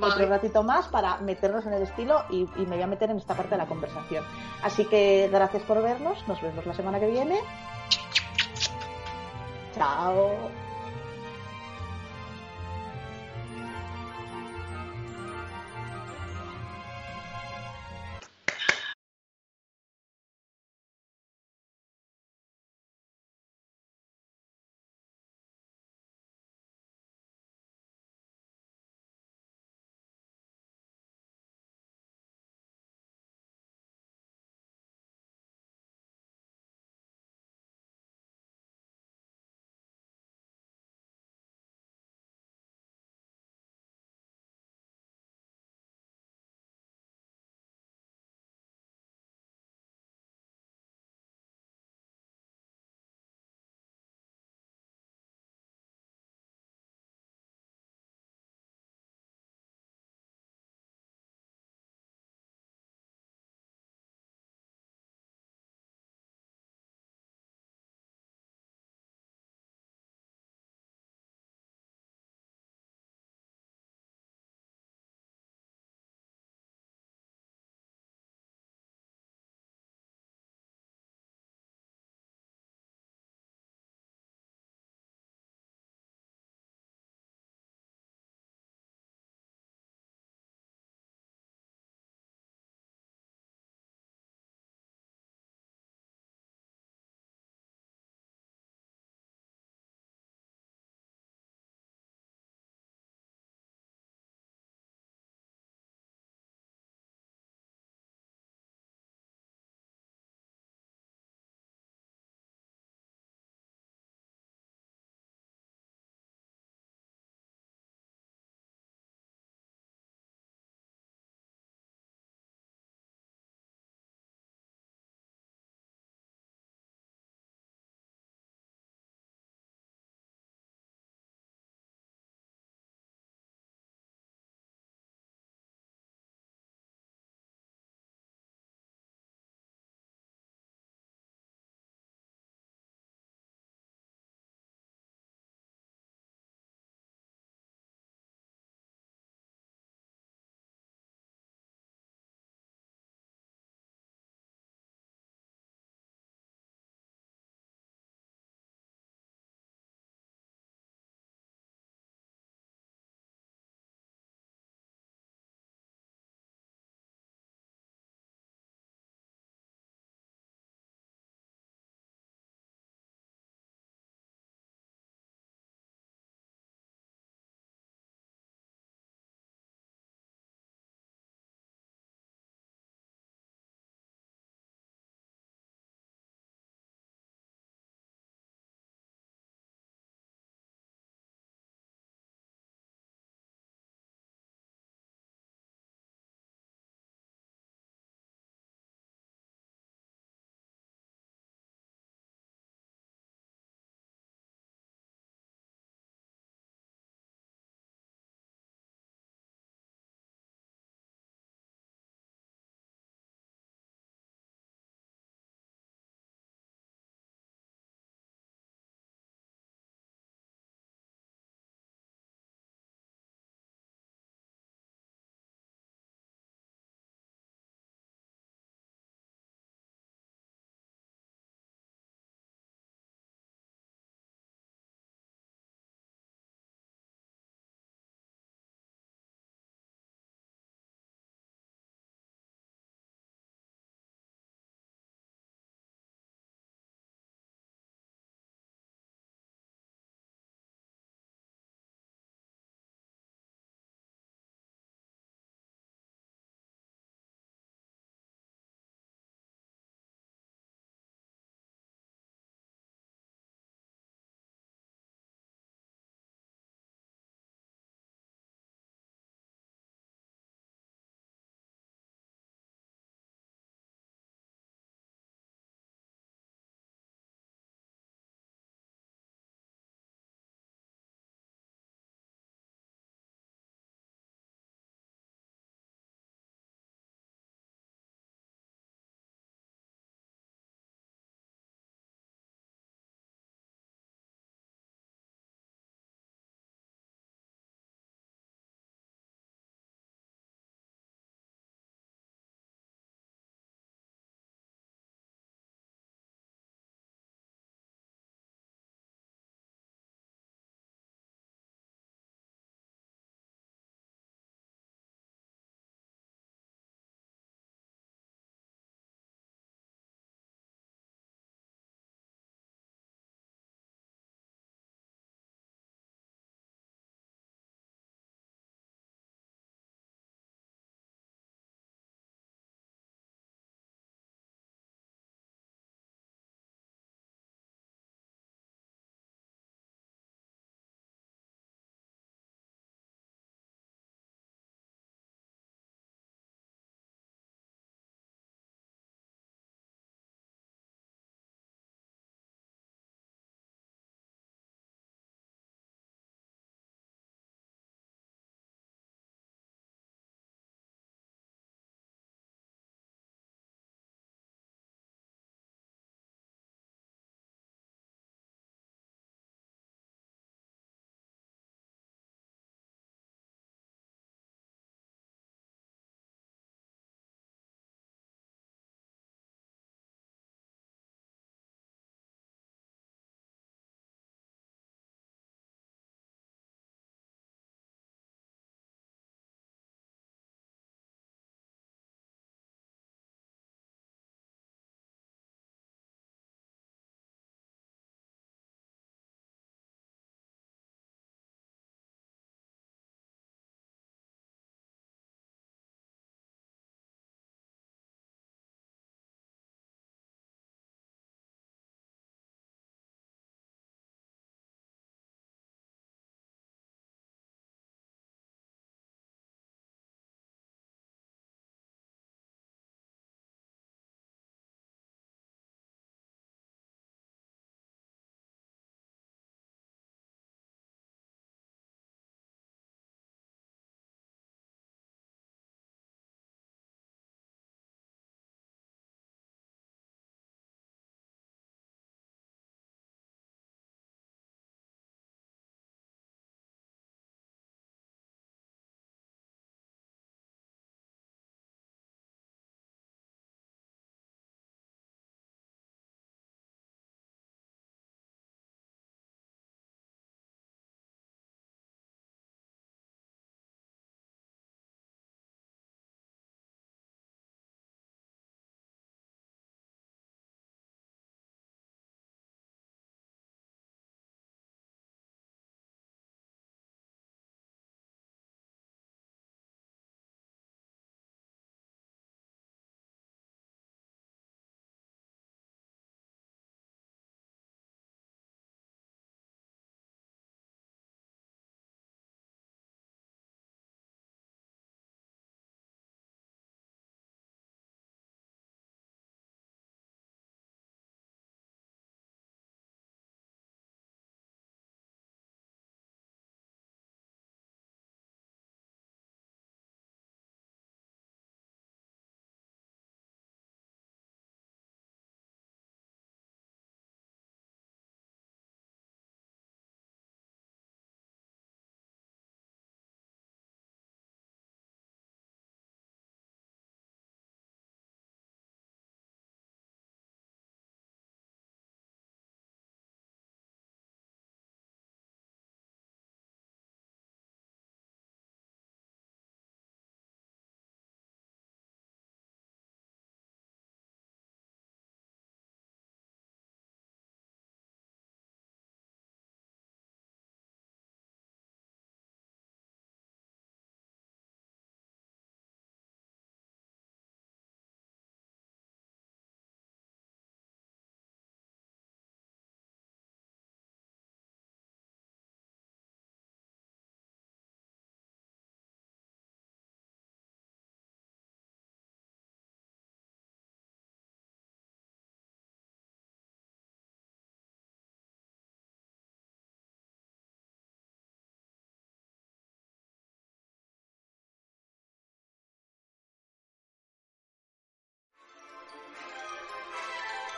otro 0.00 0.26
ratito 0.26 0.62
más 0.62 0.88
para 0.88 1.18
meternos 1.18 1.66
en 1.66 1.74
el 1.74 1.82
estilo 1.82 2.24
y, 2.30 2.48
y 2.56 2.66
me 2.66 2.76
voy 2.76 2.82
a 2.82 2.86
meter 2.86 3.10
en 3.10 3.16
esta 3.16 3.34
parte 3.34 3.50
de 3.50 3.58
la 3.58 3.66
conversación. 3.66 4.24
Así 4.62 4.84
que 4.86 5.28
gracias 5.30 5.62
por 5.62 5.82
vernos, 5.82 6.26
nos 6.26 6.40
vemos 6.42 6.66
la 6.66 6.74
semana 6.74 7.00
que 7.00 7.06
viene. 7.06 7.38
Chao. 9.74 10.63